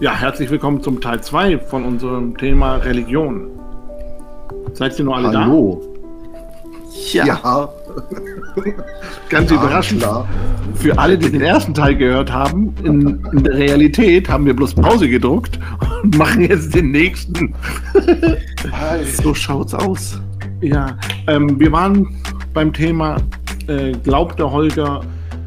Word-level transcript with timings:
Ja, 0.00 0.14
herzlich 0.14 0.50
willkommen 0.50 0.82
zum 0.82 1.00
Teil 1.00 1.22
2 1.22 1.58
von 1.58 1.84
unserem 1.84 2.36
Thema 2.36 2.76
Religion. 2.76 3.48
Seid 4.72 4.98
ihr 4.98 5.04
noch 5.04 5.16
alle 5.16 5.38
Hallo. 5.38 5.82
da? 7.14 7.24
Ja. 7.24 7.68
Ganz 9.28 9.50
Ja, 9.50 9.56
überraschend. 9.56 10.00
klar. 10.02 10.28
Für 10.74 10.98
alle, 10.98 11.16
die 11.16 11.30
den 11.30 11.40
ersten 11.42 11.74
Teil 11.74 11.96
gehört 11.96 12.32
haben, 12.32 12.74
in, 12.82 13.24
in 13.32 13.44
der 13.44 13.54
Realität 13.54 14.28
haben 14.28 14.44
wir 14.46 14.54
bloß 14.54 14.74
Pause 14.74 15.08
gedruckt 15.08 15.58
und 16.02 16.18
machen 16.18 16.42
jetzt 16.42 16.74
den 16.74 16.90
nächsten. 16.90 17.54
So 19.22 19.34
schaut's 19.34 19.74
aus. 19.74 20.18
Ja, 20.62 20.96
ähm, 21.26 21.60
wir 21.60 21.70
waren 21.72 22.16
beim 22.54 22.72
Thema, 22.72 23.16
äh, 23.68 23.92
glaubt 24.02 24.38
der 24.38 24.50
Holger 24.50 25.02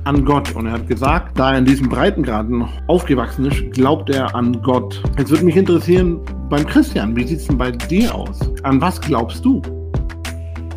an 0.07 0.23
Gott? 0.23 0.55
Und 0.55 0.67
er 0.67 0.73
hat 0.73 0.87
gesagt, 0.87 1.37
da 1.37 1.51
er 1.51 1.57
in 1.57 1.65
diesem 1.65 1.89
Breitengraden 1.89 2.65
aufgewachsen 2.87 3.45
ist, 3.45 3.71
glaubt 3.73 4.09
er 4.09 4.33
an 4.33 4.61
Gott. 4.63 5.03
Jetzt 5.17 5.29
würde 5.31 5.43
mich 5.43 5.57
interessieren, 5.57 6.21
beim 6.49 6.65
Christian, 6.65 7.15
wie 7.15 7.27
sieht 7.27 7.39
es 7.39 7.47
denn 7.47 7.57
bei 7.57 7.71
dir 7.71 8.15
aus? 8.15 8.39
An 8.63 8.79
was 8.79 9.01
glaubst 9.01 9.43
du? 9.43 9.61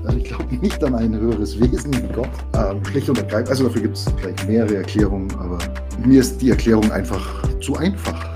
Also 0.04 0.18
ich 0.18 0.24
glaube 0.24 0.52
nicht 0.56 0.82
an 0.82 0.96
ein 0.96 1.14
höheres 1.14 1.60
Wesen 1.60 1.94
wie 1.94 2.12
Gott. 2.12 2.28
Ähm, 2.56 2.84
schlicht 2.84 3.08
und 3.08 3.18
ergreifend. 3.18 3.50
Also 3.50 3.64
dafür 3.64 3.82
gibt 3.82 3.96
es 3.96 4.12
vielleicht 4.16 4.48
mehrere 4.48 4.76
Erklärungen, 4.78 5.30
aber 5.38 5.58
mir 6.04 6.20
ist 6.20 6.42
die 6.42 6.50
Erklärung 6.50 6.90
einfach 6.90 7.24
zu 7.60 7.76
einfach. 7.76 8.34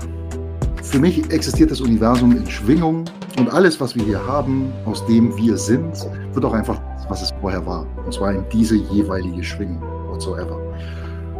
Für 0.81 0.99
mich 0.99 1.29
existiert 1.29 1.71
das 1.71 1.81
Universum 1.81 2.31
in 2.31 2.49
Schwingung 2.49 3.03
und 3.37 3.51
alles, 3.51 3.81
was 3.81 3.95
wir 3.95 4.03
hier 4.05 4.25
haben, 4.25 4.71
aus 4.85 5.05
dem 5.07 5.35
wir 5.35 5.57
sind, 5.57 5.93
wird 6.31 6.45
auch 6.45 6.53
einfach, 6.53 6.79
was 7.09 7.21
es 7.21 7.33
vorher 7.41 7.65
war. 7.65 7.85
Und 8.05 8.13
zwar 8.13 8.31
in 8.31 8.45
diese 8.53 8.75
jeweilige 8.75 9.43
Schwingung, 9.43 9.81
whatsoever. 10.07 10.64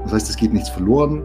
Das 0.05 0.13
heißt, 0.13 0.29
es 0.29 0.37
geht 0.37 0.53
nichts 0.53 0.69
verloren. 0.69 1.21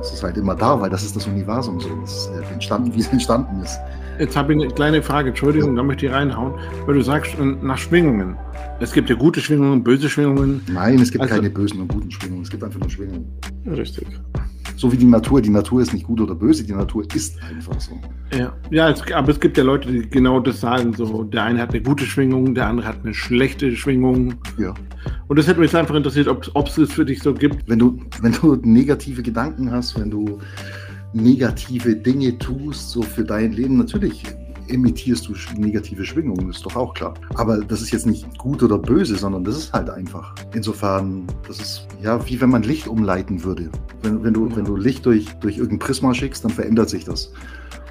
Es 0.00 0.12
ist 0.12 0.22
halt 0.22 0.36
immer 0.36 0.54
da, 0.54 0.78
weil 0.80 0.90
das 0.90 1.02
ist 1.02 1.16
das 1.16 1.26
Universum 1.26 1.80
so. 1.80 1.88
Es 2.04 2.12
ist 2.12 2.30
äh, 2.34 2.52
entstanden, 2.52 2.92
wie 2.94 3.00
es 3.00 3.08
entstanden 3.08 3.62
ist. 3.62 3.78
Jetzt 4.18 4.36
habe 4.36 4.52
ich 4.54 4.62
eine 4.62 4.70
kleine 4.72 5.02
Frage, 5.02 5.30
Entschuldigung, 5.30 5.74
da 5.74 5.82
möchte 5.82 6.06
ich 6.06 6.12
reinhauen, 6.12 6.52
weil 6.86 6.94
du 6.94 7.02
sagst, 7.02 7.34
äh, 7.38 7.44
nach 7.44 7.78
Schwingungen. 7.78 8.36
Es 8.80 8.92
gibt 8.92 9.08
ja 9.08 9.16
gute 9.16 9.40
Schwingungen, 9.40 9.82
böse 9.82 10.08
Schwingungen. 10.08 10.62
Nein, 10.70 10.98
es 10.98 11.10
gibt 11.10 11.22
Also- 11.22 11.34
keine 11.36 11.48
bösen 11.50 11.80
und 11.80 11.88
guten 11.88 12.10
Schwingungen. 12.10 12.42
Es 12.42 12.50
gibt 12.50 12.62
einfach 12.62 12.78
nur 12.80 12.90
Schwingungen. 12.90 13.26
Richtig. 13.66 14.06
So 14.76 14.90
wie 14.92 14.96
die 14.96 15.06
Natur. 15.06 15.40
Die 15.40 15.50
Natur 15.50 15.82
ist 15.82 15.92
nicht 15.92 16.06
gut 16.06 16.20
oder 16.20 16.34
böse, 16.34 16.64
die 16.64 16.72
Natur 16.72 17.04
ist 17.14 17.38
einfach 17.42 17.80
so. 17.80 17.98
Ja, 18.36 18.52
ja 18.70 18.90
es, 18.90 19.02
aber 19.12 19.30
es 19.30 19.40
gibt 19.40 19.56
ja 19.56 19.64
Leute, 19.64 19.90
die 19.90 20.08
genau 20.08 20.40
das 20.40 20.60
sagen. 20.60 20.92
So, 20.94 21.24
der 21.24 21.44
eine 21.44 21.60
hat 21.60 21.70
eine 21.70 21.82
gute 21.82 22.04
Schwingung, 22.04 22.54
der 22.54 22.66
andere 22.66 22.88
hat 22.88 22.98
eine 23.02 23.14
schlechte 23.14 23.74
Schwingung. 23.76 24.34
Ja. 24.58 24.74
Und 25.28 25.38
das 25.38 25.46
hätte 25.46 25.60
mich 25.60 25.70
jetzt 25.70 25.78
einfach 25.78 25.94
interessiert, 25.94 26.28
ob 26.28 26.66
es 26.66 26.78
es 26.78 26.92
für 26.92 27.04
dich 27.04 27.22
so 27.22 27.32
gibt. 27.32 27.68
Wenn 27.68 27.78
du, 27.78 27.98
wenn 28.20 28.32
du 28.32 28.56
negative 28.62 29.22
Gedanken 29.22 29.70
hast, 29.70 29.98
wenn 29.98 30.10
du 30.10 30.38
negative 31.12 31.94
Dinge 31.94 32.36
tust, 32.38 32.90
so 32.90 33.02
für 33.02 33.24
dein 33.24 33.52
Leben, 33.52 33.76
natürlich 33.78 34.24
emittierst 34.68 35.28
du 35.28 35.34
negative 35.56 36.04
Schwingungen, 36.04 36.50
ist 36.50 36.64
doch 36.64 36.76
auch 36.76 36.94
klar. 36.94 37.14
Aber 37.34 37.58
das 37.58 37.82
ist 37.82 37.90
jetzt 37.90 38.06
nicht 38.06 38.38
gut 38.38 38.62
oder 38.62 38.78
böse, 38.78 39.16
sondern 39.16 39.44
das 39.44 39.56
ist 39.56 39.72
halt 39.72 39.90
einfach. 39.90 40.34
Insofern, 40.54 41.26
das 41.46 41.60
ist 41.60 41.86
ja 42.02 42.24
wie 42.26 42.40
wenn 42.40 42.50
man 42.50 42.62
Licht 42.62 42.88
umleiten 42.88 43.44
würde. 43.44 43.70
Wenn, 44.02 44.22
wenn, 44.22 44.34
du, 44.34 44.54
wenn 44.54 44.64
du 44.64 44.76
Licht 44.76 45.06
durch, 45.06 45.26
durch 45.40 45.58
irgendein 45.58 45.78
Prisma 45.78 46.14
schickst, 46.14 46.44
dann 46.44 46.50
verändert 46.50 46.90
sich 46.90 47.04
das. 47.04 47.32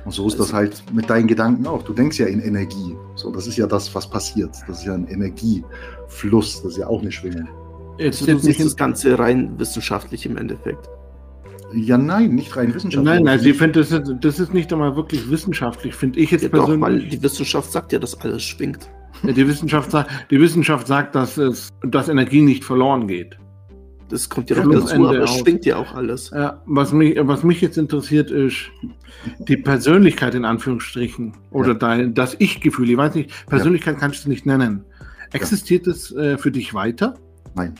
Und 0.06 0.12
so 0.12 0.28
ist 0.28 0.40
das 0.40 0.52
halt 0.52 0.84
mit 0.94 1.10
deinen 1.10 1.28
Gedanken 1.28 1.66
auch. 1.66 1.84
Du 1.84 1.94
denkst 1.94 2.20
ja 2.20 2.26
in 2.26 2.42
Energie. 2.42 2.96
So, 3.16 3.32
das 3.32 3.48
ist 3.48 3.58
ja 3.58 3.68
das, 3.68 3.94
was 3.96 4.10
passiert. 4.10 4.52
Das 4.68 4.80
ist 4.80 4.86
ja 4.86 4.94
ein 4.94 5.08
Energiefluss. 5.08 6.62
Das 6.62 6.74
ist 6.74 6.78
ja 6.78 6.88
auch 6.88 7.02
eine 7.02 7.12
Schwingung. 7.12 7.48
Jetzt 7.98 8.22
jetzt 8.22 8.44
nicht 8.44 8.58
nicht 8.58 8.66
das 8.66 8.76
Ganze 8.76 9.18
rein 9.18 9.58
wissenschaftlich 9.58 10.26
im 10.26 10.36
Endeffekt. 10.38 10.90
Ja, 11.74 11.98
nein, 11.98 12.36
nicht 12.36 12.56
rein 12.56 12.74
wissenschaftlich. 12.74 13.14
Nein, 13.14 13.24
nein, 13.24 13.40
sie 13.40 13.54
findet, 13.54 13.78
das, 13.78 13.92
ist- 13.92 14.16
das 14.22 14.40
ist 14.40 14.54
nicht 14.54 14.72
einmal 14.74 14.96
wirklich 14.96 15.30
wissenschaftlich, 15.30 15.94
finde 15.96 16.20
ich 16.20 16.32
jetzt 16.32 16.44
Ja, 16.44 16.50
doch, 16.50 16.68
weil 16.70 16.78
persönlich. 16.80 17.10
die 17.10 17.24
Wissenschaft 17.24 17.72
sagt 17.72 17.92
ja, 17.94 18.00
dass 18.00 18.20
alles 18.22 18.44
schwingt. 18.44 18.90
die, 19.24 19.48
Wissenschaft 19.48 19.92
sagt, 19.92 20.12
die 20.32 20.40
Wissenschaft 20.40 20.88
sagt, 20.88 21.16
dass, 21.16 21.38
es, 21.38 21.70
dass 21.82 22.10
Energie 22.10 22.42
nicht 22.42 22.64
verloren 22.64 23.08
geht. 23.08 23.38
Das 24.10 24.30
kommt 24.30 24.50
ja 24.50 24.58
Ja, 24.58 24.66
noch 24.66 24.74
dazu, 24.82 24.94
Ende 24.96 25.08
aber 25.10 25.20
es 25.24 25.38
schwingt 25.38 25.66
ja 25.66 25.78
auch 25.78 25.96
alles. 25.96 26.30
Ja, 26.32 26.62
was, 26.66 26.92
mich, 26.94 27.18
was 27.20 27.44
mich 27.44 27.62
jetzt 27.62 27.78
interessiert, 27.78 28.30
ist 28.32 28.58
die 29.48 29.58
Persönlichkeit 29.58 30.36
in 30.36 30.46
Anführungsstrichen 30.46 31.34
oder 31.52 31.70
Ja. 31.70 31.74
dein, 31.76 32.14
das 32.14 32.36
Ich-Gefühl. 32.40 32.90
Ich 32.90 32.98
weiß 32.98 33.16
nicht, 33.16 33.32
Persönlichkeit 33.48 33.98
kannst 34.00 34.26
du 34.26 34.30
nicht 34.30 34.46
nennen. 34.46 34.84
Existiert 35.32 35.88
es 35.88 36.12
äh, 36.16 36.38
für 36.38 36.52
dich 36.52 36.74
weiter? 36.74 37.16
Nein. 37.56 37.74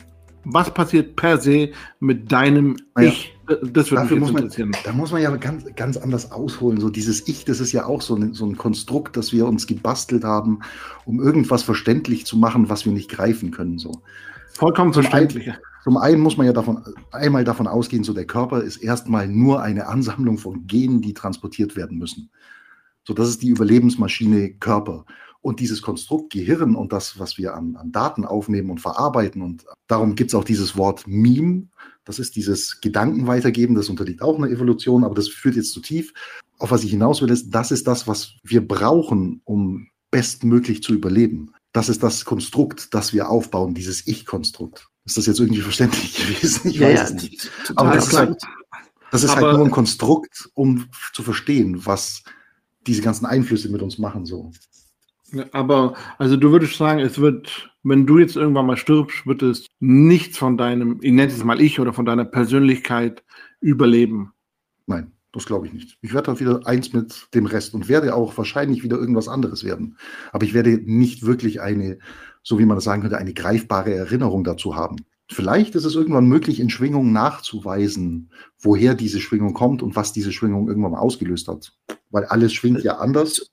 Was 0.44 0.72
passiert 0.74 1.14
per 1.14 1.38
se 1.38 1.70
mit 2.00 2.32
deinem 2.32 2.76
Naja, 2.96 3.08
Ich? 3.10 3.33
Das 3.46 3.56
würde 3.60 3.70
mich 3.70 3.90
Dafür 3.90 4.16
jetzt 4.16 4.32
muss 4.32 4.58
man, 4.58 4.72
da 4.84 4.92
muss 4.92 5.12
man 5.12 5.22
ja 5.22 5.36
ganz, 5.36 5.64
ganz 5.76 5.96
anders 5.96 6.32
ausholen. 6.32 6.80
So 6.80 6.90
dieses 6.90 7.26
Ich, 7.28 7.44
das 7.44 7.60
ist 7.60 7.72
ja 7.72 7.86
auch 7.86 8.02
so 8.02 8.14
ein, 8.16 8.32
so 8.32 8.46
ein 8.46 8.56
Konstrukt, 8.56 9.16
das 9.16 9.32
wir 9.32 9.46
uns 9.46 9.66
gebastelt 9.66 10.24
haben, 10.24 10.60
um 11.04 11.20
irgendwas 11.20 11.62
verständlich 11.62 12.26
zu 12.26 12.36
machen, 12.36 12.68
was 12.68 12.84
wir 12.84 12.92
nicht 12.92 13.10
greifen 13.10 13.50
können. 13.50 13.78
So. 13.78 14.02
Vollkommen 14.52 14.92
Zum 14.92 15.02
verständlich. 15.02 15.52
Zum 15.82 15.98
einen 15.98 16.22
muss 16.22 16.38
man 16.38 16.46
ja 16.46 16.54
davon, 16.54 16.82
einmal 17.12 17.44
davon 17.44 17.66
ausgehen, 17.66 18.04
so 18.04 18.14
der 18.14 18.26
Körper 18.26 18.62
ist 18.62 18.78
erstmal 18.78 19.28
nur 19.28 19.60
eine 19.60 19.86
Ansammlung 19.86 20.38
von 20.38 20.66
Genen, 20.66 21.02
die 21.02 21.12
transportiert 21.12 21.76
werden 21.76 21.98
müssen. 21.98 22.30
So, 23.06 23.12
das 23.12 23.28
ist 23.28 23.42
die 23.42 23.48
Überlebensmaschine 23.48 24.54
Körper. 24.54 25.04
Und 25.42 25.60
dieses 25.60 25.82
Konstrukt 25.82 26.32
Gehirn 26.32 26.74
und 26.74 26.94
das, 26.94 27.18
was 27.18 27.36
wir 27.36 27.54
an, 27.54 27.76
an 27.76 27.92
Daten 27.92 28.24
aufnehmen 28.24 28.70
und 28.70 28.80
verarbeiten, 28.80 29.42
und 29.42 29.66
darum 29.86 30.14
gibt 30.14 30.30
es 30.30 30.34
auch 30.34 30.44
dieses 30.44 30.74
Wort 30.78 31.06
Meme, 31.06 31.68
das 32.04 32.18
ist 32.18 32.36
dieses 32.36 32.80
Gedanken 32.80 33.26
weitergeben, 33.26 33.74
das 33.74 33.88
unterliegt 33.88 34.22
auch 34.22 34.36
einer 34.36 34.48
Evolution, 34.50 35.04
aber 35.04 35.14
das 35.14 35.28
führt 35.28 35.56
jetzt 35.56 35.72
zu 35.72 35.80
tief. 35.80 36.12
Auf 36.58 36.70
was 36.70 36.84
ich 36.84 36.90
hinaus 36.90 37.20
will, 37.22 37.30
ist, 37.30 37.50
das 37.50 37.70
ist 37.70 37.86
das, 37.86 38.06
was 38.06 38.34
wir 38.42 38.66
brauchen, 38.66 39.40
um 39.44 39.88
bestmöglich 40.10 40.82
zu 40.82 40.94
überleben. 40.94 41.52
Das 41.72 41.88
ist 41.88 42.02
das 42.02 42.24
Konstrukt, 42.24 42.94
das 42.94 43.12
wir 43.12 43.28
aufbauen, 43.28 43.74
dieses 43.74 44.06
Ich-Konstrukt. 44.06 44.86
Ist 45.04 45.16
das 45.16 45.26
jetzt 45.26 45.40
irgendwie 45.40 45.60
verständlich 45.60 46.14
gewesen? 46.40 46.70
Ich 46.70 46.80
weiß 46.80 47.10
es 47.10 47.22
nicht. 47.22 47.50
Aber 47.74 47.94
das 47.94 48.08
ist, 48.08 48.16
halt, 48.16 48.28
gut. 48.30 48.42
das 49.10 49.24
ist 49.24 49.30
Aber- 49.30 49.46
halt 49.48 49.56
nur 49.56 49.66
ein 49.66 49.72
Konstrukt, 49.72 50.48
um 50.54 50.86
zu 51.12 51.22
verstehen, 51.22 51.84
was 51.84 52.22
diese 52.86 53.02
ganzen 53.02 53.26
Einflüsse 53.26 53.70
mit 53.70 53.82
uns 53.82 53.98
machen. 53.98 54.24
So. 54.24 54.52
Aber, 55.52 55.94
also 56.18 56.36
du 56.36 56.52
würdest 56.52 56.76
sagen, 56.76 57.00
es 57.00 57.18
wird, 57.18 57.70
wenn 57.82 58.06
du 58.06 58.18
jetzt 58.18 58.36
irgendwann 58.36 58.66
mal 58.66 58.76
stirbst, 58.76 59.26
wird 59.26 59.42
es 59.42 59.66
nichts 59.80 60.38
von 60.38 60.56
deinem, 60.56 60.98
ich 61.02 61.12
nenne 61.12 61.32
es 61.32 61.42
mal 61.42 61.60
ich, 61.60 61.80
oder 61.80 61.92
von 61.92 62.04
deiner 62.04 62.24
Persönlichkeit 62.24 63.24
überleben. 63.60 64.32
Nein, 64.86 65.12
das 65.32 65.46
glaube 65.46 65.66
ich 65.66 65.72
nicht. 65.72 65.98
Ich 66.02 66.12
werde 66.12 66.26
dann 66.26 66.40
wieder 66.40 66.66
eins 66.66 66.92
mit 66.92 67.28
dem 67.34 67.46
Rest 67.46 67.74
und 67.74 67.88
werde 67.88 68.14
auch 68.14 68.36
wahrscheinlich 68.36 68.82
wieder 68.82 68.98
irgendwas 68.98 69.28
anderes 69.28 69.64
werden. 69.64 69.96
Aber 70.32 70.44
ich 70.44 70.54
werde 70.54 70.80
nicht 70.84 71.24
wirklich 71.24 71.60
eine, 71.60 71.98
so 72.42 72.58
wie 72.58 72.66
man 72.66 72.76
das 72.76 72.84
sagen 72.84 73.02
könnte, 73.02 73.18
eine 73.18 73.34
greifbare 73.34 73.94
Erinnerung 73.94 74.44
dazu 74.44 74.76
haben. 74.76 74.96
Vielleicht 75.30 75.74
ist 75.74 75.86
es 75.86 75.94
irgendwann 75.94 76.26
möglich, 76.26 76.60
in 76.60 76.68
Schwingung 76.68 77.12
nachzuweisen, 77.12 78.30
woher 78.60 78.94
diese 78.94 79.20
Schwingung 79.20 79.54
kommt 79.54 79.82
und 79.82 79.96
was 79.96 80.12
diese 80.12 80.32
Schwingung 80.32 80.68
irgendwann 80.68 80.92
mal 80.92 80.98
ausgelöst 80.98 81.48
hat. 81.48 81.72
Weil 82.10 82.26
alles 82.26 82.52
schwingt 82.52 82.84
ja 82.84 82.98
anders. 82.98 83.50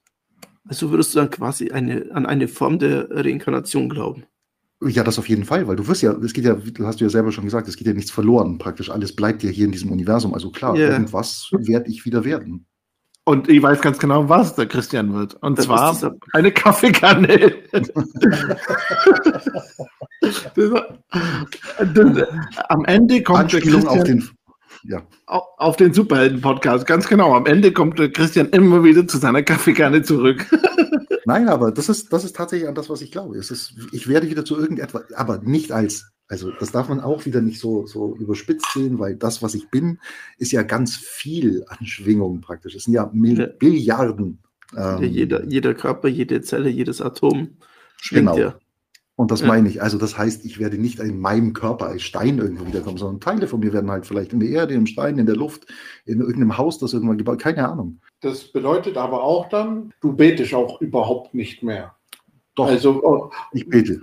Also 0.67 0.91
würdest 0.91 1.13
du 1.15 1.19
dann 1.19 1.29
quasi 1.29 1.71
eine, 1.71 2.05
an 2.13 2.25
eine 2.25 2.47
Form 2.47 2.79
der 2.79 3.07
Reinkarnation 3.09 3.89
glauben? 3.89 4.23
Ja, 4.83 5.03
das 5.03 5.19
auf 5.19 5.29
jeden 5.29 5.45
Fall, 5.45 5.67
weil 5.67 5.75
du 5.75 5.87
wirst 5.87 6.01
ja, 6.01 6.11
es 6.13 6.33
geht 6.33 6.45
ja, 6.45 6.55
du 6.55 6.85
hast 6.87 6.99
du 6.99 7.03
ja 7.05 7.09
selber 7.09 7.31
schon 7.31 7.43
gesagt, 7.45 7.67
es 7.67 7.77
geht 7.77 7.85
ja 7.87 7.93
nichts 7.93 8.09
verloren. 8.11 8.57
Praktisch 8.57 8.89
alles 8.89 9.15
bleibt 9.15 9.43
ja 9.43 9.49
hier 9.49 9.65
in 9.65 9.71
diesem 9.71 9.91
Universum. 9.91 10.33
Also 10.33 10.49
klar, 10.49 10.75
Ja. 10.75 10.89
irgendwas 10.89 11.49
werde 11.51 11.89
ich 11.89 12.05
wieder 12.05 12.23
werden. 12.23 12.65
Und 13.23 13.47
ich 13.49 13.61
weiß 13.61 13.81
ganz 13.81 13.99
genau, 13.99 14.27
was 14.29 14.55
der 14.55 14.65
Christian 14.65 15.13
wird. 15.13 15.35
Und 15.35 15.59
Das 15.59 15.65
zwar 15.65 15.91
ist 15.91 15.97
dieser- 16.01 16.15
eine 16.33 16.51
Kaffeekanne. 16.51 17.53
Das- 20.21 20.43
das- 21.93 22.27
Am 22.69 22.85
Ende 22.85 23.23
kommt 23.23 23.51
der 23.51 23.59
Anspielung 23.59 23.81
Christian 23.81 23.99
auf 23.99 24.03
den, 24.03 24.29
ja, 24.83 25.01
au- 25.27 25.43
auf 25.57 25.77
den 25.77 25.93
Superhelden-Podcast. 25.93 26.85
Ganz 26.87 27.07
genau. 27.07 27.33
Am 27.35 27.45
Ende 27.45 27.71
kommt 27.71 27.95
Christian 28.13 28.49
immer 28.49 28.83
wieder 28.83 29.07
zu 29.07 29.17
seiner 29.17 29.43
Kaffeekanne 29.43 30.01
zurück. 30.01 30.45
Nein, 31.25 31.49
aber 31.49 31.71
das 31.71 31.87
ist, 31.89 32.11
das 32.11 32.23
ist 32.23 32.35
tatsächlich 32.35 32.67
an 32.67 32.75
das, 32.75 32.89
was 32.89 33.01
ich 33.01 33.11
glaube. 33.11 33.37
Es 33.37 33.51
ist, 33.51 33.73
ich 33.91 34.07
werde 34.07 34.29
wieder 34.29 34.43
zu 34.43 34.57
irgendetwas, 34.57 35.13
aber 35.13 35.37
nicht 35.39 35.71
als, 35.71 36.11
also 36.27 36.51
das 36.59 36.71
darf 36.71 36.89
man 36.89 36.99
auch 36.99 37.25
wieder 37.25 37.41
nicht 37.41 37.59
so, 37.59 37.85
so 37.85 38.15
überspitzt 38.17 38.71
sehen, 38.73 38.97
weil 38.99 39.15
das, 39.15 39.43
was 39.43 39.53
ich 39.53 39.69
bin, 39.69 39.99
ist 40.37 40.51
ja 40.51 40.63
ganz 40.63 40.95
viel 40.95 41.63
an 41.67 41.85
Schwingungen 41.85 42.41
praktisch. 42.41 42.73
Es 42.75 42.85
sind 42.85 42.93
ja 42.93 43.09
Mil 43.13 43.39
Ja. 43.39 43.45
Billiarden. 43.59 44.39
ähm, 44.75 45.03
jeder, 45.03 45.45
jeder 45.45 45.73
Körper, 45.75 46.07
jede 46.07 46.41
Zelle, 46.41 46.69
jedes 46.69 47.01
Atom 47.01 47.57
schwingt 47.97 48.27
Genau. 48.29 48.37
ja. 48.39 48.55
Und 49.15 49.29
das 49.29 49.41
Ja. 49.41 49.47
meine 49.47 49.67
ich. 49.69 49.81
Also 49.81 49.97
das 49.97 50.17
heißt, 50.17 50.45
ich 50.45 50.57
werde 50.59 50.77
nicht 50.77 50.99
in 50.99 51.19
meinem 51.19 51.53
Körper 51.53 51.87
als 51.87 52.01
Stein 52.01 52.39
irgendwo 52.39 52.65
wiederkommen, 52.65 52.97
sondern 52.97 53.19
Teile 53.19 53.47
von 53.47 53.59
mir 53.59 53.71
werden 53.73 53.91
halt 53.91 54.05
vielleicht 54.05 54.33
in 54.33 54.39
der 54.39 54.49
Erde, 54.49 54.73
im 54.73 54.85
Stein, 54.87 55.17
in 55.19 55.25
der 55.25 55.35
Luft, 55.35 55.65
in 56.05 56.19
irgendeinem 56.21 56.57
Haus, 56.57 56.79
das 56.79 56.93
irgendwann 56.93 57.17
gebaut, 57.17 57.39
keine 57.39 57.67
Ahnung. 57.67 57.99
Das 58.21 58.51
bedeutet 58.51 58.97
aber 58.97 59.21
auch 59.23 59.49
dann, 59.49 59.93
du 60.01 60.13
betest 60.13 60.53
auch 60.53 60.81
überhaupt 60.81 61.33
nicht 61.33 61.61
mehr. 61.61 61.95
Doch, 62.55 62.67
Also, 62.67 63.03
oh, 63.03 63.31
ich 63.51 63.67
bete. 63.67 64.01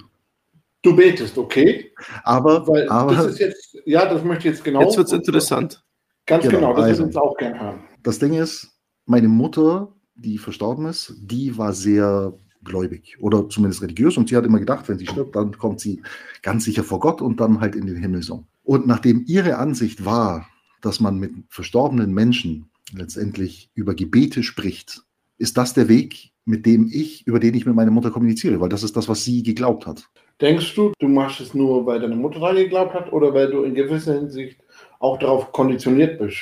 du 0.82 0.94
betest, 0.94 1.36
okay? 1.38 1.92
Aber, 2.22 2.66
Weil 2.68 2.82
das 2.82 2.90
aber 2.90 3.28
ist 3.28 3.38
jetzt, 3.40 3.78
ja, 3.86 4.06
das 4.06 4.22
möchte 4.22 4.48
ich 4.48 4.54
jetzt 4.54 4.64
genau. 4.64 4.82
Jetzt 4.82 4.96
wird 4.96 5.06
es 5.08 5.12
interessant. 5.12 5.82
Ganz 6.26 6.44
genau, 6.44 6.58
Genau, 6.58 6.74
das 6.74 6.84
also. 6.84 7.02
würden 7.04 7.14
wir 7.14 7.22
uns 7.22 7.30
auch 7.30 7.36
gerne 7.36 7.60
hören. 7.60 7.80
Das 8.02 8.18
Ding 8.18 8.34
ist, 8.34 8.78
meine 9.06 9.28
Mutter, 9.28 9.94
die 10.14 10.38
verstorben 10.38 10.86
ist, 10.86 11.14
die 11.18 11.56
war 11.58 11.72
sehr 11.72 12.34
gläubig 12.64 13.16
oder 13.20 13.48
zumindest 13.48 13.82
religiös 13.82 14.16
und 14.16 14.28
sie 14.28 14.36
hat 14.36 14.44
immer 14.44 14.58
gedacht, 14.58 14.88
wenn 14.88 14.98
sie 14.98 15.06
stirbt, 15.06 15.36
dann 15.36 15.56
kommt 15.56 15.80
sie 15.80 16.02
ganz 16.42 16.64
sicher 16.64 16.84
vor 16.84 17.00
Gott 17.00 17.22
und 17.22 17.40
dann 17.40 17.60
halt 17.60 17.74
in 17.74 17.86
den 17.86 17.96
Himmel 17.96 18.22
so. 18.22 18.44
Und 18.64 18.86
nachdem 18.86 19.24
ihre 19.26 19.56
Ansicht 19.56 20.04
war, 20.04 20.48
dass 20.82 21.00
man 21.00 21.18
mit 21.18 21.32
verstorbenen 21.48 22.12
Menschen 22.12 22.70
letztendlich 22.92 23.70
über 23.74 23.94
Gebete 23.94 24.42
spricht, 24.42 25.02
ist 25.38 25.56
das 25.56 25.74
der 25.74 25.88
Weg, 25.88 26.32
mit 26.44 26.66
dem 26.66 26.88
ich, 26.92 27.26
über 27.26 27.40
den 27.40 27.54
ich 27.54 27.66
mit 27.66 27.74
meiner 27.74 27.90
Mutter 27.90 28.10
kommuniziere, 28.10 28.60
weil 28.60 28.68
das 28.68 28.82
ist 28.82 28.96
das, 28.96 29.08
was 29.08 29.24
sie 29.24 29.42
geglaubt 29.42 29.86
hat. 29.86 30.08
Denkst 30.40 30.74
du, 30.74 30.92
du 30.98 31.08
machst 31.08 31.40
es 31.40 31.52
nur, 31.52 31.84
weil 31.84 32.00
deine 32.00 32.16
Mutter 32.16 32.40
daran 32.40 32.56
geglaubt 32.56 32.94
hat 32.94 33.12
oder 33.12 33.34
weil 33.34 33.50
du 33.50 33.64
in 33.64 33.74
gewisser 33.74 34.14
Hinsicht 34.14 34.58
auch 35.00 35.18
darauf 35.18 35.52
konditioniert 35.52 36.18
bist? 36.18 36.38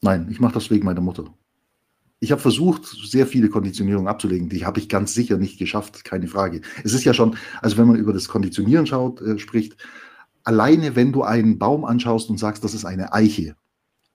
Nein, 0.00 0.28
ich 0.30 0.40
mache 0.40 0.54
das 0.54 0.70
wegen 0.70 0.84
meiner 0.84 1.00
Mutter. 1.00 1.24
Ich 2.24 2.32
habe 2.32 2.40
versucht, 2.40 2.86
sehr 2.86 3.26
viele 3.26 3.50
Konditionierungen 3.50 4.08
abzulegen. 4.08 4.48
Die 4.48 4.64
habe 4.64 4.80
ich 4.80 4.88
ganz 4.88 5.12
sicher 5.12 5.36
nicht 5.36 5.58
geschafft, 5.58 6.04
keine 6.04 6.26
Frage. 6.26 6.62
Es 6.82 6.94
ist 6.94 7.04
ja 7.04 7.12
schon, 7.12 7.36
also 7.60 7.76
wenn 7.76 7.86
man 7.86 7.96
über 7.96 8.14
das 8.14 8.28
Konditionieren 8.28 8.86
schaut, 8.86 9.20
äh, 9.20 9.38
spricht, 9.38 9.76
alleine 10.42 10.96
wenn 10.96 11.12
du 11.12 11.22
einen 11.22 11.58
Baum 11.58 11.84
anschaust 11.84 12.30
und 12.30 12.38
sagst, 12.38 12.64
das 12.64 12.72
ist 12.72 12.86
eine 12.86 13.12
Eiche, 13.12 13.56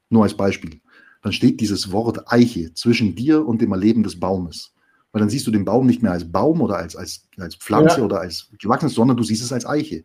nur 0.10 0.24
als 0.24 0.36
Beispiel, 0.36 0.82
dann 1.22 1.34
steht 1.34 1.62
dieses 1.62 1.92
Wort 1.92 2.32
Eiche 2.34 2.74
zwischen 2.74 3.14
dir 3.14 3.46
und 3.46 3.62
dem 3.62 3.74
Erleben 3.74 4.02
des 4.02 4.20
Baumes. 4.20 4.74
Weil 5.12 5.20
dann 5.20 5.30
siehst 5.30 5.46
du 5.46 5.52
den 5.52 5.66
Baum 5.66 5.86
nicht 5.86 6.02
mehr 6.02 6.12
als 6.12 6.32
Baum 6.32 6.62
oder 6.62 6.78
als, 6.78 6.96
als, 6.96 7.28
als 7.38 7.56
Pflanze 7.58 8.00
Ja. 8.00 8.06
oder 8.06 8.22
als 8.22 8.50
Gewachsenes, 8.60 8.96
sondern 8.96 9.18
du 9.18 9.24
siehst 9.24 9.44
es 9.44 9.54
als 9.54 9.68
Eiche. 9.68 10.04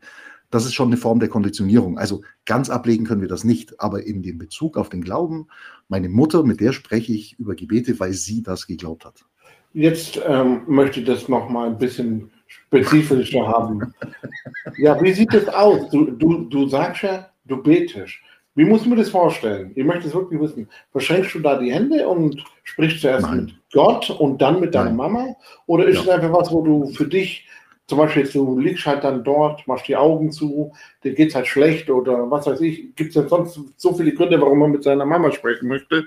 Das 0.54 0.64
ist 0.66 0.74
schon 0.74 0.86
eine 0.86 0.96
Form 0.96 1.18
der 1.18 1.28
Konditionierung. 1.28 1.98
Also 1.98 2.22
ganz 2.46 2.70
ablegen 2.70 3.04
können 3.04 3.22
wir 3.22 3.28
das 3.28 3.42
nicht, 3.42 3.80
aber 3.80 4.06
in 4.06 4.22
dem 4.22 4.38
Bezug 4.38 4.76
auf 4.76 4.88
den 4.88 5.02
Glauben, 5.02 5.48
meine 5.88 6.08
Mutter, 6.08 6.44
mit 6.44 6.60
der 6.60 6.72
spreche 6.72 7.12
ich 7.12 7.36
über 7.40 7.56
Gebete, 7.56 7.98
weil 7.98 8.12
sie 8.12 8.40
das 8.40 8.68
geglaubt 8.68 9.04
hat. 9.04 9.24
Jetzt 9.72 10.20
ähm, 10.24 10.60
möchte 10.68 11.00
ich 11.00 11.06
das 11.06 11.28
nochmal 11.28 11.70
ein 11.70 11.78
bisschen 11.78 12.30
spezifischer 12.46 13.48
haben. 13.48 13.92
Ja, 14.78 15.02
wie 15.02 15.12
sieht 15.12 15.34
das 15.34 15.48
aus? 15.48 15.90
Du, 15.90 16.12
du, 16.12 16.44
du 16.44 16.68
sagst 16.68 17.02
ja, 17.02 17.30
du 17.46 17.60
betest. 17.60 18.14
Wie 18.54 18.64
muss 18.64 18.82
ich 18.82 18.86
mir 18.86 18.94
das 18.94 19.08
vorstellen? 19.08 19.72
Ich 19.74 19.84
möchte 19.84 20.06
es 20.06 20.14
wirklich 20.14 20.40
wissen. 20.40 20.68
Verschränkst 20.92 21.34
du 21.34 21.40
da 21.40 21.58
die 21.58 21.72
Hände 21.72 22.06
und 22.06 22.44
sprichst 22.62 23.00
zuerst 23.00 23.26
Nein. 23.26 23.46
mit 23.46 23.54
Gott 23.72 24.08
und 24.08 24.40
dann 24.40 24.60
mit 24.60 24.72
deiner 24.72 24.90
Nein. 24.90 24.96
Mama? 24.96 25.26
Oder 25.66 25.86
ist 25.86 25.96
Ja. 25.96 26.02
es 26.02 26.08
einfach 26.10 26.32
was, 26.32 26.52
wo 26.52 26.62
du 26.62 26.86
für 26.92 27.08
dich, 27.08 27.48
zum 27.86 27.98
Beispiel 27.98 28.22
jetzt, 28.22 28.34
du 28.34 28.58
liegst 28.58 28.86
halt 28.86 29.04
dann 29.04 29.22
dort, 29.24 29.66
machst 29.66 29.88
die 29.88 29.96
Augen 29.96 30.32
zu, 30.32 30.72
dir 31.02 31.12
geht 31.14 31.28
es 31.28 31.34
halt 31.34 31.46
schlecht 31.46 31.90
oder 31.90 32.30
was 32.30 32.46
weiß 32.46 32.60
ich. 32.62 32.94
Gibt 32.96 33.10
es 33.10 33.14
denn 33.14 33.28
sonst 33.28 33.60
so 33.76 33.92
viele 33.94 34.12
Gründe, 34.14 34.40
warum 34.40 34.58
man 34.58 34.70
mit 34.72 34.82
seiner 34.82 35.04
Mama 35.06 35.30
sprechen 35.32 35.68
möchte? 35.68 36.06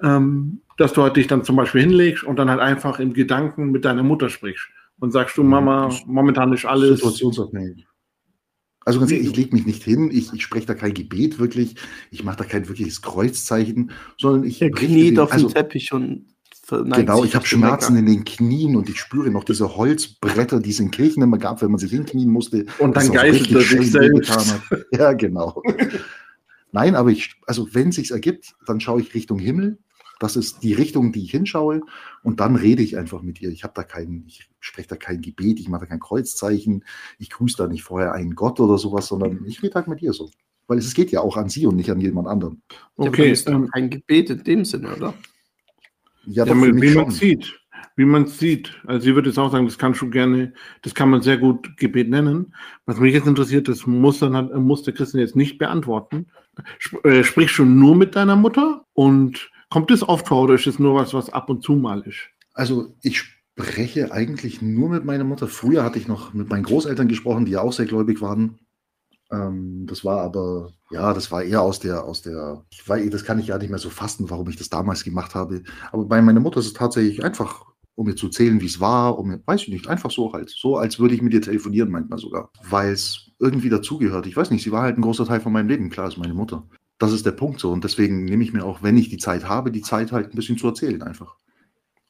ähm, 0.00 0.60
dass 0.76 0.92
du 0.92 1.02
halt 1.02 1.16
dich 1.16 1.26
dann 1.26 1.42
zum 1.42 1.56
Beispiel 1.56 1.80
hinlegst 1.80 2.22
und 2.22 2.36
dann 2.38 2.48
halt 2.48 2.60
einfach 2.60 3.00
im 3.00 3.12
Gedanken 3.14 3.72
mit 3.72 3.84
deiner 3.84 4.04
Mutter 4.04 4.28
sprichst 4.30 4.68
und 5.00 5.10
sagst 5.10 5.36
du, 5.36 5.42
Mhm. 5.42 5.48
Mama, 5.50 5.92
momentan 6.06 6.52
ist 6.52 6.64
alles. 6.64 6.96
Situationsabhängig. 7.00 7.84
Also 8.84 9.00
ganz 9.00 9.10
ehrlich, 9.10 9.30
ich 9.30 9.36
lege 9.36 9.56
mich 9.56 9.66
nicht 9.66 9.82
hin, 9.82 10.08
ich, 10.12 10.32
ich 10.32 10.42
spreche 10.44 10.66
da 10.66 10.74
kein 10.74 10.94
Gebet 10.94 11.40
wirklich, 11.40 11.74
ich 12.12 12.22
mache 12.22 12.36
da 12.38 12.44
kein 12.44 12.68
wirkliches 12.68 13.02
Kreuzzeichen, 13.02 13.90
sondern 14.18 14.44
ich 14.44 14.62
Er 14.62 14.68
richte 14.68 14.86
kniet 14.86 15.10
den- 15.10 15.18
auf 15.18 15.32
also, 15.32 15.48
dem 15.48 15.54
Teppich 15.54 15.92
und 15.92 16.26
Genau, 16.70 17.24
ich 17.24 17.34
habe 17.34 17.46
Schmerzen 17.46 17.96
in 17.96 18.06
den 18.06 18.24
Knien 18.24 18.76
und 18.76 18.88
ich 18.90 19.00
spüre 19.00 19.30
noch 19.30 19.44
diese 19.44 19.76
Holzbretter, 19.76 20.60
die 20.60 20.70
es 20.70 20.80
in 20.80 20.90
Kirchen 20.90 21.22
immer 21.22 21.38
gab, 21.38 21.62
wenn 21.62 21.70
man 21.70 21.78
sich 21.78 21.90
hinknien 21.90 22.30
musste. 22.30 22.66
Und 22.78 22.96
dann 22.96 23.10
geißelt 23.10 23.52
er 23.52 23.60
sich 23.62 23.90
selbst. 23.90 24.60
Ja, 24.92 25.12
genau. 25.14 25.62
Nein, 26.72 26.94
aber 26.94 27.10
ich, 27.10 27.36
also 27.46 27.68
wenn 27.72 27.88
es 27.88 27.96
sich 27.96 28.10
ergibt, 28.10 28.54
dann 28.66 28.80
schaue 28.80 29.00
ich 29.00 29.14
Richtung 29.14 29.38
Himmel. 29.38 29.78
Das 30.20 30.36
ist 30.36 30.62
die 30.62 30.74
Richtung, 30.74 31.12
die 31.12 31.22
ich 31.22 31.30
hinschaue. 31.30 31.80
Und 32.22 32.40
dann 32.40 32.56
rede 32.56 32.82
ich 32.82 32.98
einfach 32.98 33.22
mit 33.22 33.40
ihr. 33.40 33.50
Ich 33.50 33.64
habe 33.64 33.72
da 33.74 33.84
kein, 33.84 34.24
ich 34.26 34.50
spreche 34.60 34.88
da 34.88 34.96
kein 34.96 35.22
Gebet, 35.22 35.60
ich 35.60 35.68
mache 35.68 35.82
da 35.82 35.86
kein 35.86 36.00
Kreuzzeichen, 36.00 36.84
ich 37.18 37.30
grüße 37.30 37.56
da 37.56 37.68
nicht 37.68 37.84
vorher 37.84 38.12
einen 38.12 38.34
Gott 38.34 38.60
oder 38.60 38.78
sowas, 38.78 39.06
sondern 39.06 39.44
ich 39.46 39.62
rede 39.62 39.74
halt 39.74 39.88
mit 39.88 40.02
ihr 40.02 40.12
so. 40.12 40.30
Weil 40.66 40.78
es 40.78 40.92
geht 40.92 41.12
ja 41.12 41.20
auch 41.20 41.36
an 41.38 41.48
sie 41.48 41.66
und 41.66 41.76
nicht 41.76 41.90
an 41.90 42.00
jemand 42.00 42.28
anderen. 42.28 42.62
Ja, 42.68 42.78
aber 42.96 43.08
Okay, 43.08 43.30
ist 43.30 43.48
doch 43.48 43.54
ähm, 43.54 43.70
kein 43.72 43.88
Gebet 43.88 44.28
in 44.28 44.44
dem 44.44 44.64
Sinne, 44.66 44.94
oder? 44.94 45.14
Ja, 46.28 46.44
ja, 46.44 46.54
wie 46.54 46.72
man 46.72 46.92
schon. 46.92 47.10
sieht. 47.10 47.58
Wie 47.96 48.04
man 48.04 48.26
sieht. 48.26 48.80
Also 48.86 49.04
sie 49.04 49.14
würde 49.14 49.30
jetzt 49.30 49.38
auch 49.38 49.50
sagen, 49.50 49.66
das 49.66 49.78
kannst 49.78 50.00
du 50.00 50.10
gerne, 50.10 50.52
das 50.82 50.94
kann 50.94 51.10
man 51.10 51.22
sehr 51.22 51.38
gut 51.38 51.76
Gebet 51.76 52.08
nennen. 52.08 52.54
Was 52.86 53.00
mich 53.00 53.14
jetzt 53.14 53.26
interessiert, 53.26 53.66
das 53.68 53.86
muss 53.86 54.20
dann 54.20 54.36
halt, 54.36 54.54
muss 54.54 54.82
der 54.82 54.94
Christian 54.94 55.20
jetzt 55.20 55.36
nicht 55.36 55.58
beantworten. 55.58 56.26
Sp 56.78 57.02
äh, 57.04 57.24
sprichst 57.24 57.58
du 57.58 57.64
nur 57.64 57.96
mit 57.96 58.14
deiner 58.14 58.36
Mutter 58.36 58.84
und 58.92 59.50
kommt 59.70 59.90
das 59.90 60.02
oft 60.02 60.28
vor 60.28 60.42
oder 60.42 60.54
ist 60.54 60.66
es 60.66 60.78
nur 60.78 60.94
was, 60.94 61.14
was 61.14 61.30
ab 61.30 61.50
und 61.50 61.62
zu 61.62 61.74
mal 61.74 62.02
ist? 62.02 62.28
Also 62.54 62.94
ich 63.02 63.20
spreche 63.20 64.12
eigentlich 64.12 64.62
nur 64.62 64.88
mit 64.90 65.04
meiner 65.04 65.24
Mutter. 65.24 65.48
Früher 65.48 65.82
hatte 65.82 65.98
ich 65.98 66.08
noch 66.08 66.34
mit 66.34 66.48
meinen 66.48 66.62
Großeltern 66.62 67.08
gesprochen, 67.08 67.46
die 67.46 67.52
ja 67.52 67.60
auch 67.60 67.72
sehr 67.72 67.86
gläubig 67.86 68.20
waren. 68.20 68.58
Ähm, 69.30 69.86
das 69.86 70.04
war 70.04 70.20
aber, 70.20 70.70
ja, 70.90 71.12
das 71.12 71.30
war 71.30 71.42
eher 71.42 71.62
aus 71.62 71.80
der, 71.80 72.04
aus 72.04 72.22
der, 72.22 72.64
ich 72.70 72.88
weiß, 72.88 73.10
das 73.10 73.24
kann 73.24 73.38
ich 73.38 73.48
ja 73.48 73.58
nicht 73.58 73.70
mehr 73.70 73.78
so 73.78 73.90
fassen, 73.90 74.30
warum 74.30 74.48
ich 74.48 74.56
das 74.56 74.70
damals 74.70 75.04
gemacht 75.04 75.34
habe. 75.34 75.62
Aber 75.92 76.04
bei 76.06 76.22
meiner 76.22 76.40
Mutter 76.40 76.60
ist 76.60 76.66
es 76.66 76.72
tatsächlich 76.72 77.22
einfach, 77.24 77.66
um 77.94 78.06
mir 78.06 78.14
zu 78.14 78.26
erzählen, 78.26 78.60
wie 78.60 78.66
es 78.66 78.80
war, 78.80 79.18
um 79.18 79.28
mir, 79.28 79.42
weiß 79.44 79.62
ich 79.62 79.68
nicht, 79.68 79.88
einfach 79.88 80.10
so 80.10 80.32
halt. 80.32 80.50
So, 80.50 80.76
als 80.76 80.98
würde 80.98 81.14
ich 81.14 81.22
mit 81.22 81.34
ihr 81.34 81.42
telefonieren 81.42 81.90
manchmal 81.90 82.18
sogar. 82.18 82.50
Weil 82.68 82.92
es 82.92 83.30
irgendwie 83.38 83.68
dazugehört. 83.68 84.26
Ich 84.26 84.36
weiß 84.36 84.50
nicht, 84.50 84.62
sie 84.62 84.72
war 84.72 84.82
halt 84.82 84.98
ein 84.98 85.02
großer 85.02 85.26
Teil 85.26 85.40
von 85.40 85.52
meinem 85.52 85.68
Leben, 85.68 85.90
klar, 85.90 86.08
ist 86.08 86.16
meine 86.16 86.34
Mutter. 86.34 86.66
Das 86.98 87.12
ist 87.12 87.26
der 87.26 87.32
Punkt 87.32 87.60
so. 87.60 87.70
Und 87.70 87.84
deswegen 87.84 88.24
nehme 88.24 88.42
ich 88.42 88.52
mir 88.52 88.64
auch, 88.64 88.82
wenn 88.82 88.96
ich 88.96 89.08
die 89.08 89.18
Zeit 89.18 89.48
habe, 89.48 89.70
die 89.70 89.82
Zeit 89.82 90.12
halt 90.12 90.30
ein 90.30 90.36
bisschen 90.36 90.58
zu 90.58 90.68
erzählen 90.68 91.02
einfach. 91.02 91.36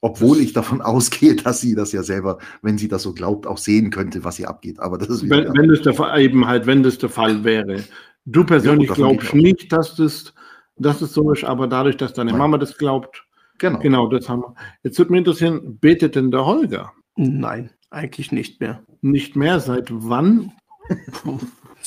Obwohl 0.00 0.38
ich 0.38 0.52
davon 0.52 0.80
ausgehe, 0.82 1.36
dass 1.36 1.60
sie 1.60 1.74
das 1.74 1.92
ja 1.92 2.02
selber, 2.02 2.38
wenn 2.62 2.78
sie 2.78 2.88
das 2.88 3.02
so 3.02 3.12
glaubt, 3.12 3.46
auch 3.46 3.58
sehen 3.58 3.90
könnte, 3.90 4.24
was 4.24 4.36
hier 4.36 4.48
abgeht. 4.48 4.78
Aber 4.80 4.98
das 4.98 5.08
ist 5.08 5.28
Wenn, 5.28 5.52
wenn 5.54 5.68
das 5.68 5.82
der 5.82 5.94
Fall, 5.94 6.20
eben 6.20 6.46
halt, 6.46 6.66
wenn 6.66 6.82
das 6.82 6.98
der 6.98 7.08
Fall 7.08 7.44
wäre. 7.44 7.84
Du 8.24 8.44
persönlich 8.44 8.88
Ja, 8.90 8.94
glaubst 8.94 9.34
nicht, 9.34 9.72
dass 9.72 9.96
das, 9.96 10.34
dass 10.76 11.00
es 11.00 11.14
so 11.14 11.32
ist, 11.32 11.44
aber 11.44 11.66
dadurch, 11.66 11.96
dass 11.96 12.12
deine 12.12 12.30
Nein. 12.30 12.38
Mama 12.38 12.58
das 12.58 12.76
glaubt, 12.76 13.24
genau. 13.58 13.78
genau, 13.78 14.06
das 14.08 14.28
haben 14.28 14.42
wir. 14.42 14.54
Jetzt 14.82 14.98
würde 14.98 15.12
mich 15.12 15.20
interessieren, 15.20 15.78
betet 15.80 16.14
denn 16.14 16.30
der 16.30 16.44
Holger? 16.44 16.92
Nein, 17.16 17.70
eigentlich 17.90 18.30
nicht 18.30 18.60
mehr. 18.60 18.82
Nicht 19.00 19.34
mehr? 19.34 19.60
Seit 19.60 19.88
wann? 19.90 20.52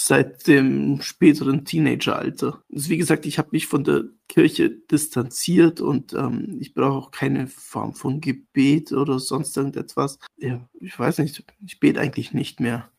Seit 0.03 0.47
dem 0.47 0.99
späteren 1.01 1.63
Teenageralter. 1.63 2.63
Also 2.73 2.89
wie 2.89 2.97
gesagt, 2.97 3.27
ich 3.27 3.37
habe 3.37 3.49
mich 3.51 3.67
von 3.67 3.83
der 3.83 4.05
Kirche 4.27 4.71
distanziert 4.71 5.79
und 5.79 6.13
ähm, 6.13 6.57
ich 6.59 6.73
brauche 6.73 6.97
auch 6.97 7.11
keine 7.11 7.45
Form 7.45 7.93
von 7.93 8.19
Gebet 8.19 8.93
oder 8.93 9.19
sonst 9.19 9.55
irgendetwas. 9.55 10.17
Ja, 10.37 10.67
ich 10.79 10.97
weiß 10.97 11.19
nicht, 11.19 11.43
ich 11.63 11.79
bete 11.79 11.99
eigentlich 11.99 12.33
nicht 12.33 12.59
mehr. 12.59 12.89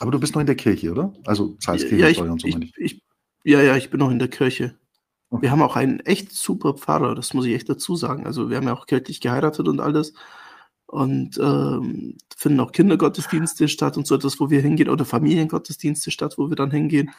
Aber 0.00 0.10
du 0.10 0.18
bist 0.18 0.34
noch 0.34 0.40
in 0.40 0.48
der 0.48 0.56
Kirche, 0.56 0.90
oder? 0.90 1.14
Also 1.24 1.54
zahlst 1.60 1.84
ja, 1.84 2.08
ich, 2.08 2.16
Kirchensteuer 2.16 2.32
und 2.32 2.40
so, 2.40 2.48
meine 2.48 2.64
ich, 2.64 2.74
ich. 2.78 2.94
ich, 2.94 3.02
ja, 3.44 3.62
ja, 3.62 3.76
ich 3.76 3.88
bin 3.90 4.00
noch 4.00 4.10
in 4.10 4.18
der 4.18 4.26
Kirche. 4.26 4.74
Okay. 5.30 5.42
Wir 5.42 5.50
haben 5.52 5.62
auch 5.62 5.76
einen 5.76 6.00
echt 6.00 6.32
super 6.32 6.74
Pfarrer, 6.74 7.14
das 7.14 7.32
muss 7.32 7.46
ich 7.46 7.54
echt 7.54 7.68
dazu 7.68 7.94
sagen. 7.94 8.26
Also 8.26 8.50
wir 8.50 8.56
haben 8.56 8.66
ja 8.66 8.74
auch 8.74 8.86
kirchlich 8.86 9.20
geheiratet 9.20 9.68
und 9.68 9.78
alles. 9.78 10.14
Und 10.92 11.38
ähm, 11.38 12.18
finden 12.36 12.60
auch 12.60 12.70
Kindergottesdienste 12.70 13.66
statt 13.68 13.96
und 13.96 14.06
so 14.06 14.14
etwas, 14.14 14.38
wo 14.40 14.50
wir 14.50 14.60
hingehen, 14.60 14.90
oder 14.90 15.06
Familiengottesdienste 15.06 16.10
statt, 16.10 16.34
wo 16.36 16.50
wir 16.50 16.54
dann 16.54 16.70
hingehen. 16.70 17.10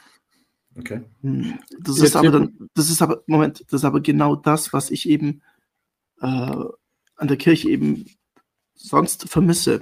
Okay. 0.78 1.02
Hm, 1.22 1.58
Das 1.80 1.98
Jetzt 1.98 2.10
ist 2.10 2.16
aber 2.16 2.30
dann, 2.30 2.70
das 2.76 2.92
ist 2.92 3.02
aber, 3.02 3.24
Moment, 3.26 3.62
das 3.70 3.82
ist 3.82 3.86
aber 3.86 4.00
genau 4.00 4.36
das, 4.36 4.74
was 4.74 4.92
ich 4.92 5.10
eben 5.10 5.42
äh, 6.22 6.26
an 6.28 7.28
der 7.28 7.38
Kirche 7.38 7.68
eben 7.72 8.06
sonst 8.76 9.28
vermisse. 9.28 9.82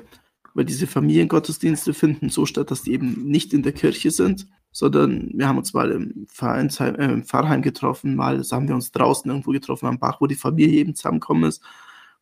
Weil 0.53 0.63
diese 0.63 0.87
Familiengottesdienste 0.87 1.93
finden 1.93 2.29
so 2.29 2.45
statt, 2.45 2.71
dass 2.71 2.83
die 2.83 2.93
eben 2.93 3.25
nicht 3.25 3.53
in 3.53 3.61
der 3.61 3.73
Kirche 3.73 4.11
sind, 4.11 4.47
sondern 4.71 5.31
wir 5.33 5.49
haben 5.49 5.57
uns 5.57 5.73
mal 5.73 5.91
im, 5.91 6.27
Vereinsheim, 6.29 6.95
äh, 6.95 7.11
im 7.11 7.25
Pfarrheim 7.25 7.61
getroffen, 7.61 8.15
mal 8.15 8.37
das 8.37 8.53
haben 8.53 8.69
wir 8.69 8.75
uns 8.75 8.93
draußen 8.93 9.29
irgendwo 9.29 9.51
getroffen 9.51 9.87
am 9.87 9.99
Bach, 9.99 10.21
wo 10.21 10.27
die 10.27 10.35
Familie 10.35 10.79
eben 10.79 10.95
zusammengekommen 10.95 11.49
ist. 11.49 11.61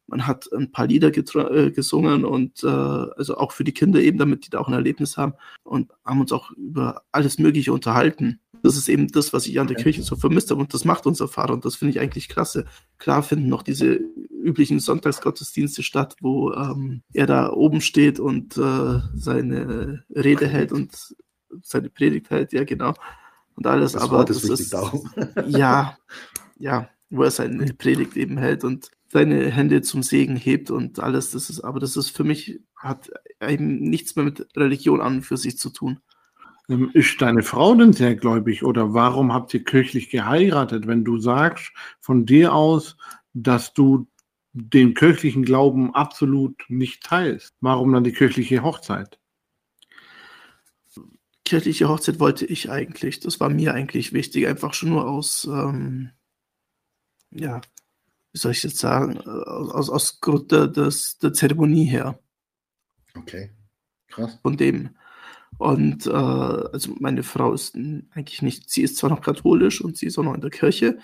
Man 0.10 0.28
hat 0.28 0.50
ein 0.52 0.72
paar 0.72 0.88
Lieder 0.88 1.08
äh, 1.16 1.72
gesungen 1.72 2.26
und 2.26 2.64
äh, 2.64 2.68
also 2.68 3.38
auch 3.38 3.52
für 3.52 3.64
die 3.64 3.74
Kinder 3.74 4.02
eben, 4.02 4.18
damit 4.18 4.46
die 4.46 4.50
da 4.50 4.60
auch 4.60 4.68
ein 4.68 4.74
Erlebnis 4.74 5.18
haben 5.18 5.34
und 5.64 5.92
haben 6.04 6.22
uns 6.22 6.32
auch 6.32 6.52
über 6.52 7.04
alles 7.12 7.40
Mögliche 7.40 7.72
unterhalten. 7.74 8.40
Das 8.62 8.76
ist 8.76 8.90
eben 8.90 9.08
das, 9.08 9.32
was 9.32 9.48
ich 9.48 9.60
an 9.60 9.68
der. 9.68 9.80
Kirche 9.80 10.04
so 10.04 10.16
vermisst 10.16 10.52
habe 10.52 10.60
und 10.60 10.74
das 10.74 10.84
macht 10.84 11.06
unser 11.06 11.28
Pfarrer 11.28 11.54
und 11.54 11.64
das 11.64 11.76
finde 11.76 11.92
ich 11.92 12.00
eigentlich 12.00 12.28
klasse. 12.28 12.66
Klar 12.98 13.24
finden 13.24 13.48
noch 13.48 13.64
diese 13.64 13.94
üblichen 13.94 14.80
Sonntagsgottesdienste 14.80 15.84
statt, 15.84 16.16
wo 16.22 16.52
ähm, 16.54 17.02
er 17.14 17.28
da 17.28 17.52
oben 17.52 17.82
steht 17.82 18.20
und 18.20 18.58
äh, 18.58 19.00
seine 19.14 20.04
Rede 20.14 20.48
hält 20.48 20.72
und 20.72 21.16
seine 21.62 21.90
Predigt 21.90 22.30
hält, 22.30 22.54
ja 22.54 22.64
genau. 22.64 22.94
Und 23.56 23.68
alles, 23.68 23.94
Das 23.94 24.04
aber 24.04 24.26
das 24.26 24.44
ist, 24.44 24.76
ja, 25.48 25.98
ja, 26.58 26.90
wo 27.10 27.24
er 27.24 27.32
seine 27.32 27.74
Predigt 27.74 28.16
eben 28.16 28.38
hält 28.38 28.64
und 28.64 28.92
seine 29.12 29.50
Hände 29.50 29.82
zum 29.82 30.04
Segen 30.04 30.36
hebt 30.36 30.70
und 30.70 31.00
alles, 31.00 31.32
das 31.32 31.50
ist, 31.50 31.62
aber 31.62 31.80
das 31.80 31.98
ist 31.98 32.16
für 32.16 32.24
mich, 32.24 32.60
hat 32.76 33.10
eben 33.42 33.80
nichts 33.80 34.16
mehr 34.16 34.26
mit 34.26 34.48
Religion 34.56 35.02
an 35.02 35.18
und 35.18 35.22
für 35.24 35.38
sich 35.38 35.58
zu 35.58 35.72
tun. 35.72 36.00
Ähm, 36.70 36.92
ist 36.94 37.20
deine 37.22 37.42
Frau 37.42 37.74
denn 37.74 37.94
sehr 37.94 38.16
gläubig 38.16 38.64
oder 38.64 38.94
warum 38.94 39.34
habt 39.34 39.54
ihr 39.54 39.64
kirchlich 39.64 40.10
geheiratet, 40.10 40.86
wenn 40.86 41.04
du 41.04 41.18
sagst 41.18 41.72
von 42.00 42.26
dir 42.26 42.54
aus, 42.54 42.98
dass 43.34 43.74
du 43.74 44.08
den 44.54 44.94
kirchlichen 44.94 45.44
Glauben 45.44 45.94
absolut 45.96 46.64
nicht 46.68 47.04
teilst? 47.04 47.56
Warum 47.62 47.92
dann 47.92 48.04
die 48.04 48.14
kirchliche 48.14 48.62
Hochzeit? 48.62 49.20
Kirchliche 51.46 51.90
Hochzeit 51.90 52.20
wollte 52.20 52.46
ich 52.46 52.70
eigentlich. 52.70 53.20
Das 53.22 53.40
war 53.40 53.50
mir 53.50 53.74
eigentlich 53.74 54.14
wichtig, 54.14 54.46
einfach 54.46 54.76
schon 54.76 54.90
nur 54.90 55.10
aus, 55.10 55.46
ähm, 55.52 56.12
ja, 57.32 57.62
soll 58.42 58.52
ich 58.52 58.64
jetzt 58.64 58.78
sagen, 58.78 59.20
aus, 59.20 59.90
aus 59.90 60.22
Grund 60.22 60.52
der, 60.52 60.68
des, 60.68 61.18
der 61.20 61.34
Zeremonie 61.34 61.86
her. 61.86 62.20
Okay, 63.16 63.52
krass. 64.08 64.38
Von 64.42 64.58
dem. 64.58 64.90
Und 65.58 66.06
äh, 66.06 66.12
also 66.12 66.96
meine 67.00 67.24
Frau 67.24 67.54
ist 67.54 67.76
eigentlich 67.76 68.42
nicht, 68.42 68.70
sie 68.70 68.84
ist 68.84 68.98
zwar 68.98 69.10
noch 69.10 69.22
katholisch 69.22 69.82
und 69.82 69.98
sie 69.98 70.06
ist 70.06 70.18
auch 70.18 70.24
noch 70.24 70.36
in 70.36 70.42
der 70.42 70.52
Kirche, 70.52 71.00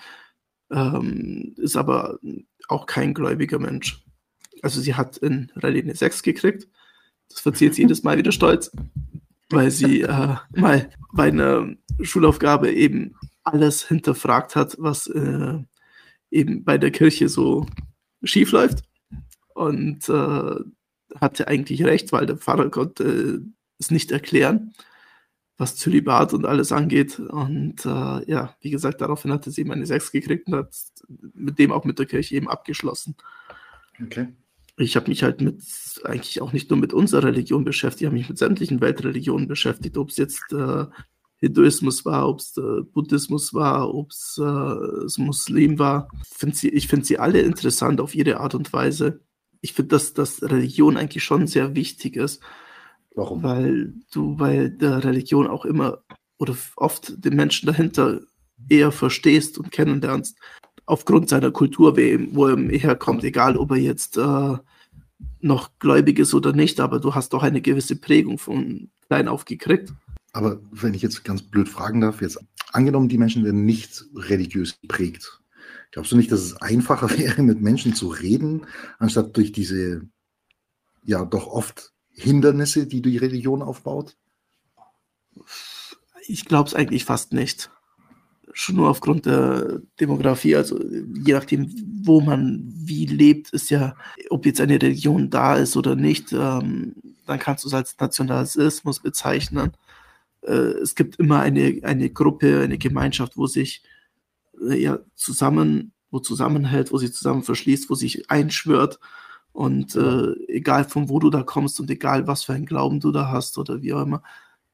ähm, 0.70 1.54
ist 1.56 1.76
aber 1.76 2.18
auch 2.68 2.86
kein 2.86 3.12
gläubiger 3.12 3.58
Mensch. 3.58 4.04
Also 4.62 4.80
sie 4.80 4.94
hat 4.94 5.18
in 5.18 5.52
Rallye 5.56 5.82
eine 5.82 5.94
6 5.94 6.22
gekriegt. 6.22 6.68
Das 7.28 7.40
verzieht 7.40 7.74
sie 7.74 7.82
jedes 7.82 8.02
Mal 8.02 8.16
wieder 8.18 8.32
stolz, 8.32 8.72
weil 9.50 9.70
sie 9.70 10.02
äh, 10.02 10.36
mal 10.54 10.90
bei 11.12 11.28
einer 11.28 11.74
Schulaufgabe 12.00 12.72
eben 12.72 13.14
alles 13.42 13.86
hinterfragt 13.86 14.56
hat, 14.56 14.76
was 14.78 15.06
äh, 15.06 15.58
eben 16.30 16.64
bei 16.64 16.78
der 16.78 16.90
Kirche 16.90 17.28
so 17.28 17.66
schief 18.22 18.52
läuft. 18.52 18.82
Und 19.54 20.08
äh, 20.08 20.54
hatte 21.20 21.48
eigentlich 21.48 21.82
recht, 21.84 22.12
weil 22.12 22.26
der 22.26 22.36
Pfarrer 22.36 22.70
konnte 22.70 23.42
es 23.78 23.90
nicht 23.90 24.10
erklären, 24.10 24.72
was 25.56 25.76
Zölibat 25.76 26.34
und 26.34 26.44
alles 26.44 26.72
angeht. 26.72 27.18
Und 27.18 27.84
äh, 27.86 28.30
ja, 28.30 28.54
wie 28.60 28.70
gesagt, 28.70 29.00
daraufhin 29.00 29.32
hatte 29.32 29.50
sie 29.50 29.64
meine 29.64 29.86
Sechs 29.86 30.12
gekriegt 30.12 30.48
und 30.48 30.54
hat 30.54 30.74
mit 31.34 31.58
dem 31.58 31.72
auch 31.72 31.84
mit 31.84 31.98
der 31.98 32.06
Kirche 32.06 32.34
eben 32.34 32.48
abgeschlossen. 32.48 33.16
Okay. 34.02 34.28
Ich 34.78 34.94
habe 34.96 35.08
mich 35.08 35.22
halt 35.22 35.40
mit, 35.40 35.62
eigentlich 36.04 36.42
auch 36.42 36.52
nicht 36.52 36.68
nur 36.68 36.78
mit 36.78 36.92
unserer 36.92 37.28
Religion 37.28 37.64
beschäftigt, 37.64 38.02
ich 38.02 38.06
habe 38.06 38.16
mich 38.16 38.28
mit 38.28 38.36
sämtlichen 38.36 38.82
Weltreligionen 38.82 39.48
beschäftigt, 39.48 39.96
ob 39.96 40.10
es 40.10 40.18
jetzt 40.18 40.52
äh, 40.52 40.84
Hinduismus 41.38 42.04
war, 42.04 42.28
ob 42.28 42.40
es 42.40 42.56
äh, 42.56 42.82
Buddhismus 42.92 43.52
war, 43.52 43.94
ob 43.94 44.10
es 44.10 44.40
äh, 44.42 45.20
Muslim 45.20 45.78
war. 45.78 46.08
Find 46.24 46.56
sie, 46.56 46.68
ich 46.70 46.88
finde 46.88 47.06
sie 47.06 47.18
alle 47.18 47.40
interessant 47.40 48.00
auf 48.00 48.14
ihre 48.14 48.40
Art 48.40 48.54
und 48.54 48.72
Weise. 48.72 49.20
Ich 49.60 49.72
finde, 49.72 49.90
dass, 49.90 50.14
dass 50.14 50.42
Religion 50.42 50.96
eigentlich 50.96 51.24
schon 51.24 51.46
sehr 51.46 51.74
wichtig 51.74 52.16
ist. 52.16 52.42
Warum? 53.14 53.42
Weil 53.42 53.94
du 54.12 54.36
bei 54.36 54.68
der 54.68 55.04
Religion 55.04 55.46
auch 55.46 55.64
immer 55.64 56.02
oder 56.38 56.56
oft 56.76 57.24
den 57.24 57.34
Menschen 57.34 57.66
dahinter 57.66 58.20
eher 58.68 58.92
verstehst 58.92 59.58
und 59.58 59.70
kennenlernst. 59.70 60.38
Aufgrund 60.86 61.28
seiner 61.28 61.50
Kultur, 61.50 61.96
wo 61.96 62.46
er 62.46 62.56
herkommt, 62.78 63.24
egal 63.24 63.56
ob 63.56 63.72
er 63.72 63.78
jetzt 63.78 64.16
äh, 64.16 64.56
noch 65.40 65.70
gläubig 65.78 66.18
ist 66.18 66.34
oder 66.34 66.52
nicht, 66.52 66.80
aber 66.80 67.00
du 67.00 67.14
hast 67.14 67.32
doch 67.32 67.42
eine 67.42 67.60
gewisse 67.60 67.96
Prägung 67.96 68.38
von 68.38 68.90
klein 69.08 69.28
auf 69.28 69.44
gekriegt. 69.44 69.92
Aber 70.36 70.60
wenn 70.70 70.92
ich 70.92 71.00
jetzt 71.00 71.24
ganz 71.24 71.40
blöd 71.40 71.66
fragen 71.66 72.02
darf, 72.02 72.20
jetzt 72.20 72.38
angenommen, 72.70 73.08
die 73.08 73.16
Menschen 73.16 73.42
werden 73.42 73.64
nicht 73.64 74.04
religiös 74.14 74.78
geprägt. 74.82 75.40
Glaubst 75.92 76.12
du 76.12 76.16
nicht, 76.16 76.30
dass 76.30 76.40
es 76.40 76.60
einfacher 76.60 77.08
wäre, 77.18 77.42
mit 77.42 77.62
Menschen 77.62 77.94
zu 77.94 78.08
reden, 78.08 78.66
anstatt 78.98 79.34
durch 79.38 79.50
diese 79.50 80.02
ja 81.04 81.24
doch 81.24 81.46
oft 81.46 81.94
Hindernisse, 82.10 82.86
die 82.86 83.00
die 83.00 83.16
Religion 83.16 83.62
aufbaut? 83.62 84.14
Ich 86.26 86.44
glaube 86.44 86.68
es 86.68 86.74
eigentlich 86.74 87.06
fast 87.06 87.32
nicht. 87.32 87.70
Schon 88.52 88.76
nur 88.76 88.90
aufgrund 88.90 89.24
der 89.24 89.80
Demografie, 89.98 90.54
also 90.54 90.78
je 90.82 91.32
nachdem, 91.32 91.72
wo 92.04 92.20
man 92.20 92.62
wie 92.74 93.06
lebt, 93.06 93.54
ist 93.54 93.70
ja, 93.70 93.96
ob 94.28 94.44
jetzt 94.44 94.60
eine 94.60 94.82
Religion 94.82 95.30
da 95.30 95.56
ist 95.56 95.78
oder 95.78 95.96
nicht, 95.96 96.34
ähm, 96.34 96.94
dann 97.24 97.38
kannst 97.38 97.64
du 97.64 97.68
es 97.68 97.74
als 97.74 97.96
Nationalismus 97.98 99.00
bezeichnen. 99.00 99.72
Äh, 100.46 100.78
es 100.80 100.94
gibt 100.94 101.16
immer 101.16 101.40
eine, 101.40 101.80
eine 101.82 102.10
Gruppe, 102.10 102.60
eine 102.60 102.78
Gemeinschaft, 102.78 103.36
wo 103.36 103.46
sich 103.46 103.82
äh, 104.68 104.80
ja 104.80 104.98
zusammen, 105.14 105.92
wo 106.10 106.20
zusammenhält, 106.20 106.92
wo 106.92 106.98
sich 106.98 107.12
zusammen 107.12 107.42
verschließt, 107.42 107.90
wo 107.90 107.94
sich 107.94 108.30
einschwört 108.30 108.98
und 109.52 109.96
äh, 109.96 110.32
egal 110.48 110.84
von 110.84 111.08
wo 111.08 111.18
du 111.18 111.30
da 111.30 111.42
kommst 111.42 111.80
und 111.80 111.90
egal 111.90 112.26
was 112.26 112.44
für 112.44 112.52
einen 112.52 112.66
Glauben 112.66 113.00
du 113.00 113.10
da 113.10 113.30
hast 113.30 113.58
oder 113.58 113.82
wie 113.82 113.92
auch 113.92 114.02
immer, 114.02 114.22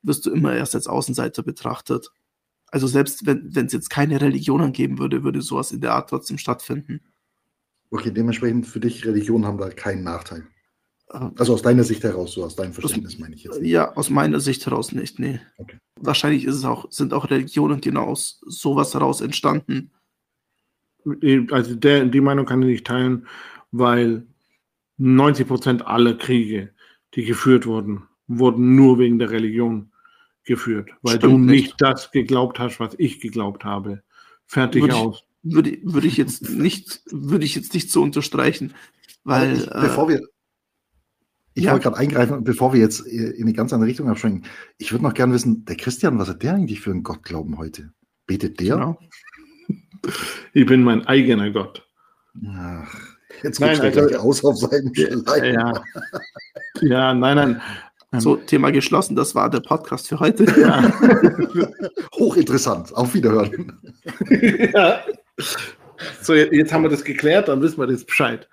wirst 0.02 0.26
du 0.26 0.30
immer 0.30 0.54
erst 0.54 0.74
als 0.74 0.88
Außenseiter 0.88 1.42
betrachtet. 1.42 2.10
Also 2.66 2.86
selbst 2.86 3.26
wenn 3.26 3.66
es 3.66 3.72
jetzt 3.72 3.90
keine 3.90 4.20
Religionen 4.20 4.72
geben 4.72 4.98
würde, 4.98 5.22
würde 5.24 5.42
sowas 5.42 5.72
in 5.72 5.80
der 5.80 5.94
Art 5.94 6.10
trotzdem 6.10 6.38
stattfinden. 6.38 7.00
Okay, 7.90 8.10
dementsprechend 8.10 8.66
für 8.66 8.80
dich, 8.80 9.04
Religionen 9.04 9.44
haben 9.44 9.58
da 9.58 9.68
keinen 9.68 10.02
Nachteil. 10.02 10.46
Äh, 11.12 11.30
also 11.38 11.54
aus 11.54 11.62
deiner 11.62 11.84
Sicht 11.84 12.02
heraus, 12.04 12.32
so 12.32 12.44
aus 12.44 12.56
deinem 12.56 12.72
Verständnis 12.72 13.14
aus, 13.14 13.20
meine 13.20 13.34
ich 13.34 13.44
jetzt. 13.44 13.60
Nicht. 13.60 13.70
Ja, 13.70 13.92
aus 13.94 14.10
meiner 14.10 14.40
Sicht 14.40 14.64
heraus 14.66 14.92
nicht, 14.92 15.18
nee. 15.18 15.40
Okay. 15.58 15.76
Wahrscheinlich 16.00 16.44
ist 16.44 16.56
es 16.56 16.64
auch, 16.64 16.90
sind 16.90 17.12
auch 17.12 17.30
Religionen 17.30 17.80
genau 17.80 18.06
aus 18.06 18.40
sowas 18.46 18.94
heraus 18.94 19.20
entstanden. 19.20 19.90
Also 21.50 21.74
der, 21.74 22.04
die 22.04 22.20
Meinung 22.20 22.46
kann 22.46 22.62
ich 22.62 22.68
nicht 22.68 22.86
teilen, 22.86 23.26
weil 23.72 24.26
90 24.98 25.48
Prozent 25.48 25.86
aller 25.86 26.14
Kriege, 26.14 26.70
die 27.14 27.24
geführt 27.24 27.66
wurden, 27.66 28.04
wurden 28.28 28.76
nur 28.76 28.98
wegen 28.98 29.18
der 29.18 29.30
Religion 29.30 29.90
geführt, 30.44 30.90
weil 31.02 31.16
Stimmt 31.16 31.32
du 31.32 31.38
nicht, 31.38 31.64
nicht 31.64 31.74
das 31.80 32.10
geglaubt 32.10 32.58
hast, 32.58 32.80
was 32.80 32.94
ich 32.98 33.20
geglaubt 33.20 33.64
habe. 33.64 34.02
Fertig 34.46 34.82
würde 34.82 34.96
aus. 34.96 35.24
Ich, 35.42 35.54
würde, 35.54 35.78
würde 35.82 36.06
ich 36.06 36.16
jetzt 36.16 36.48
nicht, 36.50 37.02
würde 37.10 37.44
ich 37.44 37.54
jetzt 37.54 37.74
nicht 37.74 37.90
so 37.90 38.02
unterstreichen, 38.02 38.74
weil 39.24 39.54
ich, 39.54 39.66
bevor 39.66 40.08
wir 40.08 40.20
ich 41.54 41.64
ja. 41.64 41.72
wollte 41.72 41.84
gerade 41.84 41.98
eingreifen, 41.98 42.44
bevor 42.44 42.72
wir 42.72 42.80
jetzt 42.80 43.00
in 43.00 43.42
eine 43.42 43.52
ganz 43.52 43.72
andere 43.72 43.88
Richtung 43.88 44.08
abschwenken. 44.08 44.44
Ich 44.78 44.92
würde 44.92 45.04
noch 45.04 45.14
gerne 45.14 45.34
wissen, 45.34 45.64
der 45.64 45.76
Christian, 45.76 46.18
was 46.18 46.28
hat 46.28 46.42
der 46.42 46.54
eigentlich 46.54 46.80
für 46.80 46.90
einen 46.90 47.02
Gottglauben 47.02 47.58
heute? 47.58 47.92
Betet 48.26 48.60
der? 48.60 48.76
Genau. 48.76 48.98
Ich 50.52 50.66
bin 50.66 50.82
mein 50.82 51.06
eigener 51.06 51.50
Gott. 51.50 51.86
Ach, 52.48 52.94
Jetzt 53.42 53.60
nein, 53.60 53.80
also, 53.80 54.18
aus 54.18 54.44
auf 54.44 54.56
seinen 54.56 54.94
Schleim. 54.94 55.54
Ja. 55.54 55.84
ja, 56.80 57.14
nein, 57.14 57.36
nein. 57.36 57.62
So, 58.20 58.36
Thema 58.36 58.70
geschlossen. 58.70 59.16
Das 59.16 59.34
war 59.34 59.48
der 59.48 59.60
Podcast 59.60 60.08
für 60.08 60.20
heute. 60.20 60.44
Ja. 60.60 60.92
Hochinteressant. 62.14 62.94
Auf 62.94 63.14
Wiederhören. 63.14 63.80
ja. 64.74 65.00
So, 66.20 66.34
jetzt 66.34 66.72
haben 66.72 66.82
wir 66.82 66.90
das 66.90 67.04
geklärt, 67.04 67.48
dann 67.48 67.62
wissen 67.62 67.78
wir 67.78 67.86
das 67.86 68.04
Bescheid. 68.04 68.48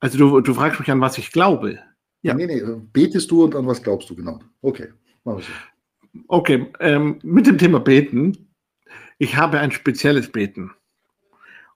Also 0.00 0.18
du, 0.18 0.40
du 0.40 0.54
fragst 0.54 0.80
mich 0.80 0.90
an, 0.90 1.00
was 1.00 1.18
ich 1.18 1.30
glaube. 1.30 1.78
Ja. 2.24 2.32
Nee, 2.32 2.46
nee, 2.46 2.62
betest 2.94 3.30
du 3.30 3.44
und 3.44 3.54
an 3.54 3.66
was 3.66 3.82
glaubst 3.82 4.08
du 4.08 4.16
genau? 4.16 4.40
Okay, 4.62 4.88
wir 5.24 5.40
so. 5.40 5.52
Okay, 6.28 6.72
ähm, 6.80 7.18
mit 7.22 7.46
dem 7.46 7.58
Thema 7.58 7.80
Beten. 7.80 8.48
Ich 9.18 9.36
habe 9.36 9.60
ein 9.60 9.72
spezielles 9.72 10.32
Beten. 10.32 10.70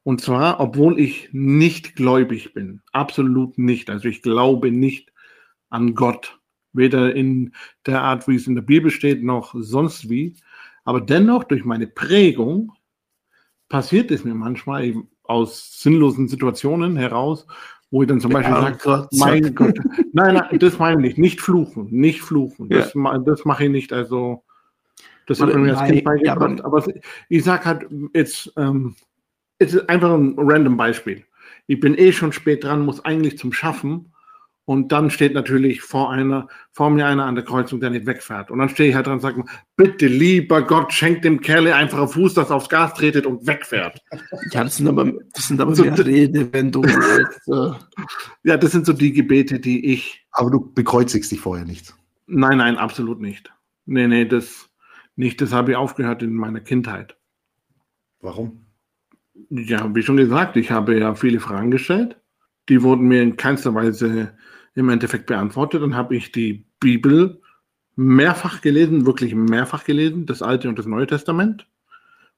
Und 0.04 0.22
zwar, 0.22 0.58
obwohl 0.58 0.98
ich 0.98 1.28
nicht 1.32 1.96
gläubig 1.96 2.54
bin. 2.54 2.80
Absolut 2.92 3.58
nicht. 3.58 3.90
Also 3.90 4.08
ich 4.08 4.22
glaube 4.22 4.70
nicht 4.70 5.12
an 5.68 5.94
Gott. 5.94 6.40
Weder 6.72 7.14
in 7.14 7.52
der 7.84 8.00
Art, 8.02 8.26
wie 8.26 8.36
es 8.36 8.46
in 8.46 8.54
der 8.54 8.62
Bibel 8.62 8.90
steht, 8.90 9.22
noch 9.22 9.54
sonst 9.54 10.08
wie. 10.08 10.34
Aber 10.84 11.02
dennoch, 11.02 11.44
durch 11.44 11.66
meine 11.66 11.88
Prägung, 11.88 12.72
passiert 13.68 14.10
es 14.10 14.24
mir 14.24 14.34
manchmal 14.34 14.86
eben 14.86 15.10
aus 15.24 15.78
sinnlosen 15.82 16.26
Situationen 16.26 16.96
heraus, 16.96 17.46
wo 17.90 18.02
ich 18.02 18.08
dann 18.08 18.20
zum 18.20 18.32
Beispiel 18.32 18.54
ja, 18.54 18.76
sage, 18.78 19.08
mein 19.12 19.54
Gott, 19.54 19.78
nein, 20.12 20.34
nein, 20.34 20.58
das 20.58 20.78
meine 20.78 20.96
ich 20.96 21.16
nicht, 21.16 21.18
nicht 21.18 21.40
fluchen, 21.40 21.88
nicht 21.90 22.20
fluchen, 22.20 22.68
ja. 22.70 22.78
das, 22.78 22.92
das 23.24 23.44
mache 23.44 23.64
ich 23.64 23.70
nicht, 23.70 23.92
also 23.92 24.44
das 25.26 25.40
hat 25.40 25.54
mir 25.54 25.76
als 25.76 25.90
Kind 25.90 26.04
beigebracht, 26.04 26.58
ja, 26.58 26.64
aber, 26.64 26.82
aber, 26.82 26.92
ich 27.28 27.44
sage 27.44 27.64
halt 27.64 27.86
jetzt, 28.14 28.52
ähm, 28.56 28.94
es 29.58 29.74
ist 29.74 29.88
einfach 29.88 30.14
ein 30.14 30.34
random 30.38 30.76
Beispiel. 30.76 31.24
Ich 31.66 31.80
bin 31.80 31.98
eh 31.98 32.12
schon 32.12 32.32
spät 32.32 32.64
dran, 32.64 32.84
muss 32.84 33.04
eigentlich 33.04 33.36
zum 33.36 33.52
Schaffen. 33.52 34.12
Und 34.68 34.92
dann 34.92 35.08
steht 35.08 35.32
natürlich 35.32 35.80
vor 35.80 36.10
einer, 36.10 36.46
vor 36.72 36.90
mir 36.90 37.06
einer 37.06 37.24
an 37.24 37.34
der 37.34 37.42
Kreuzung, 37.42 37.80
der 37.80 37.88
nicht 37.88 38.04
wegfährt. 38.04 38.50
Und 38.50 38.58
dann 38.58 38.68
stehe 38.68 38.90
ich 38.90 38.94
halt 38.94 39.06
dran 39.06 39.14
und 39.14 39.20
sage, 39.20 39.42
bitte, 39.76 40.06
lieber 40.06 40.60
Gott, 40.60 40.92
schenkt 40.92 41.24
dem 41.24 41.40
Kerl 41.40 41.68
einfach 41.68 42.00
einen 42.00 42.08
Fuß, 42.08 42.34
das 42.34 42.50
aufs 42.50 42.68
Gas 42.68 42.92
tretet 42.92 43.24
und 43.24 43.46
wegfährt. 43.46 43.98
Ja, 44.50 44.62
das 44.64 44.76
sind 44.76 44.86
aber, 44.86 45.10
das 45.32 45.48
sind 45.48 45.58
aber 45.62 45.74
so 45.74 45.84
mehr 45.84 45.96
Redewendungen. 45.96 46.90
äh. 47.46 47.70
Ja, 48.42 48.58
das 48.58 48.72
sind 48.72 48.84
so 48.84 48.92
die 48.92 49.14
Gebete, 49.14 49.58
die 49.58 49.86
ich. 49.86 50.26
Aber 50.32 50.50
du 50.50 50.70
bekreuzigst 50.74 51.32
dich 51.32 51.40
vorher 51.40 51.64
nicht. 51.64 51.94
Nein, 52.26 52.58
nein, 52.58 52.76
absolut 52.76 53.22
nicht. 53.22 53.50
Nee, 53.86 54.06
nee, 54.06 54.26
das 54.26 54.68
nicht. 55.16 55.40
Das 55.40 55.50
habe 55.54 55.70
ich 55.70 55.76
aufgehört 55.78 56.22
in 56.22 56.34
meiner 56.34 56.60
Kindheit. 56.60 57.16
Warum? 58.20 58.66
Ja, 59.48 59.94
wie 59.94 60.02
schon 60.02 60.18
gesagt, 60.18 60.58
ich 60.58 60.70
habe 60.70 60.98
ja 60.98 61.14
viele 61.14 61.40
Fragen 61.40 61.70
gestellt. 61.70 62.20
Die 62.68 62.82
wurden 62.82 63.08
mir 63.08 63.22
in 63.22 63.38
keinster 63.38 63.74
Weise 63.74 64.34
im 64.78 64.88
Endeffekt 64.88 65.26
beantwortet. 65.26 65.82
Dann 65.82 65.96
habe 65.96 66.16
ich 66.16 66.32
die 66.32 66.64
Bibel 66.80 67.40
mehrfach 67.96 68.60
gelesen, 68.60 69.06
wirklich 69.06 69.34
mehrfach 69.34 69.84
gelesen, 69.84 70.24
das 70.24 70.40
Alte 70.40 70.68
und 70.68 70.78
das 70.78 70.86
Neue 70.86 71.06
Testament, 71.06 71.66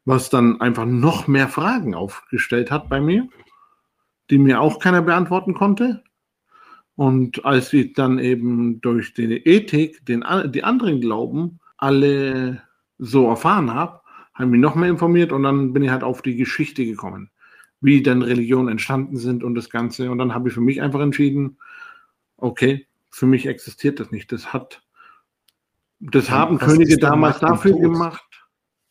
was 0.06 0.30
dann 0.30 0.61
einfach 0.61 0.87
noch 0.87 1.28
mehr 1.28 1.49
Fragen 1.49 1.94
aufgestellt 1.94 2.70
hat 2.70 2.88
bei 2.88 3.00
mir, 3.00 3.28
die 4.30 4.38
mir 4.38 4.61
auch 4.61 4.78
keiner 4.78 5.02
beantworten 5.02 5.54
konnte. 5.54 6.02
Und 6.97 7.44
als 7.44 7.73
ich 7.73 7.92
dann 7.92 8.18
eben 8.18 8.80
durch 8.80 9.12
die 9.12 9.25
Ethik 9.25 10.04
den, 10.06 10.25
die 10.47 10.64
anderen 10.64 11.00
Glauben 11.00 11.61
alle 11.76 12.62
so 12.99 13.28
erfahren 13.28 13.73
habe, 13.73 14.00
habe 14.35 14.44
ich 14.44 14.50
mich 14.50 14.61
noch 14.61 14.75
mehr 14.75 14.88
informiert 14.88 15.32
und 15.32 15.42
dann 15.42 15.73
bin 15.75 15.82
ich 15.82 15.90
halt 15.90 16.02
auf 16.02 16.23
die 16.23 16.37
Geschichte 16.37 16.87
gekommen, 16.87 17.30
wie 17.82 18.02
denn 18.02 18.23
Religionen 18.23 18.68
entstanden 18.68 19.18
sind 19.18 19.44
und 19.44 19.54
das 19.54 19.68
Ganze. 19.68 20.11
Und 20.11 20.18
dann 20.18 20.35
habe 20.35 20.49
ich 20.49 20.54
für 20.54 20.61
mich 20.62 20.80
einfach 20.80 21.00
entschieden, 21.00 21.59
okay, 22.40 22.87
für 23.11 23.26
mich 23.26 23.47
existiert 23.47 24.00
das 24.00 24.11
nicht. 24.11 24.32
Das 24.32 24.52
hat, 24.52 24.82
das 25.99 26.28
ja, 26.28 26.35
haben 26.35 26.59
Könige 26.59 26.97
damals 26.97 27.38
dafür 27.40 27.78
gemacht. 27.78 28.47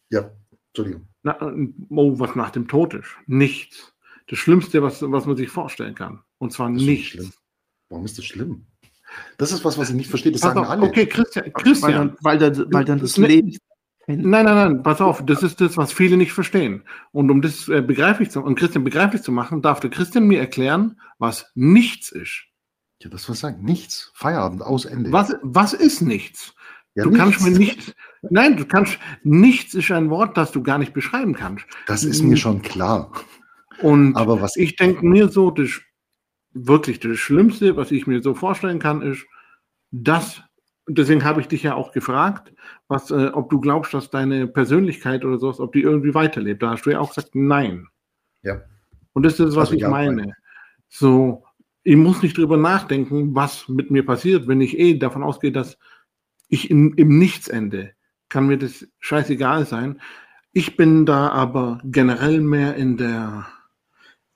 Ja, 0.09 0.31
Entschuldigung. 0.67 1.07
Na, 1.23 1.37
oh, 1.89 2.19
was 2.19 2.35
nach 2.35 2.51
dem 2.51 2.67
Tod 2.67 2.93
ist. 2.93 3.09
Nichts. 3.27 3.93
Das 4.27 4.39
Schlimmste, 4.39 4.83
was, 4.83 5.01
was 5.01 5.25
man 5.25 5.35
sich 5.35 5.49
vorstellen 5.49 5.95
kann. 5.95 6.21
Und 6.37 6.53
zwar 6.53 6.69
nichts. 6.69 7.39
Warum 7.89 8.05
ist 8.05 8.17
das 8.17 8.25
schlimm? 8.25 8.65
Das 9.37 9.51
ist 9.51 9.65
was, 9.65 9.77
was 9.77 9.89
ich 9.89 9.95
nicht 9.95 10.09
verstehe. 10.09 10.31
Das 10.31 10.41
sagen 10.41 10.59
auf, 10.59 10.69
alle. 10.69 10.83
Okay, 10.83 11.07
Christian, 11.07 11.51
Christian. 11.53 12.15
Weil 12.21 12.37
dann, 12.37 12.53
weil 12.53 12.65
dann, 12.65 12.73
weil 12.73 12.85
dann 12.85 12.99
das 12.99 13.17
Leben. 13.17 13.57
Nein, 14.07 14.45
nein, 14.45 14.55
nein, 14.55 14.83
pass 14.83 15.01
auf, 15.01 15.23
das 15.23 15.43
ist 15.43 15.61
das, 15.61 15.77
was 15.77 15.93
viele 15.93 16.17
nicht 16.17 16.31
verstehen. 16.31 16.83
Und 17.11 17.29
um 17.29 17.43
das 17.43 17.67
äh, 17.67 17.81
begreiflich 17.81 18.31
zu, 18.31 18.41
um 18.41 18.55
Christian 18.55 18.83
begreiflich 18.83 19.21
zu 19.21 19.31
machen, 19.31 19.61
darf 19.61 19.81
der 19.81 19.91
Christian 19.91 20.25
mir 20.25 20.39
erklären, 20.39 20.99
was 21.19 21.51
nichts 21.53 22.11
ist. 22.11 22.48
Ja, 23.01 23.09
das 23.09 23.29
was 23.29 23.39
sagen. 23.39 23.63
Nichts. 23.63 24.11
Feierabend, 24.13 24.61
aus, 24.61 24.85
Ende. 24.85 25.11
Was, 25.11 25.35
was 25.41 25.73
ist 25.73 26.01
nichts? 26.01 26.53
Ja, 26.95 27.03
du 27.03 27.11
nichts. 27.11 27.23
kannst 27.23 27.41
mir 27.41 27.57
nicht, 27.57 27.95
nein, 28.29 28.57
du 28.57 28.65
kannst, 28.65 28.99
nichts 29.23 29.73
ist 29.73 29.91
ein 29.91 30.09
Wort, 30.09 30.35
das 30.35 30.51
du 30.51 30.61
gar 30.61 30.77
nicht 30.77 30.93
beschreiben 30.93 31.33
kannst. 31.33 31.65
Das 31.87 32.03
ist 32.03 32.21
mir 32.23 32.35
schon 32.35 32.61
klar. 32.61 33.11
Und 33.81 34.15
Aber 34.15 34.41
was 34.41 34.55
ich 34.57 34.75
denke 34.75 35.05
mir 35.05 35.29
so, 35.29 35.51
das 35.51 35.79
wirklich 36.51 36.99
das 36.99 37.17
Schlimmste, 37.17 37.77
was 37.77 37.91
ich 37.91 38.07
mir 38.07 38.21
so 38.21 38.33
vorstellen 38.33 38.79
kann, 38.79 39.01
ist, 39.01 39.25
dass, 39.91 40.41
deswegen 40.87 41.23
habe 41.23 41.41
ich 41.41 41.47
dich 41.47 41.63
ja 41.63 41.75
auch 41.75 41.91
gefragt, 41.91 42.53
was, 42.87 43.11
äh, 43.11 43.27
ob 43.27 43.49
du 43.49 43.59
glaubst, 43.61 43.93
dass 43.93 44.09
deine 44.09 44.47
Persönlichkeit 44.47 45.23
oder 45.23 45.37
sowas, 45.37 45.59
ob 45.59 45.71
die 45.73 45.81
irgendwie 45.81 46.13
weiterlebt. 46.13 46.61
Da 46.61 46.71
hast 46.71 46.85
du 46.85 46.89
ja 46.89 46.99
auch 46.99 47.09
gesagt, 47.09 47.35
nein. 47.35 47.87
Ja. 48.41 48.61
Und 49.13 49.23
das 49.23 49.33
ist, 49.33 49.55
was 49.55 49.69
Also 49.69 49.73
ich 49.73 49.81
ja, 49.81 49.89
meine. 49.89 50.33
So, 50.89 51.43
ich 51.83 51.95
muss 51.95 52.21
nicht 52.21 52.37
drüber 52.37 52.57
nachdenken, 52.57 53.33
was 53.35 53.67
mit 53.67 53.89
mir 53.91 54.05
passiert, 54.05 54.47
wenn 54.47 54.61
ich 54.61 54.77
eh 54.77 54.97
davon 54.97 55.23
ausgehe, 55.23 55.51
dass 55.51 55.77
ich 56.47 56.69
in, 56.69 56.93
im 56.95 57.17
Nichts 57.17 57.47
ende. 57.47 57.93
Kann 58.27 58.45
mir 58.47 58.57
das 58.57 58.87
scheißegal 58.99 59.65
sein. 59.65 59.99
Ich 60.51 60.75
bin 60.75 61.05
da 61.05 61.29
aber 61.29 61.79
generell 61.83 62.41
mehr 62.41 62.75
in 62.75 62.97
der 62.97 63.47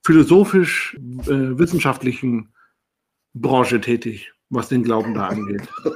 philosophisch-wissenschaftlichen 0.06 2.54
Branche 3.34 3.82
tätig, 3.82 4.32
was 4.50 4.70
den 4.70 4.84
Glauben 4.84 5.14
da 5.14 5.28
angeht. 5.28 5.68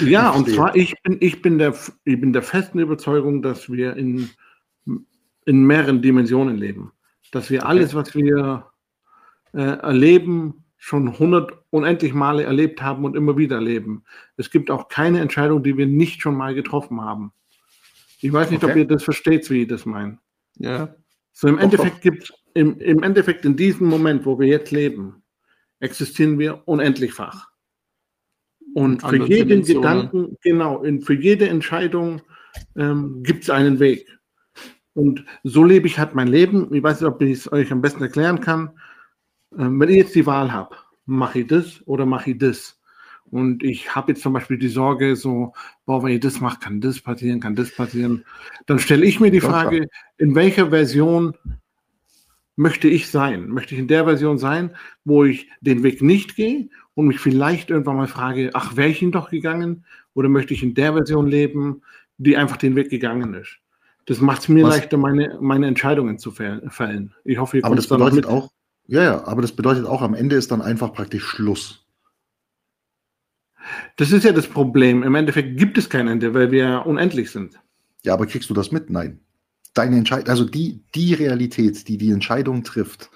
Ja, 0.00 0.30
und 0.30 0.50
zwar, 0.50 0.74
ich 0.74 1.00
bin, 1.02 1.16
ich 1.20 1.42
bin 1.42 1.58
der, 1.58 1.74
ich 2.04 2.20
bin 2.20 2.32
der 2.32 2.42
festen 2.42 2.80
Überzeugung, 2.80 3.40
dass 3.40 3.70
wir 3.70 3.96
in, 3.96 4.30
in 5.44 5.64
mehreren 5.64 6.02
Dimensionen 6.02 6.56
leben. 6.56 6.92
Dass 7.30 7.50
wir 7.50 7.66
alles, 7.66 7.94
was 7.94 8.14
wir 8.14 8.66
äh, 9.56 9.78
erleben, 9.78 10.64
schon 10.76 11.18
hundert 11.18 11.52
unendlich 11.70 12.12
Male 12.12 12.44
erlebt 12.44 12.82
haben 12.82 13.04
und 13.04 13.16
immer 13.16 13.36
wieder 13.36 13.56
erleben. 13.56 14.04
Es 14.36 14.50
gibt 14.50 14.70
auch 14.70 14.88
keine 14.88 15.20
Entscheidung, 15.20 15.62
die 15.62 15.76
wir 15.76 15.86
nicht 15.86 16.20
schon 16.20 16.36
mal 16.36 16.54
getroffen 16.54 17.00
haben. 17.00 17.32
Ich 18.20 18.32
weiß 18.32 18.50
nicht, 18.50 18.62
ob 18.62 18.70
Okay. 18.70 18.80
ihr 18.80 18.86
das 18.86 19.02
versteht, 19.02 19.48
wie 19.50 19.62
ich 19.62 19.68
das 19.68 19.86
meine. 19.86 20.18
Ja. 20.58 20.94
So 21.32 21.48
im 21.48 21.58
Endeffekt 21.58 22.02
gibt 22.02 22.32
im, 22.54 22.78
im 22.78 23.02
Endeffekt 23.02 23.44
in 23.44 23.56
diesem 23.56 23.88
Moment, 23.88 24.24
wo 24.24 24.38
wir 24.38 24.46
jetzt 24.46 24.70
leben, 24.70 25.22
existieren 25.80 26.38
wir 26.38 26.62
unendlichfach. 26.66 27.48
Und 28.74 29.02
für 29.02 29.16
jeden 29.16 29.48
Dimensionen. 29.48 29.82
Gedanken, 29.82 30.36
genau, 30.42 30.82
in, 30.82 31.02
für 31.02 31.14
jede 31.14 31.48
Entscheidung 31.48 32.22
ähm, 32.76 33.22
gibt 33.22 33.44
es 33.44 33.50
einen 33.50 33.80
Weg. 33.80 34.06
Und 34.94 35.24
so 35.44 35.64
lebe 35.64 35.86
ich 35.86 35.98
halt 35.98 36.14
mein 36.14 36.28
Leben. 36.28 36.72
Ich 36.74 36.82
weiß 36.82 37.00
nicht, 37.00 37.08
ob 37.08 37.20
ich 37.20 37.32
es 37.32 37.52
euch 37.52 37.70
am 37.70 37.82
besten 37.82 38.02
erklären 38.02 38.40
kann. 38.40 38.70
Ähm, 39.58 39.80
wenn 39.80 39.88
ich 39.88 39.96
jetzt 39.96 40.14
die 40.14 40.26
Wahl 40.26 40.52
habe, 40.52 40.76
mache 41.06 41.40
ich 41.40 41.46
das 41.46 41.82
oder 41.86 42.06
mache 42.06 42.32
ich 42.32 42.38
das? 42.38 42.80
Und 43.30 43.62
ich 43.64 43.94
habe 43.94 44.12
jetzt 44.12 44.22
zum 44.22 44.32
Beispiel 44.32 44.56
die 44.58 44.68
Sorge, 44.68 45.16
so, 45.16 45.52
boah, 45.84 46.02
wenn 46.02 46.12
ich 46.12 46.20
das 46.20 46.40
mache, 46.40 46.60
kann 46.60 46.80
das 46.80 47.00
passieren, 47.00 47.40
kann 47.40 47.56
das 47.56 47.74
passieren. 47.74 48.24
Dann 48.66 48.78
stelle 48.78 49.04
ich 49.04 49.18
mir 49.18 49.30
die. 49.32 49.40
Frage, 49.40 49.88
in 50.18 50.34
welcher 50.36 50.70
Version 50.70 51.34
möchte 52.54 52.88
ich 52.88 53.08
sein? 53.10 53.48
Möchte 53.48 53.74
ich 53.74 53.80
in 53.80 53.88
der 53.88 54.04
Version 54.04 54.38
sein, 54.38 54.76
wo 55.04 55.24
ich 55.24 55.48
den 55.60 55.82
Weg 55.82 56.02
nicht 56.02 56.36
gehe 56.36 56.68
und 56.94 57.08
mich 57.08 57.18
vielleicht 57.18 57.70
irgendwann 57.70 57.96
mal 57.96 58.06
frage, 58.08 58.50
ach, 58.54 58.76
wäre 58.76 58.88
ich 58.88 59.02
ihn 59.02 59.12
doch 59.12 59.30
gegangen? 59.30 59.84
Oder 60.14 60.28
möchte 60.28 60.54
ich 60.54 60.62
in 60.62 60.74
der 60.74 60.92
Version 60.94 61.26
leben, 61.26 61.82
die 62.18 62.36
einfach 62.36 62.56
den 62.56 62.76
Weg 62.76 62.90
gegangen 62.90 63.34
ist? 63.34 63.58
Das 64.06 64.20
macht 64.20 64.42
es 64.42 64.48
mir 64.48 64.64
Was- 64.64 64.76
leichter, 64.76 64.96
meine, 64.98 65.36
meine 65.40 65.66
Entscheidungen 65.66 66.18
zu 66.18 66.30
fäll- 66.30 66.70
fällen. 66.70 67.12
Ich 67.24 67.38
hoffe, 67.38 67.56
ihr 67.58 67.64
Aber 67.64 67.70
kommt 67.70 67.80
das 67.80 67.88
da 67.88 67.98
noch 67.98 68.06
bedeutet 68.06 68.30
mit. 68.30 68.32
auch, 68.32 68.52
ja, 68.86 69.02
ja, 69.02 69.26
aber 69.26 69.42
das 69.42 69.52
bedeutet 69.52 69.86
auch, 69.86 70.02
am 70.02 70.14
Ende 70.14 70.36
ist 70.36 70.50
dann 70.50 70.62
einfach 70.62 70.92
praktisch 70.92 71.24
Schluss. 71.24 71.86
Das 73.96 74.12
ist 74.12 74.24
ja 74.24 74.32
das 74.32 74.46
Problem. 74.46 75.02
Im 75.02 75.14
Endeffekt 75.14 75.58
gibt 75.58 75.76
es 75.78 75.90
kein 75.90 76.08
Ende, 76.08 76.34
weil 76.34 76.50
wir 76.50 76.84
unendlich 76.86 77.30
sind. 77.30 77.58
Ja, 78.04 78.14
aber 78.14 78.26
kriegst 78.26 78.48
du 78.48 78.54
das 78.54 78.70
mit? 78.70 78.90
Nein. 78.90 79.20
Deine 79.74 79.96
Entscheidung, 79.96 80.28
also 80.28 80.44
die, 80.44 80.84
die 80.94 81.14
Realität, 81.14 81.88
die 81.88 81.98
die 81.98 82.10
Entscheidung 82.10 82.62
trifft, 82.62 83.10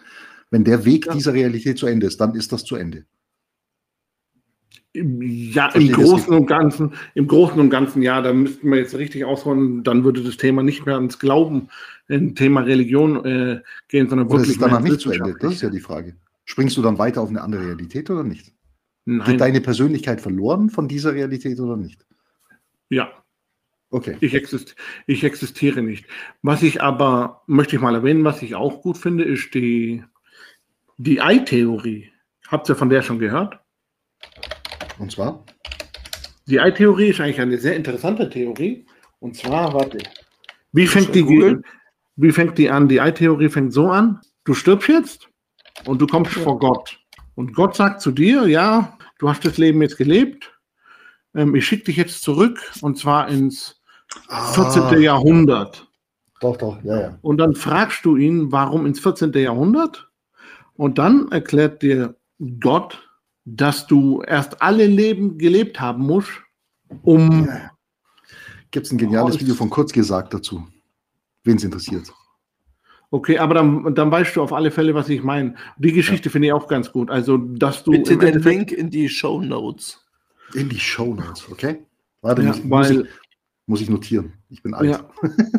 wenn 0.50 0.64
der 0.64 0.84
Weg 0.84 1.06
Ja. 1.06 1.14
dieser 1.14 1.32
Realität 1.32 1.78
zu 1.78 1.86
Ende 1.86 2.06
ist, 2.06 2.20
dann 2.20 2.34
ist 2.34 2.52
das 2.52 2.64
zu 2.64 2.76
Ende. 2.76 3.06
Ja, 4.92 5.02
im 5.02 5.52
Verstehe 5.70 5.92
Großen 5.92 6.34
und 6.34 6.46
Ganzen, 6.46 6.94
im 7.14 7.28
Großen 7.28 7.60
und 7.60 7.70
Ganzen, 7.70 8.02
ja, 8.02 8.20
da 8.20 8.32
müssten 8.32 8.68
wir 8.68 8.78
jetzt 8.78 8.96
richtig 8.96 9.24
ausholen, 9.24 9.84
dann 9.84 10.02
würde 10.02 10.20
das 10.24 10.36
Thema 10.36 10.64
nicht 10.64 10.84
mehr 10.84 10.96
ans 10.96 11.20
Glauben, 11.20 11.68
ein 12.10 12.34
Thema 12.34 12.60
Religion 12.62 13.24
äh, 13.24 13.62
gehen, 13.88 14.08
sondern 14.08 14.28
Oder 14.28 14.40
ist 14.40 14.48
wirklich 14.48 14.56
es 14.56 14.60
danach 14.60 14.80
nicht 14.80 15.00
zu 15.00 15.10
Ende? 15.10 15.34
Das 15.40 15.54
ist 15.54 15.62
ja 15.62 15.70
die 15.70 15.80
Frage. 15.80 16.16
Springst 16.44 16.76
du 16.76 16.82
dann 16.82 16.98
weiter 16.98 17.20
auf 17.22 17.28
eine 17.28 17.40
andere 17.40 17.64
Realität 17.66 18.10
oder 18.10 18.24
nicht? 18.24 18.52
Nein, 19.04 19.26
Geht 19.26 19.40
deine 19.40 19.60
Persönlichkeit 19.60 20.20
verloren 20.20 20.70
von 20.70 20.88
dieser 20.88 21.14
Realität 21.14 21.58
oder 21.60 21.76
nicht? 21.76 22.06
ja, 22.88 23.10
Okay. 23.92 24.16
ich, 24.20 24.34
exist 24.34 24.76
ich 25.06 25.24
existiere 25.24 25.82
nicht. 25.82 26.06
Was 26.42 26.62
ich 26.62 26.80
aber, 26.80 27.42
möchte 27.46 27.74
ich 27.74 27.82
mal 27.82 27.94
erwähnen, 27.94 28.22
was 28.24 28.40
ich 28.40 28.54
auch 28.54 28.82
gut 28.82 28.96
finde, 28.96 29.24
ist 29.24 29.52
die, 29.52 30.04
die 30.96 31.20
Ei-Theorie. 31.20 32.12
Habt 32.46 32.68
ihr 32.68 32.76
von 32.76 32.88
der 32.88 33.02
schon 33.02 33.18
gehört? 33.18 33.58
Und 34.98 35.10
zwar? 35.10 35.44
Die 36.46 36.60
Ei-Theorie 36.60 37.08
ist 37.08 37.20
eigentlich 37.20 37.40
eine 37.40 37.58
sehr 37.58 37.74
interessante 37.74 38.30
Theorie. 38.30 38.86
Und 39.18 39.36
zwar, 39.36 39.74
warte, 39.74 39.98
wie 40.72 40.86
fängt 40.86 41.14
die, 41.14 41.22
googeln? 41.22 41.64
Wie 42.22 42.32
fängt 42.32 42.58
die 42.58 42.70
an? 42.70 42.88
Die 42.88 43.00
Ei-Theorie 43.00 43.48
fängt 43.48 43.72
so 43.72 43.88
an, 43.88 44.20
du 44.44 44.54
stirbst 44.54 44.88
jetzt 44.88 45.28
und 45.86 46.00
du 46.00 46.06
kommst 46.06 46.36
Ja. 46.36 46.42
vor 46.42 46.58
Gott. 46.58 46.98
Und 47.34 47.54
Gott 47.54 47.76
sagt 47.76 48.00
zu 48.00 48.10
dir, 48.10 48.46
ja, 48.46 48.96
du 49.18 49.28
hast 49.28 49.44
das 49.44 49.56
Leben 49.58 49.80
jetzt 49.82 49.96
gelebt, 49.96 50.52
ähm, 51.34 51.54
ich 51.54 51.66
schicke 51.66 51.84
dich 51.84 51.96
jetzt 51.96 52.22
zurück 52.22 52.58
und 52.82 52.98
zwar 52.98 53.28
ins 53.28 53.80
14. 54.54 54.82
Ah, 54.82 54.96
Jahrhundert. 54.96 55.86
Doch, 56.40 56.56
doch, 56.56 56.82
ja, 56.82 57.00
ja. 57.00 57.18
Und 57.22 57.38
dann 57.38 57.54
fragst 57.54 58.04
du 58.04 58.16
ihn, 58.16 58.50
warum 58.50 58.86
ins 58.86 58.98
14. 59.00 59.32
Jahrhundert? 59.32 60.08
Und 60.74 60.98
dann 60.98 61.30
erklärt 61.30 61.82
dir 61.82 62.16
Gott, 62.60 63.06
dass 63.44 63.86
du 63.86 64.22
erst 64.22 64.60
alle 64.62 64.86
Leben 64.86 65.38
gelebt 65.38 65.80
haben 65.80 66.02
musst, 66.06 66.30
um 67.02 67.46
ja. 67.46 67.70
Gibt 68.72 68.86
es 68.86 68.92
ein 68.92 68.98
geniales 68.98 69.36
Oh, 69.36 69.40
Video 69.40 69.54
von 69.54 69.68
Kurz 69.68 69.92
gesagt 69.92 70.32
dazu? 70.32 70.64
Wen 71.44 71.56
es 71.56 71.64
interessiert. 71.64 72.12
Okay, 73.12 73.38
aber 73.38 73.54
dann, 73.54 73.94
dann 73.94 74.10
weißt 74.10 74.36
du 74.36 74.42
auf 74.42 74.52
alle 74.52 74.70
Fälle, 74.70 74.94
was 74.94 75.08
ich 75.08 75.22
meine. 75.22 75.56
Die 75.78 75.92
Geschichte 75.92 76.30
finde 76.30 76.48
ich 76.48 76.52
auch 76.52 76.68
ganz 76.68 76.92
gut. 76.92 77.10
Also, 77.10 77.38
dass 77.38 77.82
du 77.82 77.90
Bitte 77.92 78.16
den 78.16 78.28
Endeffekt- 78.28 78.44
Link 78.44 78.72
in 78.72 78.90
die 78.90 79.08
Show 79.08 79.40
Notes. 79.40 80.04
In 80.54 80.68
die 80.68 80.78
Show 80.78 81.14
Notes, 81.14 81.50
okay? 81.50 81.78
Warte, 82.22 82.42
Ja, 82.42 82.48
muss, 82.48 82.62
muss, 82.64 82.70
weil, 82.88 83.00
ich, 83.02 83.08
muss 83.66 83.80
ich 83.80 83.90
notieren. 83.90 84.32
Ich 84.48 84.62
bin 84.62 84.74
alt. 84.74 84.90
ja, 84.90 85.00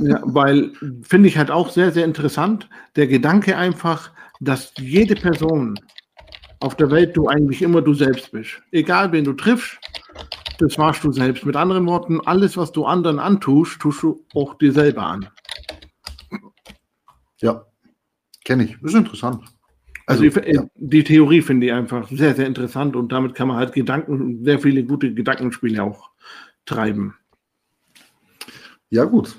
ja, 0.01 0.21
weil 0.23 0.71
finde 1.01 1.27
ich 1.27 1.37
halt 1.37 1.51
auch 1.51 1.69
sehr, 1.69 1.91
sehr 1.91 2.05
interessant. 2.05 2.69
Der 2.95 3.07
Gedanke 3.07 3.57
einfach, 3.57 4.11
dass 4.39 4.73
jede 4.77 5.15
Person 5.15 5.77
auf 6.61 6.75
der 6.77 6.89
Welt 6.91 7.17
du 7.17 7.27
eigentlich 7.27 7.61
immer 7.61 7.81
du 7.81 7.93
selbst 7.93 8.31
bist. 8.31 8.61
Egal, 8.71 9.11
wen 9.11 9.25
du 9.25 9.33
triffst, 9.33 9.77
das 10.59 10.77
warst 10.77 11.03
du 11.03 11.11
selbst. 11.11 11.45
Mit 11.45 11.55
anderen 11.55 11.85
Worten, 11.87 12.21
alles, 12.21 12.55
was 12.55 12.71
du 12.71 12.85
anderen 12.85 13.19
antust, 13.19 13.79
tust 13.81 14.03
du 14.03 14.23
auch 14.35 14.53
dir 14.55 14.71
selber 14.71 15.03
an. 15.03 15.27
Ja, 17.41 17.65
kenne 18.43 18.65
ich. 18.65 18.77
Das 18.81 18.93
ist 18.93 18.97
interessant. 18.97 19.43
Also, 20.05 20.23
also 20.23 20.39
die, 20.41 20.51
ja. 20.51 20.65
die 20.75 21.03
Theorie 21.03 21.41
finde 21.41 21.67
ich 21.67 21.73
einfach 21.73 22.09
sehr, 22.09 22.35
sehr 22.35 22.47
interessant 22.47 22.95
und 22.95 23.11
damit 23.11 23.35
kann 23.35 23.47
man 23.47 23.57
halt 23.57 23.73
Gedanken, 23.73 24.43
sehr 24.43 24.59
viele 24.59 24.83
gute 24.83 25.13
Gedankenspiele 25.13 25.83
auch 25.83 26.09
treiben. 26.65 27.15
Ja, 28.89 29.05
gut. 29.05 29.35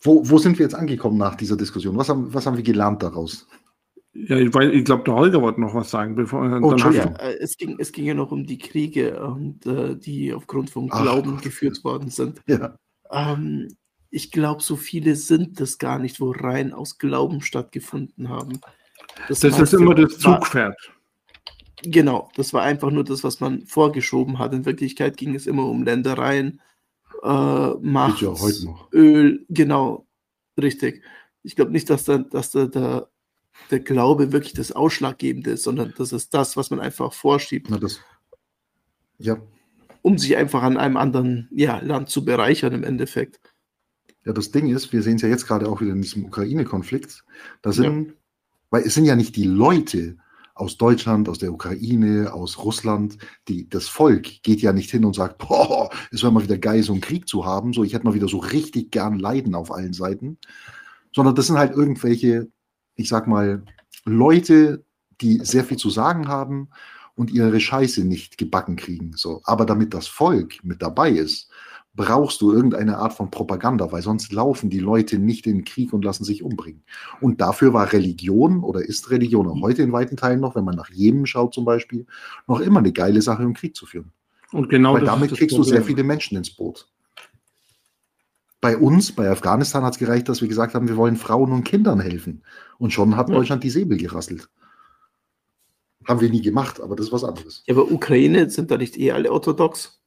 Wo, 0.00 0.28
wo 0.28 0.38
sind 0.38 0.58
wir 0.58 0.64
jetzt 0.64 0.74
angekommen 0.74 1.18
nach 1.18 1.34
dieser 1.34 1.56
Diskussion? 1.56 1.96
Was 1.96 2.08
haben, 2.08 2.32
was 2.32 2.46
haben 2.46 2.56
wir 2.56 2.64
gelernt 2.64 3.02
daraus? 3.02 3.46
Ja, 4.12 4.36
ich, 4.36 4.54
ich 4.54 4.84
glaube, 4.84 5.04
der 5.04 5.14
Holger 5.14 5.42
wollte 5.42 5.60
noch 5.60 5.74
was 5.74 5.90
sagen. 5.90 6.14
Bevor, 6.14 6.40
oh, 6.40 6.70
Entschuldigung. 6.70 7.14
Ja, 7.18 7.26
äh, 7.26 7.38
es, 7.38 7.56
ging, 7.56 7.76
es 7.78 7.92
ging 7.92 8.06
ja 8.06 8.14
noch 8.14 8.32
um 8.32 8.44
die 8.44 8.58
Kriege, 8.58 9.22
und, 9.22 9.66
äh, 9.66 9.96
die 9.96 10.32
aufgrund 10.32 10.70
von 10.70 10.88
Glauben 10.88 11.34
Ach, 11.36 11.42
geführt 11.42 11.84
worden 11.84 12.08
sind. 12.10 12.40
Ja. 12.46 12.76
Ähm, 13.10 13.68
ich 14.10 14.30
glaube, 14.30 14.62
so 14.62 14.76
viele 14.76 15.16
sind 15.16 15.60
das 15.60 15.78
gar 15.78 15.98
nicht, 15.98 16.20
wo 16.20 16.30
rein 16.30 16.72
aus 16.72 16.98
Glauben 16.98 17.40
stattgefunden 17.42 18.28
haben. 18.28 18.60
Das, 19.28 19.40
das 19.40 19.58
ist 19.58 19.74
immer 19.74 19.94
das 19.94 20.18
Zugpferd. 20.18 20.76
Genau, 21.82 22.30
das 22.36 22.52
war 22.52 22.62
einfach 22.62 22.90
nur 22.90 23.04
das, 23.04 23.22
was 23.22 23.40
man 23.40 23.66
vorgeschoben 23.66 24.38
hat. 24.38 24.54
In 24.54 24.64
Wirklichkeit 24.64 25.16
ging 25.16 25.34
es 25.34 25.46
immer 25.46 25.66
um 25.66 25.82
Ländereien, 25.82 26.60
äh, 27.22 27.70
Macht, 27.80 28.22
ja 28.22 28.34
Öl, 28.92 29.44
genau, 29.48 30.06
richtig. 30.60 31.02
Ich 31.42 31.54
glaube 31.54 31.72
nicht, 31.72 31.88
dass, 31.90 32.04
da, 32.04 32.18
dass 32.18 32.50
da, 32.50 32.66
da 32.66 33.08
der 33.70 33.80
Glaube 33.80 34.32
wirklich 34.32 34.52
das 34.52 34.72
Ausschlaggebende 34.72 35.52
ist, 35.52 35.64
sondern 35.64 35.92
das 35.96 36.12
ist 36.12 36.34
das, 36.34 36.56
was 36.56 36.70
man 36.70 36.80
einfach 36.80 37.12
vorschiebt. 37.12 37.68
Na, 37.70 37.78
das, 37.78 38.00
ja. 39.18 39.38
Um 40.02 40.18
sich 40.18 40.36
einfach 40.36 40.62
an 40.62 40.76
einem 40.76 40.96
anderen 40.96 41.48
ja, 41.50 41.78
Land 41.78 42.10
zu 42.10 42.24
bereichern 42.24 42.72
im 42.72 42.84
Endeffekt. 42.84 43.40
Ja, 44.26 44.34
das 44.34 44.50
Ding 44.50 44.68
ist, 44.68 44.92
wir 44.92 45.02
sehen 45.02 45.16
es 45.16 45.22
ja 45.22 45.28
jetzt 45.28 45.46
gerade 45.46 45.68
auch 45.68 45.80
wieder 45.80 45.92
in 45.92 46.02
diesem 46.02 46.26
Ukraine-Konflikt. 46.26 47.24
Da 47.62 47.72
sind, 47.72 48.08
ja. 48.08 48.14
weil 48.70 48.82
es 48.82 48.92
sind 48.92 49.06
ja 49.06 49.16
nicht 49.16 49.36
die 49.36 49.44
Leute 49.44 50.18
aus 50.54 50.76
Deutschland, 50.76 51.28
aus 51.28 51.38
der 51.38 51.52
Ukraine, 51.52 52.32
aus 52.32 52.58
Russland, 52.58 53.18
die, 53.48 53.68
das 53.68 53.88
Volk 53.88 54.42
geht 54.42 54.60
ja 54.60 54.72
nicht 54.72 54.90
hin 54.90 55.04
und 55.04 55.14
sagt, 55.14 55.38
boah, 55.48 55.88
es 56.10 56.22
wäre 56.22 56.32
mal 56.32 56.42
wieder 56.42 56.58
geil, 56.58 56.82
so 56.82 56.92
einen 56.92 57.00
Krieg 57.00 57.26
zu 57.26 57.46
haben. 57.46 57.72
So, 57.72 57.84
ich 57.84 57.94
hätte 57.94 58.04
mal 58.04 58.14
wieder 58.14 58.28
so 58.28 58.38
richtig 58.38 58.90
gern 58.90 59.18
Leiden 59.18 59.54
auf 59.54 59.72
allen 59.72 59.94
Seiten. 59.94 60.38
Sondern 61.14 61.34
das 61.34 61.46
sind 61.46 61.56
halt 61.56 61.74
irgendwelche 61.74 62.48
ich 62.96 63.08
sag 63.08 63.28
mal, 63.28 63.62
Leute, 64.04 64.84
die 65.20 65.40
sehr 65.44 65.64
viel 65.64 65.76
zu 65.76 65.90
sagen 65.90 66.28
haben 66.28 66.68
und 67.14 67.30
ihre 67.30 67.60
Scheiße 67.60 68.04
nicht 68.04 68.38
gebacken 68.38 68.76
kriegen. 68.76 69.12
So. 69.14 69.40
Aber 69.44 69.64
damit 69.64 69.94
das 69.94 70.06
Volk 70.06 70.64
mit 70.64 70.82
dabei 70.82 71.10
ist, 71.10 71.50
brauchst 71.96 72.40
du 72.42 72.52
irgendeine 72.52 72.98
Art 72.98 73.14
von 73.14 73.30
Propaganda, 73.30 73.90
weil 73.90 74.02
sonst 74.02 74.32
laufen 74.32 74.70
die 74.70 74.78
Leute 74.78 75.18
nicht 75.18 75.46
in 75.46 75.56
den 75.56 75.64
Krieg 75.64 75.92
und 75.92 76.04
lassen 76.04 76.24
sich 76.24 76.42
umbringen. 76.42 76.82
Und 77.20 77.40
dafür 77.40 77.72
war 77.72 77.92
Religion 77.92 78.62
oder 78.62 78.84
ist 78.84 79.10
Religion 79.10 79.48
auch 79.48 79.60
heute 79.62 79.82
in 79.82 79.92
weiten 79.92 80.16
Teilen 80.16 80.40
noch, 80.40 80.54
wenn 80.54 80.64
man 80.64 80.76
nach 80.76 80.90
Jemen 80.90 81.26
schaut 81.26 81.54
zum 81.54 81.64
Beispiel, 81.64 82.06
noch 82.46 82.60
immer 82.60 82.78
eine 82.78 82.92
geile 82.92 83.22
Sache, 83.22 83.44
um 83.44 83.54
Krieg 83.54 83.74
zu 83.74 83.86
führen. 83.86 84.12
Und 84.52 84.68
genau 84.68 84.94
weil 84.94 85.04
damit 85.04 85.32
kriegst 85.32 85.56
du 85.56 85.62
sehr 85.62 85.82
viele 85.82 86.04
Menschen 86.04 86.36
ins 86.36 86.50
Boot 86.50 86.88
bei 88.66 88.76
uns, 88.76 89.12
bei 89.12 89.30
Afghanistan 89.30 89.84
hat 89.84 89.92
es 89.92 89.98
gereicht, 90.00 90.28
dass 90.28 90.40
wir 90.40 90.48
gesagt 90.48 90.74
haben, 90.74 90.88
wir 90.88 90.96
wollen 90.96 91.14
Frauen 91.14 91.52
und 91.52 91.62
Kindern 91.62 92.00
helfen. 92.00 92.42
Und 92.78 92.92
schon 92.92 93.16
hat 93.16 93.28
ja. 93.28 93.36
Deutschland 93.36 93.62
die 93.62 93.70
Säbel 93.70 93.96
gerasselt. 93.96 94.48
Haben 96.04 96.20
wir 96.20 96.30
nie 96.30 96.42
gemacht, 96.42 96.80
aber 96.80 96.96
das 96.96 97.06
ist 97.06 97.12
was 97.12 97.22
anderes. 97.22 97.62
Ja, 97.66 97.74
aber 97.74 97.90
Ukraine 97.92 98.50
sind 98.50 98.72
da 98.72 98.76
nicht 98.76 98.98
eh 98.98 99.12
alle 99.12 99.30
orthodox? 99.30 100.00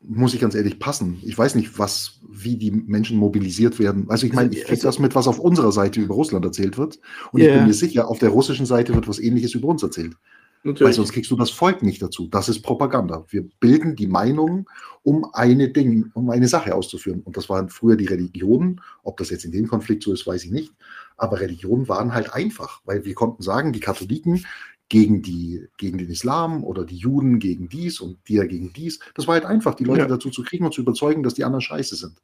Muss 0.00 0.32
ich 0.32 0.40
ganz 0.40 0.54
ehrlich 0.54 0.78
passen. 0.78 1.18
Ich 1.24 1.36
weiß 1.36 1.56
nicht, 1.56 1.78
was, 1.78 2.20
wie 2.28 2.56
die 2.56 2.70
Menschen 2.70 3.18
mobilisiert 3.18 3.78
werden. 3.80 4.06
Also 4.08 4.26
ich 4.26 4.32
meine, 4.32 4.50
ich 4.50 4.60
kriege 4.60 4.72
also, 4.72 4.88
das 4.88 4.98
mit, 5.00 5.14
was 5.16 5.26
auf 5.26 5.40
unserer 5.40 5.72
Seite 5.72 6.00
über 6.00 6.14
Russland 6.14 6.44
erzählt 6.44 6.78
wird. 6.78 7.00
Und 7.32 7.40
yeah. 7.40 7.50
ich 7.50 7.56
bin 7.58 7.66
mir 7.66 7.74
sicher, 7.74 8.08
auf 8.08 8.20
der 8.20 8.28
russischen 8.28 8.64
Seite 8.64 8.94
wird 8.94 9.08
was 9.08 9.18
ähnliches 9.18 9.54
über 9.54 9.68
uns 9.68 9.82
erzählt. 9.82 10.14
Natürlich. 10.62 10.86
Weil 10.86 10.92
sonst 10.92 11.12
kriegst 11.12 11.30
du 11.30 11.36
das 11.36 11.50
Volk 11.50 11.82
nicht 11.82 12.02
dazu. 12.02 12.28
Das 12.28 12.48
ist 12.48 12.62
Propaganda. 12.62 13.24
Wir 13.28 13.48
bilden 13.60 13.96
die 13.96 14.06
Meinung, 14.06 14.68
um 15.02 15.26
eine 15.32 15.68
Ding, 15.68 16.10
um 16.14 16.30
eine 16.30 16.48
Sache 16.48 16.74
auszuführen. 16.74 17.22
Und 17.22 17.36
das 17.36 17.48
waren 17.48 17.68
früher 17.68 17.96
die 17.96 18.06
Religionen. 18.06 18.80
Ob 19.02 19.16
das 19.16 19.30
jetzt 19.30 19.44
in 19.44 19.52
dem 19.52 19.68
Konflikt 19.68 20.02
so 20.02 20.12
ist, 20.12 20.26
weiß 20.26 20.44
ich 20.44 20.50
nicht. 20.50 20.72
Aber 21.16 21.40
Religionen 21.40 21.88
waren 21.88 22.12
halt 22.12 22.32
einfach, 22.32 22.82
weil 22.84 23.04
wir 23.04 23.14
konnten 23.14 23.42
sagen, 23.42 23.72
die 23.72 23.80
Katholiken 23.80 24.44
gegen, 24.88 25.22
die, 25.22 25.68
gegen 25.76 25.98
den 25.98 26.08
Islam 26.08 26.64
oder 26.64 26.84
die 26.84 26.96
Juden 26.96 27.38
gegen 27.38 27.68
dies 27.68 28.00
und 28.00 28.18
die 28.28 28.36
gegen 28.36 28.72
dies. 28.72 29.00
Das 29.14 29.26
war 29.26 29.34
halt 29.34 29.44
einfach, 29.44 29.74
die 29.74 29.84
Leute 29.84 30.02
ja. 30.02 30.08
dazu 30.08 30.30
zu 30.30 30.42
kriegen 30.42 30.64
und 30.64 30.72
zu 30.72 30.80
überzeugen, 30.80 31.22
dass 31.22 31.34
die 31.34 31.44
anderen 31.44 31.60
scheiße 31.60 31.96
sind. 31.96 32.20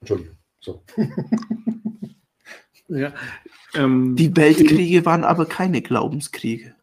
Entschuldigung. 0.00 0.36
So. 0.60 0.82
ja, 2.88 3.12
ähm, 3.74 4.16
die 4.16 4.36
Weltkriege 4.36 5.04
waren 5.04 5.24
aber 5.24 5.46
keine 5.46 5.82
Glaubenskriege. 5.82 6.74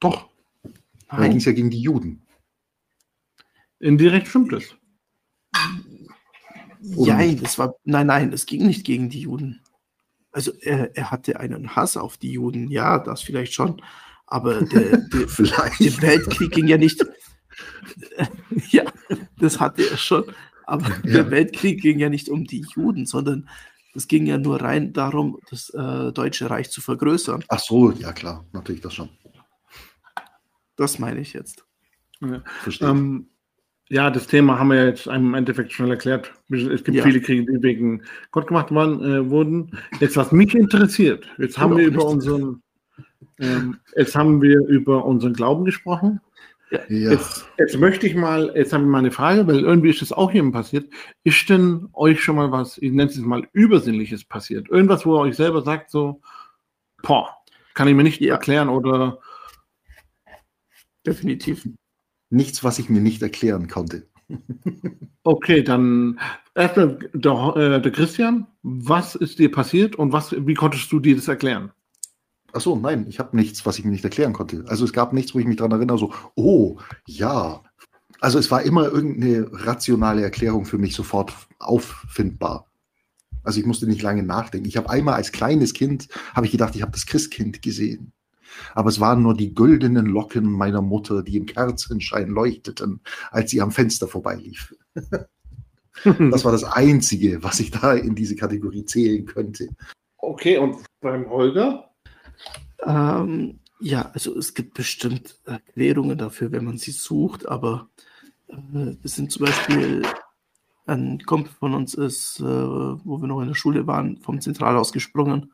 Doch. 0.00 0.28
Nein. 0.62 1.20
Da 1.20 1.28
ging 1.28 1.36
es 1.36 1.44
ja 1.44 1.52
gegen 1.52 1.70
die 1.70 1.80
Juden. 1.80 2.22
Indirekt 3.78 4.28
stimmt 4.28 4.52
es. 4.52 4.76
Nein, 6.80 7.40
das 7.40 7.58
war, 7.58 7.76
nein, 7.84 8.08
nein, 8.08 8.32
es 8.32 8.46
ging 8.46 8.66
nicht 8.66 8.84
gegen 8.84 9.08
die 9.08 9.20
Juden. 9.20 9.61
Also 10.32 10.52
er, 10.60 10.96
er 10.96 11.10
hatte 11.10 11.38
einen 11.38 11.76
Hass 11.76 11.96
auf 11.96 12.16
die 12.16 12.32
Juden, 12.32 12.70
ja, 12.70 12.98
das 12.98 13.22
vielleicht 13.22 13.52
schon. 13.52 13.80
Aber 14.26 14.62
der, 14.62 14.96
der, 15.12 15.26
der 15.26 16.02
Weltkrieg 16.02 16.50
ging 16.50 16.66
ja 16.66 16.78
nicht. 16.78 17.04
ja, 18.70 18.84
das 19.38 19.60
hatte 19.60 19.88
er 19.88 19.96
schon. 19.96 20.24
Aber 20.64 20.88
ja. 20.88 21.12
der 21.12 21.30
Weltkrieg 21.30 21.82
ging 21.82 21.98
ja 21.98 22.08
nicht 22.08 22.30
um 22.30 22.44
die 22.44 22.64
Juden, 22.74 23.04
sondern 23.04 23.48
es 23.94 24.08
ging 24.08 24.24
ja 24.24 24.38
nur 24.38 24.62
rein 24.62 24.94
darum, 24.94 25.38
das 25.50 25.68
äh, 25.70 26.12
Deutsche 26.12 26.48
Reich 26.48 26.70
zu 26.70 26.80
vergrößern. 26.80 27.44
Ach 27.48 27.58
so, 27.58 27.90
ja 27.90 28.12
klar, 28.12 28.46
natürlich 28.52 28.80
das 28.80 28.94
schon. 28.94 29.10
Das 30.76 30.98
meine 30.98 31.20
ich 31.20 31.34
jetzt. 31.34 31.66
Ja. 32.20 32.42
Ähm, 32.80 33.28
ja, 33.92 34.10
das 34.10 34.26
Thema 34.26 34.58
haben 34.58 34.70
wir 34.70 34.86
jetzt 34.86 35.06
im 35.06 35.34
Endeffekt 35.34 35.70
schon 35.70 35.90
erklärt. 35.90 36.32
Es 36.48 36.82
gibt 36.82 36.96
ja. 36.96 37.04
viele 37.04 37.20
Kriege, 37.20 37.44
die 37.44 37.62
wegen 37.62 38.02
Gott 38.30 38.46
gemacht 38.46 38.74
waren, 38.74 39.04
äh, 39.04 39.28
wurden. 39.28 39.78
Jetzt, 40.00 40.16
was 40.16 40.32
mich 40.32 40.54
interessiert, 40.54 41.28
jetzt 41.36 41.58
haben 41.58 41.76
wir 41.76 41.86
über 41.86 42.06
unseren, 42.06 42.62
ähm, 43.38 43.76
jetzt 43.94 44.16
haben 44.16 44.40
wir 44.40 44.60
über 44.66 45.04
unseren 45.04 45.34
Glauben 45.34 45.66
gesprochen. 45.66 46.20
Ja. 46.70 46.80
Jetzt, 46.88 47.46
jetzt, 47.58 47.78
möchte 47.78 48.06
ich 48.06 48.14
mal, 48.14 48.50
jetzt 48.54 48.72
habe 48.72 48.82
ich 48.82 48.88
mal 48.88 49.00
eine 49.00 49.10
Frage, 49.10 49.46
weil 49.46 49.60
irgendwie 49.60 49.90
ist 49.90 50.00
das 50.00 50.10
auch 50.10 50.32
jedem 50.32 50.52
passiert. 50.52 50.88
Ist 51.22 51.50
denn 51.50 51.88
euch 51.92 52.22
schon 52.22 52.36
mal 52.36 52.50
was, 52.50 52.78
ich 52.78 52.92
nenne 52.92 53.10
es 53.10 53.18
mal 53.18 53.46
Übersinnliches 53.52 54.24
passiert? 54.24 54.70
Irgendwas, 54.70 55.04
wo 55.04 55.16
ihr 55.16 55.20
euch 55.20 55.36
selber 55.36 55.60
sagt, 55.60 55.90
so, 55.90 56.22
boah, 57.02 57.28
kann 57.74 57.88
ich 57.88 57.94
mir 57.94 58.04
nicht 58.04 58.22
ja. 58.22 58.32
erklären 58.32 58.70
oder 58.70 59.18
Definitiv. 61.06 61.68
Nichts, 62.32 62.64
was 62.64 62.78
ich 62.78 62.88
mir 62.88 63.02
nicht 63.02 63.20
erklären 63.20 63.68
konnte. 63.68 64.06
Okay, 65.24 65.62
dann 65.62 66.18
erstmal 66.54 66.98
der, 67.12 67.54
äh, 67.56 67.80
der, 67.80 67.92
Christian, 67.92 68.48
was 68.62 69.14
ist 69.14 69.38
dir 69.38 69.52
passiert 69.52 69.94
und 69.94 70.12
was, 70.12 70.32
wie 70.32 70.54
konntest 70.54 70.90
du 70.90 70.98
dir 70.98 71.14
das 71.14 71.28
erklären? 71.28 71.70
Achso, 72.52 72.74
nein, 72.74 73.06
ich 73.08 73.18
habe 73.18 73.36
nichts, 73.36 73.64
was 73.66 73.78
ich 73.78 73.84
mir 73.84 73.92
nicht 73.92 74.02
erklären 74.02 74.32
konnte. 74.32 74.64
Also 74.66 74.84
es 74.84 74.92
gab 74.92 75.12
nichts, 75.12 75.34
wo 75.34 75.38
ich 75.38 75.46
mich 75.46 75.58
daran 75.58 75.72
erinnere, 75.72 75.98
so, 75.98 76.12
oh, 76.34 76.78
ja. 77.06 77.62
Also 78.20 78.38
es 78.38 78.50
war 78.50 78.62
immer 78.62 78.86
irgendeine 78.86 79.48
rationale 79.52 80.22
Erklärung 80.22 80.64
für 80.64 80.78
mich 80.78 80.94
sofort 80.94 81.32
auffindbar. 81.58 82.66
Also 83.44 83.60
ich 83.60 83.66
musste 83.66 83.86
nicht 83.86 84.02
lange 84.02 84.22
nachdenken. 84.22 84.66
Ich 84.66 84.76
habe 84.76 84.90
einmal 84.90 85.14
als 85.14 85.32
kleines 85.32 85.74
Kind, 85.74 86.08
habe 86.34 86.46
ich 86.46 86.52
gedacht, 86.52 86.74
ich 86.74 86.82
habe 86.82 86.92
das 86.92 87.06
Christkind 87.06 87.62
gesehen 87.62 88.12
aber 88.74 88.88
es 88.88 89.00
waren 89.00 89.22
nur 89.22 89.34
die 89.34 89.54
güldenen 89.54 90.06
Locken 90.06 90.50
meiner 90.50 90.82
Mutter, 90.82 91.22
die 91.22 91.36
im 91.36 91.46
Kerzenschein 91.46 92.28
leuchteten, 92.28 93.00
als 93.30 93.50
sie 93.50 93.60
am 93.60 93.70
Fenster 93.70 94.08
vorbeilief. 94.08 94.74
das 96.04 96.44
war 96.44 96.52
das 96.52 96.64
Einzige, 96.64 97.42
was 97.42 97.60
ich 97.60 97.70
da 97.70 97.94
in 97.94 98.14
diese 98.14 98.36
Kategorie 98.36 98.84
zählen 98.84 99.24
könnte. 99.26 99.68
Okay, 100.18 100.58
und 100.58 100.76
beim 101.00 101.28
Holger? 101.28 101.90
Ähm, 102.84 103.58
ja, 103.80 104.10
also 104.14 104.36
es 104.36 104.54
gibt 104.54 104.74
bestimmt 104.74 105.38
Erklärungen 105.44 106.18
dafür, 106.18 106.52
wenn 106.52 106.64
man 106.64 106.78
sie 106.78 106.92
sucht, 106.92 107.48
aber 107.48 107.88
äh, 108.48 108.94
es 109.02 109.16
sind 109.16 109.32
zum 109.32 109.46
Beispiel 109.46 110.02
ein 110.86 111.20
Kumpel 111.24 111.52
von 111.58 111.74
uns 111.74 111.94
ist, 111.94 112.40
äh, 112.40 112.44
wo 112.44 113.20
wir 113.20 113.28
noch 113.28 113.40
in 113.40 113.48
der 113.48 113.54
Schule 113.54 113.86
waren, 113.86 114.18
vom 114.18 114.40
Zentralhaus 114.40 114.92
gesprungen 114.92 115.52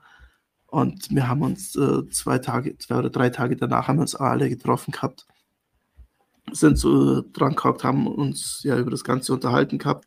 und 0.70 1.11
wir 1.11 1.28
haben 1.28 1.42
uns 1.42 1.74
äh, 1.76 2.09
zwei 2.11 2.38
Tage, 2.38 2.76
zwei 2.76 2.98
oder 2.98 3.11
drei 3.11 3.31
Tage 3.31 3.57
danach 3.57 3.88
haben 3.88 3.96
wir 3.96 4.02
uns 4.02 4.14
alle 4.14 4.50
getroffen 4.50 4.92
gehabt, 4.92 5.26
sind 6.52 6.78
so 6.78 7.22
dran 7.33 7.57
gehabt, 7.57 7.85
haben 7.85 8.07
uns 8.07 8.62
ja 8.64 8.78
über 8.78 8.90
das 8.90 9.02
Ganze 9.02 9.33
unterhalten 9.33 9.78
gehabt. 9.78 10.07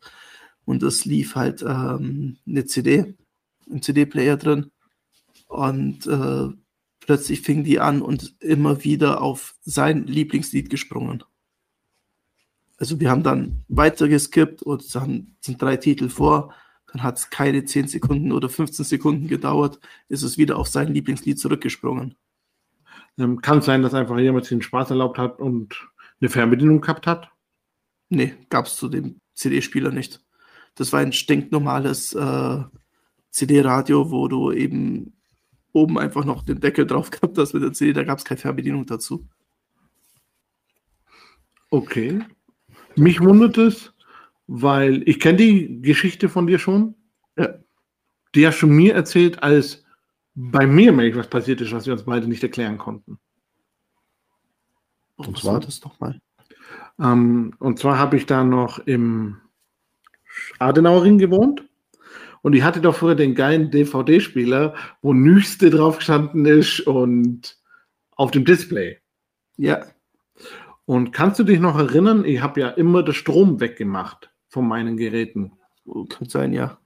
Und 0.64 0.84
es 0.84 1.04
lief 1.04 1.34
halt 1.34 1.62
ähm, 1.62 2.36
eine 2.46 2.64
CD, 2.66 3.14
ein 3.68 3.82
CD-Player 3.82 4.36
drin. 4.36 4.70
Und 5.48 6.06
äh, 6.06 6.48
plötzlich 7.00 7.40
fing 7.40 7.64
die 7.64 7.80
an 7.80 8.00
und 8.00 8.36
immer 8.40 8.84
wieder 8.84 9.20
auf 9.20 9.56
sein 9.62 10.06
Lieblingslied 10.06 10.70
gesprungen. 10.70 11.24
Also 12.76 13.00
wir 13.00 13.10
haben 13.10 13.24
dann 13.24 13.64
weiter 13.66 14.06
geskippt 14.06 14.62
und 14.62 14.94
dann 14.94 15.34
sind 15.40 15.60
drei 15.60 15.76
Titel 15.76 16.08
vor 16.08 16.54
dann 16.92 17.02
hat 17.02 17.18
es 17.18 17.30
keine 17.30 17.64
10 17.64 17.88
Sekunden 17.88 18.32
oder 18.32 18.48
15 18.48 18.84
Sekunden 18.84 19.26
gedauert, 19.26 19.80
ist 20.08 20.22
es 20.22 20.36
wieder 20.36 20.58
auf 20.58 20.68
sein 20.68 20.92
Lieblingslied 20.92 21.38
zurückgesprungen. 21.38 22.16
Ähm, 23.18 23.40
kann 23.40 23.62
sein, 23.62 23.82
dass 23.82 23.94
einfach 23.94 24.18
jemand 24.18 24.44
sich 24.44 24.56
den 24.56 24.62
Spaß 24.62 24.90
erlaubt 24.90 25.18
hat 25.18 25.38
und 25.38 25.88
eine 26.20 26.28
Fernbedienung 26.28 26.80
gehabt 26.80 27.06
hat? 27.06 27.30
Nee, 28.10 28.34
gab 28.50 28.66
es 28.66 28.76
zu 28.76 28.88
dem 28.88 29.20
CD-Spieler 29.34 29.90
nicht. 29.90 30.20
Das 30.74 30.92
war 30.92 31.00
ein 31.00 31.12
stinknormales 31.12 32.12
äh, 32.14 32.62
CD-Radio, 33.30 34.10
wo 34.10 34.28
du 34.28 34.52
eben 34.52 35.14
oben 35.72 35.98
einfach 35.98 36.26
noch 36.26 36.42
den 36.42 36.60
Deckel 36.60 36.86
drauf 36.86 37.10
gehabt 37.10 37.38
hast 37.38 37.54
mit 37.54 37.62
der 37.62 37.72
CD, 37.72 37.94
da 37.94 38.04
gab 38.04 38.18
es 38.18 38.24
keine 38.24 38.38
Fernbedienung 38.38 38.84
dazu. 38.84 39.26
Okay. 41.70 42.20
Mich 42.96 43.20
wundert 43.20 43.56
es, 43.56 43.91
weil 44.54 45.02
ich 45.08 45.18
kenne 45.18 45.38
die 45.38 45.80
Geschichte 45.80 46.28
von 46.28 46.46
dir 46.46 46.58
schon. 46.58 46.94
Ja. 47.38 47.54
Die 48.34 48.46
hast 48.46 48.60
du 48.60 48.66
mir 48.66 48.94
erzählt, 48.94 49.42
als 49.42 49.82
bei 50.34 50.66
mir 50.66 50.92
nämlich 50.92 51.16
was 51.16 51.28
passiert 51.28 51.62
ist, 51.62 51.72
was 51.72 51.86
wir 51.86 51.94
uns 51.94 52.04
beide 52.04 52.28
nicht 52.28 52.42
erklären 52.42 52.76
konnten. 52.76 53.18
Und 55.16 55.38
zwar? 55.38 55.54
war 55.54 55.60
das 55.60 55.82
nochmal? 55.82 56.20
Ähm, 57.00 57.54
und 57.60 57.78
zwar 57.78 57.98
habe 57.98 58.18
ich 58.18 58.26
da 58.26 58.44
noch 58.44 58.78
im 58.80 59.38
Adenauerring 60.58 61.16
gewohnt. 61.16 61.64
Und 62.42 62.54
ich 62.54 62.62
hatte 62.62 62.82
doch 62.82 62.96
früher 62.96 63.14
den 63.14 63.34
geilen 63.34 63.70
DVD-Spieler, 63.70 64.74
wo 65.00 65.14
Nüste 65.14 65.70
drauf 65.70 65.98
gestanden 65.98 66.44
ist 66.44 66.80
und 66.80 67.56
auf 68.16 68.32
dem 68.32 68.44
Display. 68.44 68.98
Ja, 69.56 69.86
Und 70.84 71.12
kannst 71.12 71.38
du 71.38 71.44
dich 71.44 71.60
noch 71.60 71.78
erinnern, 71.78 72.24
ich 72.24 72.42
habe 72.42 72.60
ja 72.60 72.68
immer 72.68 73.02
den 73.02 73.14
Strom 73.14 73.60
weggemacht 73.60 74.31
von 74.52 74.68
meinen 74.68 74.96
Geräten. 74.96 75.52
könnte 75.84 76.30
sein, 76.30 76.52
ja. 76.52 76.78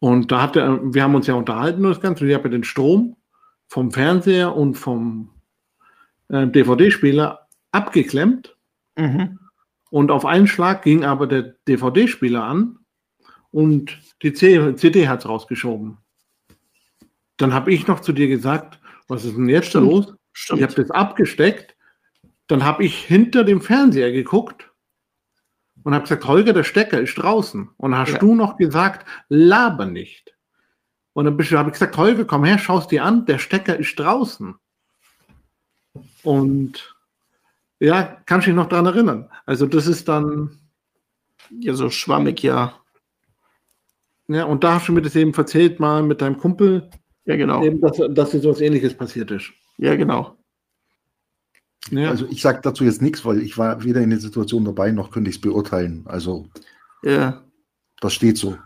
Und 0.00 0.32
da 0.32 0.42
hat 0.42 0.56
er, 0.56 0.80
wir 0.82 1.02
haben 1.04 1.14
uns 1.14 1.28
ja 1.28 1.34
unterhalten 1.34 1.82
das 1.84 2.00
Ganze. 2.00 2.24
Und 2.24 2.30
ich 2.30 2.34
habe 2.34 2.48
ja 2.48 2.52
den 2.52 2.64
Strom 2.64 3.16
vom 3.68 3.92
Fernseher 3.92 4.56
und 4.56 4.74
vom 4.74 5.30
äh, 6.28 6.46
DVD-Spieler 6.48 7.46
abgeklemmt. 7.70 8.56
Mhm. 8.96 9.38
Und 9.90 10.10
auf 10.10 10.24
einen 10.24 10.48
Schlag 10.48 10.82
ging 10.82 11.04
aber 11.04 11.26
der 11.26 11.54
DVD-Spieler 11.68 12.42
an 12.42 12.78
und 13.50 13.98
die 14.22 14.32
C 14.32 14.74
CD 14.76 15.06
hat 15.06 15.20
es 15.20 15.28
rausgeschoben. 15.28 15.98
Dann 17.36 17.52
habe 17.52 17.72
ich 17.72 17.86
noch 17.86 18.00
zu 18.00 18.12
dir 18.12 18.28
gesagt, 18.28 18.80
was 19.06 19.24
ist 19.24 19.36
denn 19.36 19.48
jetzt 19.48 19.68
Stimmt. 19.68 19.86
los? 19.86 20.14
Stimmt. 20.32 20.60
Ich 20.60 20.66
habe 20.66 20.74
das 20.74 20.90
abgesteckt. 20.90 21.76
Dann 22.46 22.64
habe 22.64 22.84
ich 22.84 23.04
hinter 23.04 23.44
dem 23.44 23.60
Fernseher 23.60 24.12
geguckt 24.12 24.71
und 25.84 25.94
habe 25.94 26.02
gesagt, 26.02 26.26
Holger, 26.26 26.52
der 26.52 26.64
Stecker 26.64 27.00
ist 27.00 27.14
draußen. 27.14 27.68
Und 27.76 27.96
hast 27.96 28.12
Ja. 28.12 28.18
du 28.18 28.34
noch 28.34 28.56
gesagt, 28.56 29.06
laber 29.28 29.86
nicht. 29.86 30.34
Und 31.14 31.24
dann 31.26 31.34
habe 31.34 31.68
ich 31.68 31.72
gesagt, 31.72 31.96
Holger, 31.96 32.24
komm 32.24 32.44
her, 32.44 32.58
schau 32.58 32.78
es 32.78 32.86
dir 32.86 33.04
an, 33.04 33.26
der 33.26 33.38
Stecker 33.38 33.78
ist 33.78 33.98
draußen. 33.98 34.54
Und 36.22 36.94
ja, 37.80 38.16
kannst 38.26 38.46
du 38.46 38.50
dich 38.50 38.56
noch 38.56 38.68
dran 38.68 38.86
erinnern? 38.86 39.28
Also 39.44 39.66
das 39.66 39.86
ist 39.86 40.08
dann, 40.08 40.58
ja, 41.50 41.74
so 41.74 41.90
schwammig, 41.90 42.42
ja. 42.42 42.74
ja, 44.28 44.44
und 44.44 44.64
da 44.64 44.74
hast 44.76 44.88
du 44.88 44.92
mir 44.92 45.02
das 45.02 45.16
eben 45.16 45.34
erzählt 45.34 45.80
mal 45.80 46.02
mit 46.02 46.22
deinem 46.22 46.38
Kumpel, 46.38 46.88
Ja, 47.24 47.36
genau. 47.36 47.62
eben, 47.62 47.80
dass, 47.80 48.00
dass 48.10 48.30
dir 48.30 48.40
sowas 48.40 48.60
ähnliches 48.60 48.94
passiert 48.96 49.30
ist. 49.30 49.52
Ja, 49.78 49.96
genau. 49.96 50.36
Ja, 51.90 52.10
Also 52.10 52.26
ich 52.30 52.40
sage 52.42 52.60
dazu 52.62 52.84
jetzt 52.84 53.02
nichts, 53.02 53.24
weil 53.24 53.42
ich 53.42 53.58
war 53.58 53.82
weder 53.84 54.00
in 54.00 54.10
der 54.10 54.20
Situation 54.20 54.64
dabei, 54.64 54.92
noch 54.92 55.10
könnte 55.10 55.30
ich 55.30 55.36
es 55.36 55.40
beurteilen. 55.42 56.02
Also 56.06 56.48
Ja, 57.02 57.42
das 58.00 58.14
steht 58.14 58.38
so. 58.38 58.56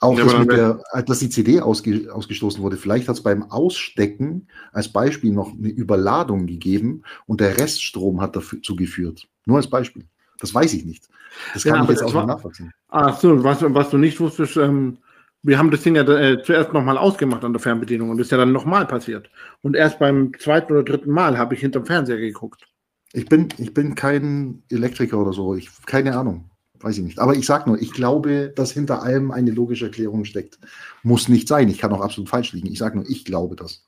Auch 0.00 0.18
Ja, 0.18 0.24
das 0.24 0.34
aber 0.34 0.40
mit 0.44 0.52
dann 0.52 0.80
der, 0.94 1.02
dass 1.04 1.20
die 1.20 1.28
CD 1.28 1.60
ausge, 1.60 2.12
ausgestoßen 2.12 2.60
wurde. 2.62 2.76
Vielleicht 2.76 3.08
hat 3.08 3.16
es 3.16 3.22
beim 3.22 3.44
Ausstecken 3.50 4.48
als 4.72 4.88
Beispiel 4.92 5.32
noch 5.32 5.52
eine 5.52 5.68
Überladung 5.68 6.46
gegeben 6.46 7.02
und 7.26 7.40
der 7.40 7.56
Reststrom 7.58 8.20
hat 8.20 8.34
dazu 8.34 8.74
geführt. 8.74 9.28
Nur 9.46 9.58
als 9.58 9.68
Beispiel. 9.70 10.06
Das 10.40 10.52
weiß 10.52 10.74
ich 10.74 10.84
nicht. 10.84 11.08
Das 11.54 11.62
Ja, 11.62 11.72
kann 11.72 11.80
ich 11.80 11.84
aber 11.84 11.92
jetzt 11.92 12.02
auch 12.02 12.14
war- 12.14 12.26
nicht 12.26 12.34
nachvollziehen. 12.34 12.72
Ach 12.88 13.18
so, 13.20 13.42
was, 13.44 13.62
was 13.62 13.90
du 13.90 13.98
nicht 13.98 14.18
wusstest, 14.18 14.56
ähm, 14.56 14.98
wir 15.42 15.58
haben 15.58 15.70
das 15.70 15.82
Ding 15.82 15.96
ja 15.96 16.02
äh, 16.02 16.42
zuerst 16.42 16.72
nochmal 16.72 16.96
ausgemacht 16.98 17.44
an 17.44 17.52
der 17.52 17.60
Fernbedienung 17.60 18.10
und 18.10 18.18
das 18.18 18.28
ist 18.28 18.30
ja 18.30 18.38
dann 18.38 18.52
nochmal 18.52 18.86
passiert. 18.86 19.28
Und 19.62 19.74
erst 19.76 19.98
beim 19.98 20.32
zweiten 20.38 20.72
oder 20.72 20.84
dritten 20.84 21.10
Mal 21.10 21.36
habe 21.38 21.54
ich 21.54 21.60
hinterm 21.60 21.84
Fernseher 21.86 22.18
geguckt. 22.18 22.66
Ich 23.12 23.26
bin, 23.26 23.48
ich 23.58 23.74
bin 23.74 23.94
kein 23.94 24.62
Elektriker 24.70 25.18
oder 25.18 25.32
so. 25.32 25.54
Ich, 25.54 25.68
keine 25.86 26.16
Ahnung. 26.16 26.48
Weiß 26.80 26.98
ich 26.98 27.04
nicht. 27.04 27.18
Aber 27.20 27.34
ich 27.34 27.46
sage 27.46 27.68
nur, 27.68 27.80
ich 27.80 27.92
glaube, 27.92 28.52
dass 28.56 28.72
hinter 28.72 29.02
allem 29.02 29.30
eine 29.30 29.52
logische 29.52 29.84
Erklärung 29.86 30.24
steckt. 30.24 30.58
Muss 31.02 31.28
nicht 31.28 31.46
sein. 31.46 31.68
Ich 31.68 31.78
kann 31.78 31.92
auch 31.92 32.00
absolut 32.00 32.28
falsch 32.28 32.52
liegen. 32.52 32.66
Ich 32.68 32.78
sage 32.78 32.96
nur, 32.96 33.08
ich 33.08 33.24
glaube 33.24 33.54
das. 33.54 33.86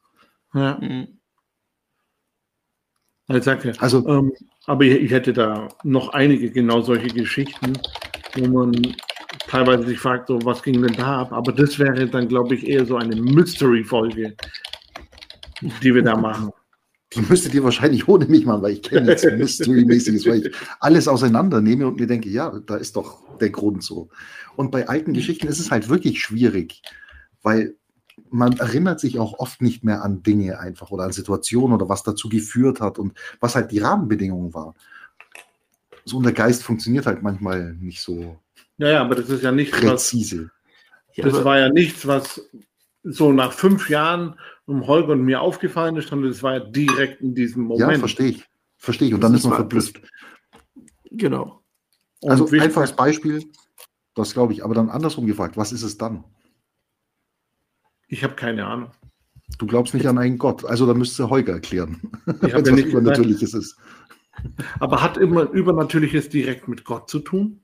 Ja, 0.54 0.78
Mhm. 0.80 1.18
ich 3.28 3.42
sag 3.42 3.64
ja. 3.64 3.72
Also, 3.78 4.06
Ähm, 4.06 4.32
aber 4.66 4.84
ich, 4.84 4.94
ich 5.00 5.10
hätte 5.10 5.32
da 5.32 5.68
noch 5.82 6.10
einige 6.10 6.50
genau 6.50 6.82
solche 6.82 7.08
Geschichten, 7.08 7.72
wo 8.36 8.46
man 8.46 8.94
teilweise 9.48 9.86
sich 9.86 9.98
fragt, 9.98 10.28
so, 10.28 10.38
was 10.44 10.62
ging 10.62 10.82
denn 10.82 10.94
da 10.96 11.22
ab? 11.22 11.32
Aber 11.32 11.52
das 11.52 11.78
wäre 11.78 12.06
dann, 12.06 12.28
glaube 12.28 12.54
ich, 12.54 12.66
eher 12.66 12.86
so 12.86 12.96
eine 12.96 13.16
Mystery-Folge, 13.16 14.34
die 15.82 15.94
wir 15.94 16.02
da 16.02 16.16
machen. 16.16 16.50
die 17.14 17.20
müsstet 17.22 17.54
ihr 17.54 17.62
wahrscheinlich 17.62 18.08
ohne 18.08 18.26
mich 18.26 18.44
machen, 18.44 18.62
weil 18.62 18.72
ich 18.72 18.82
kenne 18.82 19.06
nichts 19.06 19.24
Mystery-mäßiges, 19.24 20.26
weil 20.26 20.46
ich 20.46 20.54
alles 20.80 21.08
auseinandernehme 21.08 21.86
und 21.86 22.00
mir 22.00 22.06
denke, 22.06 22.28
ja, 22.28 22.58
da 22.66 22.76
ist 22.76 22.96
doch 22.96 23.38
der 23.38 23.50
Grund 23.50 23.82
so. 23.82 24.08
Und 24.56 24.70
bei 24.70 24.88
alten 24.88 25.12
Geschichten 25.12 25.46
ist 25.46 25.60
es 25.60 25.70
halt 25.70 25.88
wirklich 25.88 26.20
schwierig, 26.20 26.82
weil 27.42 27.74
man 28.30 28.56
erinnert 28.58 29.00
sich 29.00 29.18
auch 29.18 29.38
oft 29.38 29.60
nicht 29.60 29.84
mehr 29.84 30.02
an 30.02 30.22
Dinge 30.22 30.58
einfach 30.58 30.90
oder 30.90 31.04
an 31.04 31.12
Situationen 31.12 31.74
oder 31.74 31.88
was 31.88 32.02
dazu 32.02 32.28
geführt 32.28 32.80
hat 32.80 32.98
und 32.98 33.12
was 33.40 33.54
halt 33.54 33.70
die 33.70 33.78
Rahmenbedingungen 33.80 34.54
war. 34.54 34.74
So 36.04 36.18
und 36.18 36.24
der 36.24 36.32
Geist 36.32 36.62
funktioniert 36.62 37.06
halt 37.06 37.22
manchmal 37.22 37.74
nicht 37.74 38.00
so 38.00 38.36
Ja, 38.78 38.88
ja, 38.90 39.00
aber 39.02 39.14
das 39.14 39.28
ist 39.30 39.42
ja 39.42 39.52
nichts, 39.52 39.76
was, 39.76 40.10
präzise. 40.10 40.50
Ja, 41.14 41.24
das 41.28 41.44
war 41.44 41.58
ja 41.58 41.68
nichts, 41.68 42.06
was 42.06 42.48
so 43.04 43.32
nach 43.32 43.52
fünf 43.52 43.88
Jahren 43.90 44.38
um 44.66 44.86
Holger 44.86 45.12
und 45.12 45.22
mir 45.22 45.40
aufgefallen 45.40 45.96
ist, 45.96 46.08
sondern 46.08 46.30
das 46.30 46.42
war 46.42 46.54
ja 46.54 46.60
direkt 46.60 47.20
in 47.20 47.34
diesem 47.34 47.70
Ja, 47.72 47.86
Moment. 47.86 47.98
verstehe 48.00 48.28
ich. 48.28 48.44
Verstehe 48.78 49.08
ich. 49.08 49.14
Und 49.14 49.20
Das 49.20 49.28
dann 49.30 49.34
ist 49.36 49.44
ist 49.44 49.48
man 49.50 49.56
verblüfft. 49.56 50.02
Genau. 51.10 51.62
Und 52.20 52.30
Also 52.30 52.50
wie 52.50 52.60
einfaches 52.60 52.92
Beispiel, 52.92 53.44
das 54.14 54.32
glaube 54.32 54.52
ich, 54.52 54.64
aber 54.64 54.74
dann 54.74 54.88
andersrum 54.88 55.26
gefragt, 55.26 55.56
was 55.56 55.72
ist 55.72 55.82
es 55.82 55.98
dann? 55.98 56.24
Ich 58.08 58.24
habe 58.24 58.34
keine 58.34 58.66
Ahnung. 58.66 58.90
Du 59.58 59.66
glaubst 59.66 59.94
nicht 59.94 60.06
an 60.06 60.18
einen 60.18 60.38
Gott, 60.38 60.64
also 60.64 60.86
da 60.86 60.94
müsste 60.94 61.28
Holger 61.30 61.52
erklären, 61.52 62.00
Ich 62.42 62.52
was 62.54 62.66
ja 62.66 62.72
nicht 62.74 62.88
Übernatürliches 62.88 63.54
ist. 63.54 63.76
aber 64.80 65.02
hat 65.02 65.16
immer 65.18 65.42
Übernatürliches 65.50 66.28
direkt 66.28 66.66
mit 66.66 66.84
Gott 66.84 67.08
zu 67.10 67.20
tun? 67.20 67.63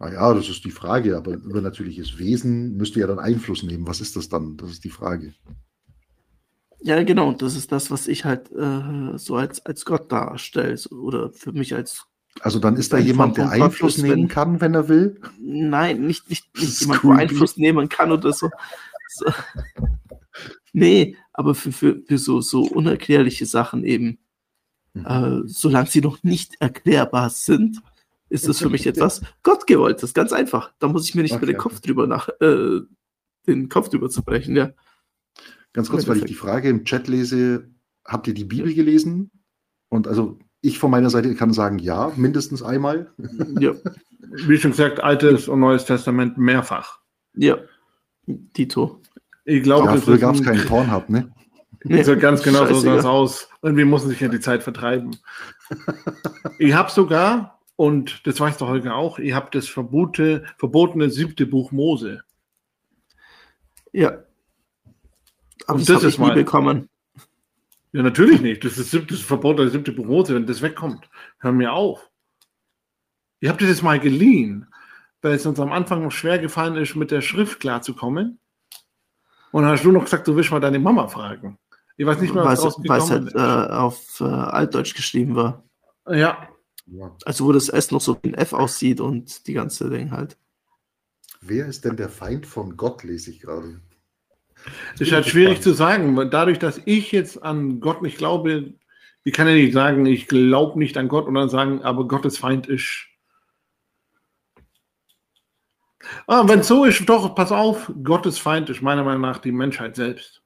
Naja, 0.00 0.32
das 0.32 0.48
ist 0.48 0.64
die 0.64 0.70
Frage, 0.70 1.16
aber 1.16 1.32
übernatürliches 1.32 2.18
Wesen 2.18 2.76
müsste 2.76 3.00
ja 3.00 3.06
dann 3.08 3.18
Einfluss 3.18 3.62
nehmen. 3.64 3.86
Was 3.86 4.00
ist 4.00 4.14
das 4.14 4.28
dann? 4.28 4.56
Das 4.56 4.70
ist 4.70 4.84
die 4.84 4.90
Frage. 4.90 5.34
Ja, 6.80 7.02
genau. 7.02 7.28
Und 7.28 7.42
das 7.42 7.56
ist 7.56 7.72
das, 7.72 7.90
was 7.90 8.06
ich 8.06 8.24
halt 8.24 8.52
äh, 8.52 9.18
so 9.18 9.34
als, 9.36 9.64
als 9.66 9.84
Gott 9.84 10.12
darstelle. 10.12 10.78
Oder 10.90 11.30
für 11.32 11.50
mich 11.52 11.74
als. 11.74 12.06
Also 12.40 12.60
dann 12.60 12.76
ist 12.76 12.92
da 12.92 12.98
jemand, 12.98 13.36
der 13.36 13.46
Gott 13.46 13.54
Einfluss 13.54 13.96
ist, 13.96 14.02
nehmen 14.02 14.22
wenn- 14.22 14.28
kann, 14.28 14.60
wenn 14.60 14.74
er 14.74 14.88
will. 14.88 15.20
Nein, 15.40 16.06
nicht, 16.06 16.28
nicht, 16.30 16.46
nicht 16.56 16.80
jemand, 16.82 17.00
creepy. 17.00 17.20
Einfluss 17.22 17.56
nehmen 17.56 17.88
kann 17.88 18.12
oder 18.12 18.32
so. 18.32 18.48
so. 19.08 19.24
Nee, 20.72 21.16
aber 21.32 21.56
für, 21.56 21.72
für, 21.72 22.00
für 22.06 22.18
so, 22.18 22.40
so 22.40 22.62
unerklärliche 22.62 23.46
Sachen 23.46 23.82
eben. 23.84 24.18
Mhm. 24.94 25.06
Äh, 25.06 25.40
solange 25.46 25.88
sie 25.88 26.00
noch 26.00 26.22
nicht 26.22 26.54
erklärbar 26.60 27.30
sind, 27.30 27.80
ist 28.28 28.48
es 28.48 28.58
für 28.58 28.68
mich 28.68 28.86
etwas 28.86 29.22
Gottgewolltes, 29.42 30.14
ganz 30.14 30.32
einfach. 30.32 30.72
Da 30.78 30.88
muss 30.88 31.08
ich 31.08 31.14
mir 31.14 31.22
nicht 31.22 31.32
Okay, 31.32 31.46
mehr 31.46 31.54
den 31.54 31.60
okay. 31.60 31.68
Kopf 31.68 31.80
drüber 31.80 32.06
nach, 32.06 32.28
äh, 32.40 32.80
den 33.46 33.68
Kopf 33.68 33.88
drüber 33.88 34.08
zu 34.10 34.22
brechen, 34.22 34.54
ja. 34.56 34.70
Ganz 35.72 35.90
kurz, 35.90 36.06
weil 36.08 36.18
ich 36.18 36.24
die 36.24 36.34
Frage 36.34 36.68
im 36.68 36.84
Chat 36.84 37.08
lese, 37.08 37.68
habt 38.04 38.26
ihr 38.26 38.34
die 38.34 38.44
Bibel 38.44 38.72
gelesen? 38.74 39.30
Und 39.90 40.08
also 40.08 40.38
ich 40.60 40.78
von 40.78 40.90
meiner 40.90 41.10
Seite 41.10 41.34
kann 41.34 41.52
sagen, 41.52 41.78
ja, 41.78 42.12
mindestens 42.16 42.62
einmal. 42.62 43.12
Ja, 43.60 43.72
Wie 44.20 44.58
schon 44.58 44.72
gesagt, 44.72 45.00
Altes 45.00 45.48
und 45.48 45.60
Neues 45.60 45.84
Testament 45.84 46.36
mehrfach. 46.38 47.00
ja. 47.34 47.58
Tito. 48.52 49.00
Ich 49.46 49.62
glaube, 49.62 49.86
Ja, 49.86 49.94
das 49.94 50.04
früher 50.04 50.18
gab 50.18 50.34
es 50.34 50.40
ein- 50.42 50.44
keinen 50.44 50.66
Pornhub, 50.66 51.08
ne? 51.08 51.32
Nee, 51.84 52.02
So 52.02 52.14
ganz 52.16 52.42
genau 52.42 52.66
so 52.66 52.74
sah 52.80 52.96
es 52.96 53.04
aus. 53.06 53.48
Irgendwie 53.62 53.84
mussten 53.84 54.08
sich 54.10 54.20
ja 54.20 54.28
die 54.28 54.40
Zeit 54.40 54.62
vertreiben. 54.62 55.16
ich 56.58 56.74
habe 56.74 56.90
sogar, 56.90 57.57
und 57.78 58.26
das 58.26 58.40
weiß 58.40 58.56
der 58.58 58.66
Holger 58.66 58.96
auch, 58.96 59.20
ich 59.20 59.32
habe 59.32 59.48
das 59.52 59.68
verbotene, 59.68 60.44
verbotene 60.58 61.10
siebte 61.10 61.46
Buch 61.46 61.70
Mose. 61.70 62.22
Ja. 63.92 64.24
Aber 65.66 65.78
Und 65.78 65.88
das, 65.88 65.96
das 65.96 66.02
ist 66.04 66.14
ich 66.14 66.18
nie 66.18 66.26
mal- 66.26 66.34
bekommen. 66.34 66.88
Ja, 67.92 68.02
natürlich 68.02 68.40
nicht. 68.40 68.64
Das 68.64 68.76
ist 68.78 68.92
das 68.92 69.20
verbotene 69.20 69.70
siebte 69.70 69.92
Buch 69.92 70.04
Mose. 70.06 70.34
Wenn 70.34 70.44
das 70.46 70.60
wegkommt, 70.60 71.08
hör 71.38 71.52
mir 71.52 71.72
auf. 71.72 72.10
Habe 73.46 73.58
dir 73.58 73.68
das 73.68 73.80
mal 73.82 74.00
geliehen. 74.00 74.66
da 75.20 75.30
es 75.30 75.46
uns 75.46 75.58
am 75.60 75.72
Anfang 75.72 76.02
noch 76.02 76.12
schwer 76.12 76.38
gefallen 76.38 76.76
ist, 76.76 76.94
mit 76.96 77.10
der 77.10 77.22
Schrift 77.22 77.60
klarzukommen. 77.60 78.38
Und 79.52 79.62
dann 79.62 79.72
hast 79.72 79.84
du 79.84 79.90
noch 79.92 80.04
gesagt, 80.04 80.26
du 80.28 80.34
willst 80.36 80.50
mal 80.50 80.60
deine 80.60 80.78
Mama 80.80 81.06
fragen. 81.08 81.58
Ich 81.96 82.06
weiß 82.06 82.20
nicht 82.20 82.34
mehr, 82.34 82.44
was 82.44 82.62
Weil 82.62 82.68
es- 82.68 82.88
weil 82.88 83.00
es 83.00 83.10
halt 83.10 83.34
äh, 83.34 83.72
auf 83.72 84.20
äh, 84.20 84.24
Altdeutsch 84.24 84.94
geschrieben 84.94 85.34
war. 85.36 85.64
Ja, 86.08 86.48
Ja. 86.90 87.14
Also 87.24 87.44
wo 87.44 87.52
das 87.52 87.68
S 87.68 87.90
noch 87.90 88.00
so 88.00 88.18
wie 88.22 88.28
ein 88.28 88.34
F 88.34 88.52
aussieht 88.52 89.00
und 89.00 89.46
die 89.46 89.52
ganze 89.52 89.90
Ding 89.90 90.10
halt. 90.10 90.36
Wer 91.40 91.66
ist 91.66 91.84
denn 91.84 91.96
der 91.96 92.08
Feind 92.08 92.46
von 92.46 92.76
Gott, 92.76 93.04
lese 93.04 93.30
ich 93.30 93.40
gerade. 93.40 93.80
ist 94.98 95.12
halt 95.12 95.26
schwierig 95.26 95.60
zu 95.60 95.72
sagen. 95.72 96.16
weil 96.16 96.30
Dadurch, 96.30 96.58
dass 96.58 96.80
ich 96.84 97.12
jetzt 97.12 97.42
an 97.42 97.80
Gott 97.80 98.02
nicht 98.02 98.18
glaube, 98.18 98.74
ich 99.24 99.32
kann 99.32 99.46
ja 99.46 99.54
nicht 99.54 99.74
sagen, 99.74 100.06
ich 100.06 100.26
glaube 100.26 100.78
nicht 100.78 100.96
an 100.96 101.08
Gott 101.08 101.26
und 101.26 101.34
dann 101.34 101.48
sagen, 101.48 101.82
aber 101.82 102.08
Gottes 102.08 102.38
Feind 102.38 102.66
ist. 102.66 103.06
Ah, 106.26 106.48
wenn 106.48 106.60
es 106.60 106.68
so 106.68 106.84
ist, 106.84 107.06
doch, 107.06 107.34
pass 107.34 107.52
auf, 107.52 107.92
Gottes 108.02 108.38
Feind 108.38 108.70
ist 108.70 108.80
meiner 108.80 109.04
Meinung 109.04 109.20
nach 109.20 109.38
die 109.38 109.52
Menschheit 109.52 109.96
selbst. 109.96 110.42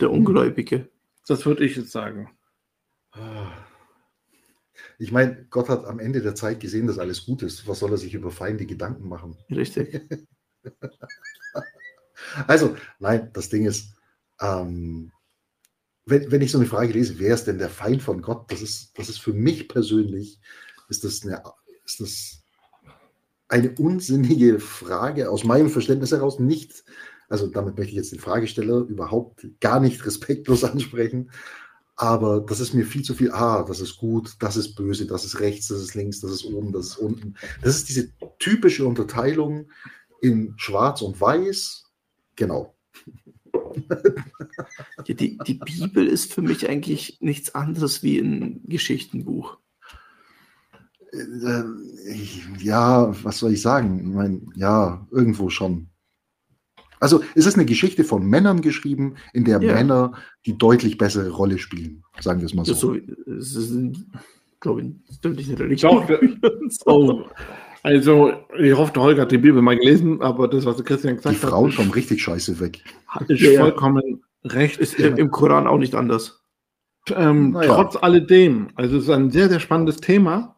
Der 0.00 0.10
Ungläubige. 0.10 0.88
Das 1.26 1.44
würde 1.44 1.64
ich 1.64 1.76
jetzt 1.76 1.90
sagen. 1.90 2.30
Ich 4.98 5.12
meine, 5.12 5.46
Gott 5.50 5.68
hat 5.68 5.84
am 5.84 5.98
Ende 5.98 6.22
der 6.22 6.34
Zeit 6.34 6.60
gesehen, 6.60 6.86
dass 6.86 6.98
alles 6.98 7.24
gut 7.26 7.42
ist. 7.42 7.66
Was 7.66 7.80
soll 7.80 7.90
er 7.90 7.98
sich 7.98 8.14
über 8.14 8.30
Feinde 8.30 8.66
Gedanken 8.66 9.08
machen? 9.08 9.36
Richtig. 9.50 10.00
Also, 12.46 12.74
nein, 13.00 13.30
das 13.32 13.48
Ding 13.48 13.66
ist, 13.66 13.94
ähm, 14.40 15.12
wenn, 16.06 16.30
wenn 16.30 16.42
ich 16.42 16.50
so 16.50 16.58
eine 16.58 16.66
Frage 16.66 16.92
lese, 16.92 17.18
wer 17.18 17.34
ist 17.34 17.44
denn 17.44 17.58
der 17.58 17.70
Feind 17.70 18.02
von 18.02 18.22
Gott? 18.22 18.50
Das 18.50 18.62
ist, 18.62 18.98
das 18.98 19.08
ist 19.08 19.20
für 19.20 19.32
mich 19.32 19.68
persönlich, 19.68 20.40
ist 20.88 21.04
das 21.04 21.22
eine, 21.22 21.42
ist 21.84 22.00
das 22.00 22.42
eine 23.48 23.72
unsinnige 23.72 24.58
Frage 24.58 25.30
aus 25.30 25.44
meinem 25.44 25.70
Verständnis 25.70 26.12
heraus 26.12 26.38
nicht, 26.38 26.84
also 27.28 27.46
damit 27.46 27.76
möchte 27.76 27.90
ich 27.90 27.96
jetzt 27.96 28.12
den 28.12 28.20
Fragesteller 28.20 28.78
überhaupt 28.80 29.46
gar 29.60 29.80
nicht 29.80 30.04
respektlos 30.04 30.64
ansprechen, 30.64 31.30
aber 31.96 32.40
das 32.40 32.60
ist 32.60 32.74
mir 32.74 32.84
viel 32.84 33.02
zu 33.02 33.14
viel, 33.14 33.30
ah, 33.30 33.62
das 33.62 33.80
ist 33.80 33.96
gut, 33.98 34.36
das 34.40 34.56
ist 34.56 34.74
böse, 34.74 35.06
das 35.06 35.24
ist 35.24 35.40
rechts, 35.40 35.68
das 35.68 35.80
ist 35.80 35.94
links, 35.94 36.20
das 36.20 36.32
ist 36.32 36.44
oben, 36.44 36.72
das 36.72 36.86
ist 36.86 36.96
unten. 36.96 37.34
Das 37.62 37.76
ist 37.76 37.88
diese 37.88 38.10
typische 38.38 38.86
Unterteilung 38.86 39.68
in 40.20 40.54
schwarz 40.56 41.02
und 41.02 41.20
weiß. 41.20 41.84
Genau. 42.36 42.74
Die, 45.06 45.14
die, 45.14 45.38
die 45.46 45.54
Bibel 45.54 46.06
ist 46.06 46.32
für 46.32 46.42
mich 46.42 46.68
eigentlich 46.68 47.18
nichts 47.20 47.54
anderes 47.54 48.02
wie 48.02 48.18
ein 48.18 48.62
Geschichtenbuch. 48.64 49.58
Äh, 51.12 51.64
ja, 52.58 53.14
was 53.24 53.38
soll 53.38 53.52
ich 53.52 53.62
sagen? 53.62 53.98
Ich 53.98 54.14
meine, 54.14 54.40
ja, 54.54 55.06
irgendwo 55.10 55.50
schon. 55.50 55.88
Also 57.00 57.22
es 57.34 57.46
ist 57.46 57.54
eine 57.54 57.64
Geschichte 57.64 58.04
von 58.04 58.24
Männern 58.26 58.60
geschrieben, 58.60 59.14
in 59.32 59.44
der 59.44 59.60
Ja. 59.60 59.74
Männer 59.74 60.12
die 60.46 60.56
deutlich 60.56 60.98
bessere 60.98 61.30
Rolle 61.30 61.58
spielen, 61.58 62.02
sagen 62.20 62.40
wir 62.40 62.46
es 62.46 62.54
mal 62.54 62.64
so. 62.64 62.72
Ja, 62.72 62.78
so, 62.78 63.32
es 63.32 63.56
ist, 63.56 63.70
ein, 63.70 64.12
glaube 64.60 64.82
ich, 64.82 65.20
deutlich 65.20 65.48
eine 65.48 65.58
Religion. 65.58 66.40
Oh, 66.86 67.24
also, 67.82 68.32
ich 68.58 68.74
hoffe, 68.74 68.94
der 68.94 69.02
Holger 69.02 69.22
hat 69.22 69.32
die 69.32 69.36
Bibel 69.38 69.60
mal 69.60 69.76
gelesen, 69.76 70.22
aber 70.22 70.48
das, 70.48 70.64
was 70.64 70.76
der 70.76 70.86
Christian 70.86 71.12
die 71.12 71.16
gesagt 71.18 71.36
Frauen 71.36 71.70
hat, 71.70 71.76
kommen 71.76 71.90
richtig 71.90 72.22
scheiße 72.22 72.58
weg. 72.58 72.82
ist 73.28 73.40
Ja, 73.40 73.50
ja. 73.50 73.60
vollkommen 73.60 74.22
recht. 74.44 74.78
Ist 74.78 74.98
im, 74.98 75.16
im 75.16 75.30
Koran 75.30 75.66
auch 75.66 75.76
nicht 75.76 75.94
anders. 75.94 76.42
Ähm, 77.14 77.50
Naja. 77.50 77.74
Trotz 77.74 77.96
alledem, 77.96 78.68
also 78.74 78.96
es 78.96 79.04
ist 79.04 79.10
ein 79.10 79.30
sehr, 79.30 79.50
sehr 79.50 79.60
spannendes 79.60 79.98
Thema. 79.98 80.56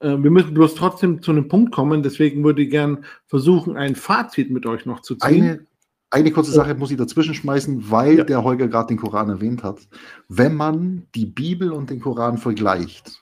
Äh, 0.00 0.16
wir 0.22 0.30
müssen 0.30 0.54
bloß 0.54 0.74
trotzdem 0.74 1.22
zu 1.22 1.30
einem 1.30 1.48
Punkt 1.48 1.72
kommen, 1.72 2.02
deswegen 2.02 2.44
würde 2.44 2.62
ich 2.62 2.70
gern 2.70 3.04
versuchen, 3.26 3.76
ein 3.76 3.94
Fazit 3.96 4.50
mit 4.50 4.66
euch 4.66 4.86
noch 4.86 5.00
zu 5.00 5.14
ziehen. 5.16 5.42
Eine, 5.42 5.66
eine 6.10 6.30
kurze 6.30 6.52
Sache 6.52 6.74
muss 6.74 6.90
ich 6.90 6.96
dazwischen 6.96 7.34
schmeißen, 7.34 7.90
weil 7.90 8.18
Ja. 8.18 8.24
der 8.24 8.44
Holger 8.44 8.68
gerade 8.68 8.88
den 8.88 8.98
Koran 8.98 9.28
erwähnt 9.28 9.62
hat. 9.62 9.80
Wenn 10.28 10.54
man 10.54 11.06
die 11.14 11.26
Bibel 11.26 11.72
und 11.72 11.90
den 11.90 12.00
Koran 12.00 12.38
vergleicht, 12.38 13.20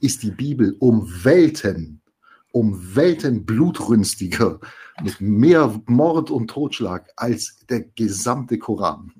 ist 0.00 0.22
die 0.22 0.30
Bibel 0.30 0.76
um 0.78 1.06
Welten, 1.24 2.00
um 2.52 2.78
Welten 2.96 3.44
blutrünstiger, 3.44 4.60
mit 5.02 5.20
mehr 5.20 5.80
Mord 5.86 6.30
und 6.30 6.48
Totschlag 6.50 7.08
als 7.16 7.64
der 7.68 7.80
gesamte 7.96 8.58
Koran. 8.58 9.12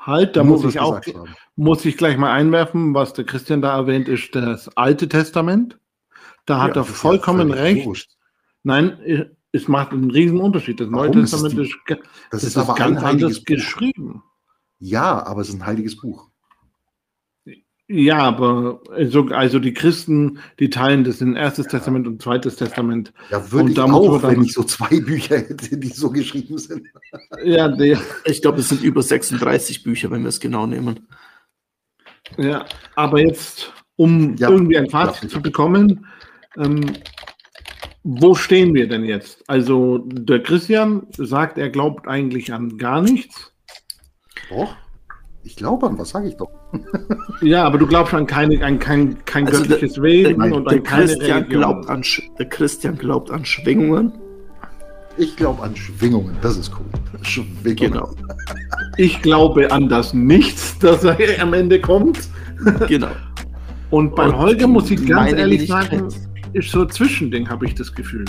halt, 0.00 0.36
da 0.36 0.42
muss 0.44 0.62
das 0.62 0.74
ich 0.74 0.80
auch, 0.80 0.94
haben. 0.96 1.34
muss 1.56 1.84
ich 1.84 1.96
gleich 1.96 2.16
mal 2.16 2.32
einwerfen, 2.32 2.94
was 2.94 3.12
der 3.12 3.24
Christian 3.24 3.60
da 3.62 3.76
erwähnt, 3.76 4.08
ist 4.08 4.34
das 4.34 4.68
Alte 4.76 5.08
Testament. 5.08 5.78
Da 6.48 6.62
hat 6.62 6.76
Ja, 6.76 6.82
er 6.82 6.82
ist 6.82 6.88
ja 6.88 6.94
vollkommen 6.94 7.48
völlig 7.50 7.62
recht. 7.62 7.86
wurscht. 7.86 8.10
Nein, 8.62 9.30
es 9.52 9.68
macht 9.68 9.92
einen 9.92 10.10
riesen 10.10 10.40
Unterschied. 10.40 10.80
Das 10.80 10.88
Neue 10.88 11.08
ist 11.10 11.30
Testament 11.30 11.54
die- 11.58 11.62
ist, 11.62 11.84
ge- 11.86 11.98
Das, 12.30 12.40
das 12.40 12.44
ist 12.44 12.56
aber 12.56 12.74
ganz 12.74 13.02
anders 13.02 13.38
Buch. 13.40 13.44
geschrieben. 13.44 14.22
Ja, 14.78 15.24
aber 15.26 15.42
es 15.42 15.50
ist 15.50 15.56
ein 15.56 15.66
heiliges 15.66 15.96
Buch. 15.96 16.28
Ja, 17.90 18.18
aber 18.18 18.80
also, 18.90 19.26
also 19.28 19.58
die 19.58 19.72
Christen, 19.72 20.38
die 20.58 20.68
teilen 20.68 21.04
das 21.04 21.20
in 21.22 21.36
erstes 21.36 21.66
Testament 21.68 22.06
und 22.06 22.20
zweites 22.22 22.56
Testament. 22.56 23.12
Ja, 23.30 23.50
würde 23.50 23.64
Und 23.64 23.70
ich 23.72 23.80
auch, 23.80 24.20
dann- 24.20 24.30
wenn 24.32 24.42
ich 24.42 24.52
so 24.52 24.62
zwei 24.62 25.00
Bücher 25.00 25.38
hätte, 25.38 25.76
die 25.78 25.88
so 25.88 26.10
geschrieben 26.10 26.56
sind. 26.58 26.86
Ja, 27.44 27.68
der, 27.68 27.98
Ich 28.24 28.40
glaube, 28.42 28.60
es 28.60 28.68
sind 28.70 28.82
über 28.82 29.02
36 29.02 29.82
Bücher, 29.82 30.10
wenn 30.10 30.22
wir 30.22 30.28
es 30.28 30.40
genau 30.40 30.66
nehmen. 30.66 31.08
ja, 32.36 32.66
aber 32.94 33.20
jetzt, 33.20 33.72
um 33.96 34.36
Ja, 34.36 34.50
irgendwie 34.50 34.76
ein 34.78 34.84
ja, 34.84 34.90
Fazit 34.90 35.22
bitte. 35.22 35.32
zu 35.34 35.40
bekommen, 35.42 36.06
ähm, 36.56 36.80
wo 38.04 38.34
stehen 38.34 38.74
wir 38.74 38.88
denn 38.88 39.04
jetzt? 39.04 39.42
Also 39.48 39.98
der 39.98 40.42
Christian 40.42 41.06
sagt, 41.16 41.58
er 41.58 41.68
glaubt 41.70 42.08
eigentlich 42.08 42.52
an 42.52 42.78
gar 42.78 43.02
nichts. 43.02 43.52
Doch. 44.50 44.74
Ich 45.44 45.56
glaube 45.56 45.86
an, 45.86 45.98
was 45.98 46.10
sage 46.10 46.28
ich 46.28 46.36
doch? 46.36 46.50
Ja, 47.40 47.64
aber 47.64 47.78
du 47.78 47.86
glaubst 47.86 48.12
an, 48.14 48.26
keine, 48.26 48.64
an 48.64 48.78
kein, 48.80 49.24
kein 49.24 49.46
Also 49.46 49.60
der- 49.60 49.68
göttliches 49.68 50.02
Wesen 50.02 50.38
Nein, 50.38 50.52
und 50.52 50.64
Der 50.68 50.78
an 50.78 50.82
keine 50.82 51.04
Christian, 51.06 51.30
Religion. 51.38 51.60
glaubt 51.60 51.88
an, 51.88 52.02
der 52.38 52.48
Christian 52.48 52.98
glaubt 52.98 53.30
an 53.30 53.44
Schwingungen. 53.44 54.12
Ich 55.16 55.36
glaube 55.36 55.62
an 55.62 55.76
Schwingungen. 55.76 56.36
Das 56.42 56.56
ist 56.56 56.72
cool. 56.78 56.86
Schwingungen. 57.22 57.76
Genau. 57.76 58.10
Ich 58.96 59.22
glaube 59.22 59.70
an 59.70 59.88
das 59.88 60.12
Nichts, 60.12 60.76
das 60.80 61.04
er 61.04 61.40
am 61.40 61.52
Ende 61.54 61.80
kommt. 61.80 62.18
genau. 62.88 63.10
Und 63.90 64.16
bei 64.16 64.26
Und 64.26 64.36
Holger 64.36 64.66
muss 64.66 64.90
ich 64.90 65.06
ganz 65.06 65.32
ehrlich 65.32 65.68
sagen, 65.68 66.08
ist 66.52 66.70
so 66.70 66.82
ein 66.82 66.90
Zwischending, 66.90 67.48
habe 67.48 67.66
ich 67.66 67.74
das 67.74 67.94
Gefühl. 67.94 68.24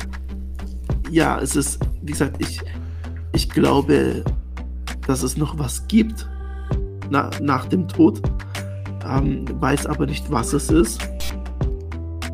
Ja, 1.09 1.39
es 1.39 1.55
ist, 1.55 1.79
wie 2.01 2.11
gesagt, 2.11 2.35
ich, 2.39 2.61
ich 3.33 3.49
glaube, 3.49 4.23
dass 5.07 5.23
es 5.23 5.37
noch 5.37 5.57
was 5.57 5.87
gibt 5.87 6.27
na, 7.09 7.29
nach 7.41 7.65
dem 7.65 7.87
Tod. 7.87 8.21
Ähm, 9.07 9.45
weiß 9.59 9.87
aber 9.87 10.05
nicht, 10.05 10.29
was 10.31 10.53
es 10.53 10.69
ist. 10.69 11.01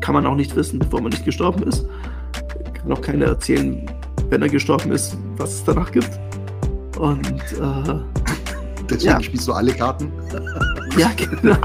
Kann 0.00 0.14
man 0.14 0.26
auch 0.26 0.34
nicht 0.36 0.54
wissen, 0.54 0.78
bevor 0.78 1.00
man 1.00 1.10
nicht 1.10 1.24
gestorben 1.24 1.62
ist. 1.64 1.86
Kann 2.74 2.92
auch 2.92 3.00
keiner 3.00 3.26
erzählen, 3.26 3.88
wenn 4.28 4.42
er 4.42 4.48
gestorben 4.48 4.92
ist, 4.92 5.16
was 5.36 5.54
es 5.54 5.64
danach 5.64 5.90
gibt. 5.90 6.10
Und 6.98 7.26
äh, 7.30 8.00
Deswegen 8.88 9.14
Ja. 9.14 9.22
spielst 9.22 9.48
du 9.48 9.52
alle 9.52 9.72
Karten. 9.72 10.12
ja, 10.96 11.10
genau. 11.16 11.56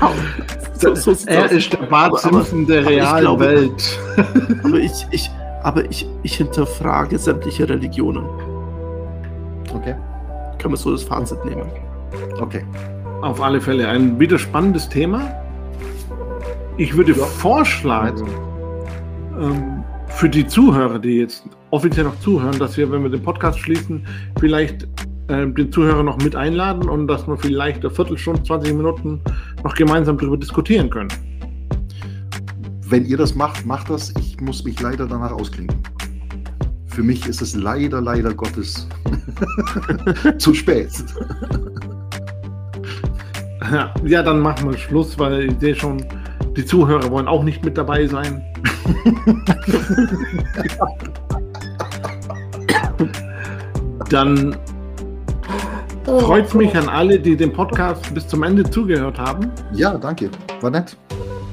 So, 0.81 0.95
so 0.95 1.27
Er 1.27 1.51
ist 1.51 1.71
der 1.73 1.77
Bart 1.85 2.11
Aber- 2.13 2.25
aber- 2.25 2.43
Simpson 2.43 2.67
der 2.67 2.85
realen 2.85 3.21
glaube- 3.21 3.45
Welt. 3.45 3.99
Aber 4.63 4.77
ich, 4.79 4.91
ich, 5.11 5.29
aber 5.63 5.85
ich, 5.89 6.07
ich 6.23 6.35
hinterfrage 6.35 7.17
sämtliche 7.17 7.67
Religionen. 7.69 8.25
Okay. 9.73 9.95
Kann 10.57 10.71
man 10.71 10.77
so 10.77 10.91
das 10.91 11.03
Fazit 11.03 11.43
nehmen. 11.45 11.69
Okay. 12.39 12.63
Auf 13.21 13.41
alle 13.41 13.61
Fälle 13.61 13.87
ein 13.87 14.19
wieder 14.19 14.37
spannendes 14.39 14.89
Thema. 14.89 15.31
Ich 16.77 16.95
würde 16.95 17.11
Ja. 17.13 17.25
vorschlagen, 17.25 18.27
ähm, 19.39 19.83
für 20.07 20.29
die 20.29 20.45
Zuhörer, 20.45 20.99
die 20.99 21.19
jetzt 21.19 21.43
offiziell 21.69 22.05
noch 22.05 22.19
zuhören, 22.19 22.57
dass 22.59 22.75
wir, 22.77 22.91
wenn 22.91 23.03
wir 23.03 23.09
den 23.09 23.21
Podcast 23.23 23.59
schließen, 23.59 24.05
vielleicht 24.39 24.87
äh, 25.31 25.47
den 25.47 25.71
Zuhörer 25.71 26.03
noch 26.03 26.17
mit 26.17 26.35
einladen 26.35 26.89
und 26.89 27.07
dass 27.07 27.25
wir 27.27 27.37
vielleicht 27.37 27.79
eine 27.79 27.89
Viertelstunde, 27.89 28.43
20 28.43 28.73
Minuten 28.73 29.21
noch 29.63 29.73
gemeinsam 29.75 30.17
darüber 30.17 30.35
diskutieren 30.37 30.89
können. 30.89 31.07
Wenn 32.87 33.05
ihr 33.05 33.15
das 33.17 33.35
macht, 33.35 33.65
macht 33.65 33.89
das. 33.89 34.13
Ich 34.19 34.41
muss 34.41 34.65
mich 34.65 34.81
leider 34.81 35.07
danach 35.07 35.31
ausklinken. 35.31 35.81
Für 36.87 37.03
mich 37.03 37.25
ist 37.25 37.41
es 37.41 37.55
leider, 37.55 38.01
leider 38.01 38.33
Gottes 38.33 38.89
zu 40.37 40.53
spät. 40.53 40.91
Ja, 43.71 43.93
ja, 44.03 44.21
dann 44.21 44.41
machen 44.41 44.69
wir 44.69 44.77
Schluss, 44.77 45.17
weil 45.17 45.45
ich 45.45 45.57
sehe 45.59 45.75
schon, 45.75 46.03
die 46.57 46.65
Zuhörer 46.65 47.09
wollen 47.09 47.29
auch 47.29 47.43
nicht 47.43 47.63
mit 47.63 47.77
dabei 47.77 48.05
sein. 48.07 48.43
dann 54.09 54.57
freut 56.19 56.47
es 56.47 56.53
mich 56.53 56.75
an 56.75 56.89
alle, 56.89 57.19
die 57.19 57.35
den 57.35 57.53
Podcast 57.53 58.13
bis 58.13 58.27
zum 58.27 58.43
Ende 58.43 58.69
zugehört 58.69 59.17
haben. 59.19 59.51
Ja, 59.73 59.97
danke. 59.97 60.29
War 60.61 60.69
nett. 60.69 60.97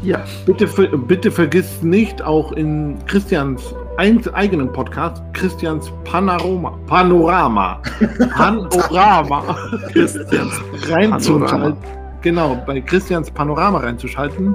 Ja, 0.03 0.25
Bitte, 0.47 0.67
bitte 0.97 1.31
vergisst 1.31 1.83
nicht, 1.83 2.23
auch 2.23 2.53
in 2.53 2.97
Christians 3.07 3.75
eigenen 3.99 4.73
Podcast, 4.73 5.23
Christians 5.33 5.93
Panorama. 6.05 6.79
Panorama. 6.87 7.83
Panorama. 8.37 9.57
Christians 9.93 10.55
reinzuschalten. 10.89 11.49
Panorama. 11.49 11.77
Genau, 12.23 12.63
bei 12.65 12.81
Christians 12.81 13.29
Panorama 13.31 13.79
reinzuschalten. 13.79 14.55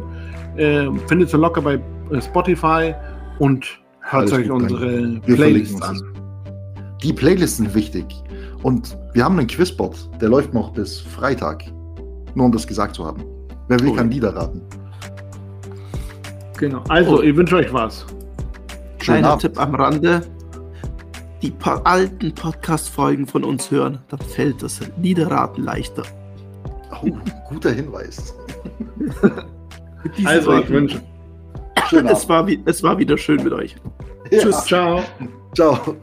Äh, 0.55 0.87
findet 1.07 1.33
ihr 1.33 1.39
locker 1.39 1.61
bei 1.61 1.73
äh, 1.73 2.21
Spotify 2.21 2.93
und 3.39 3.65
hört 3.99 4.23
Alles 4.23 4.33
euch 4.33 4.47
gut, 4.47 4.61
unsere 4.61 5.19
Playlists 5.25 5.81
an. 5.81 6.01
Die 7.03 7.11
Playlists 7.11 7.57
sind 7.57 7.75
wichtig. 7.75 8.05
Und 8.61 8.97
wir 9.13 9.23
haben 9.23 9.37
einen 9.37 9.47
Quizbot, 9.47 10.09
der 10.21 10.29
läuft 10.29 10.53
noch 10.53 10.71
bis 10.73 10.99
Freitag. 10.99 11.63
Nur 12.35 12.47
um 12.47 12.51
das 12.51 12.65
gesagt 12.65 12.95
zu 12.95 13.05
haben. 13.05 13.23
Wer 13.67 13.79
will, 13.79 13.89
Oh. 13.89 13.95
kann 13.95 14.09
Lieder 14.09 14.35
raten. 14.35 14.61
Genau. 16.57 16.81
Also, 16.89 17.19
Oh. 17.19 17.21
ich 17.21 17.35
wünsche 17.35 17.55
euch 17.57 17.71
was. 17.73 18.05
Kleiner 18.99 19.29
Abend. 19.29 19.41
Tipp 19.41 19.59
am 19.59 19.75
Rande. 19.75 20.21
Die 21.41 21.51
pa 21.51 21.81
alten 21.83 22.33
Podcast-Folgen 22.33 23.27
von 23.27 23.43
uns 23.43 23.69
hören, 23.69 23.99
dann 24.07 24.19
fällt 24.19 24.63
das 24.63 24.79
Liederraten 25.01 25.63
leichter. 25.63 26.03
Oh, 27.03 27.09
guter 27.49 27.71
Hinweis. 27.71 28.33
Also, 30.25 30.59
ich 30.59 30.69
wünsche. 30.69 31.01
Es, 31.91 32.27
war, 32.27 32.45
es 32.65 32.83
war 32.83 32.97
wieder 32.97 33.17
schön 33.17 33.41
mit 33.41 33.53
euch. 33.53 33.75
Ja. 34.31 34.39
Tschüss, 34.39 34.65
ciao. 34.65 35.01
Ciao. 35.55 35.95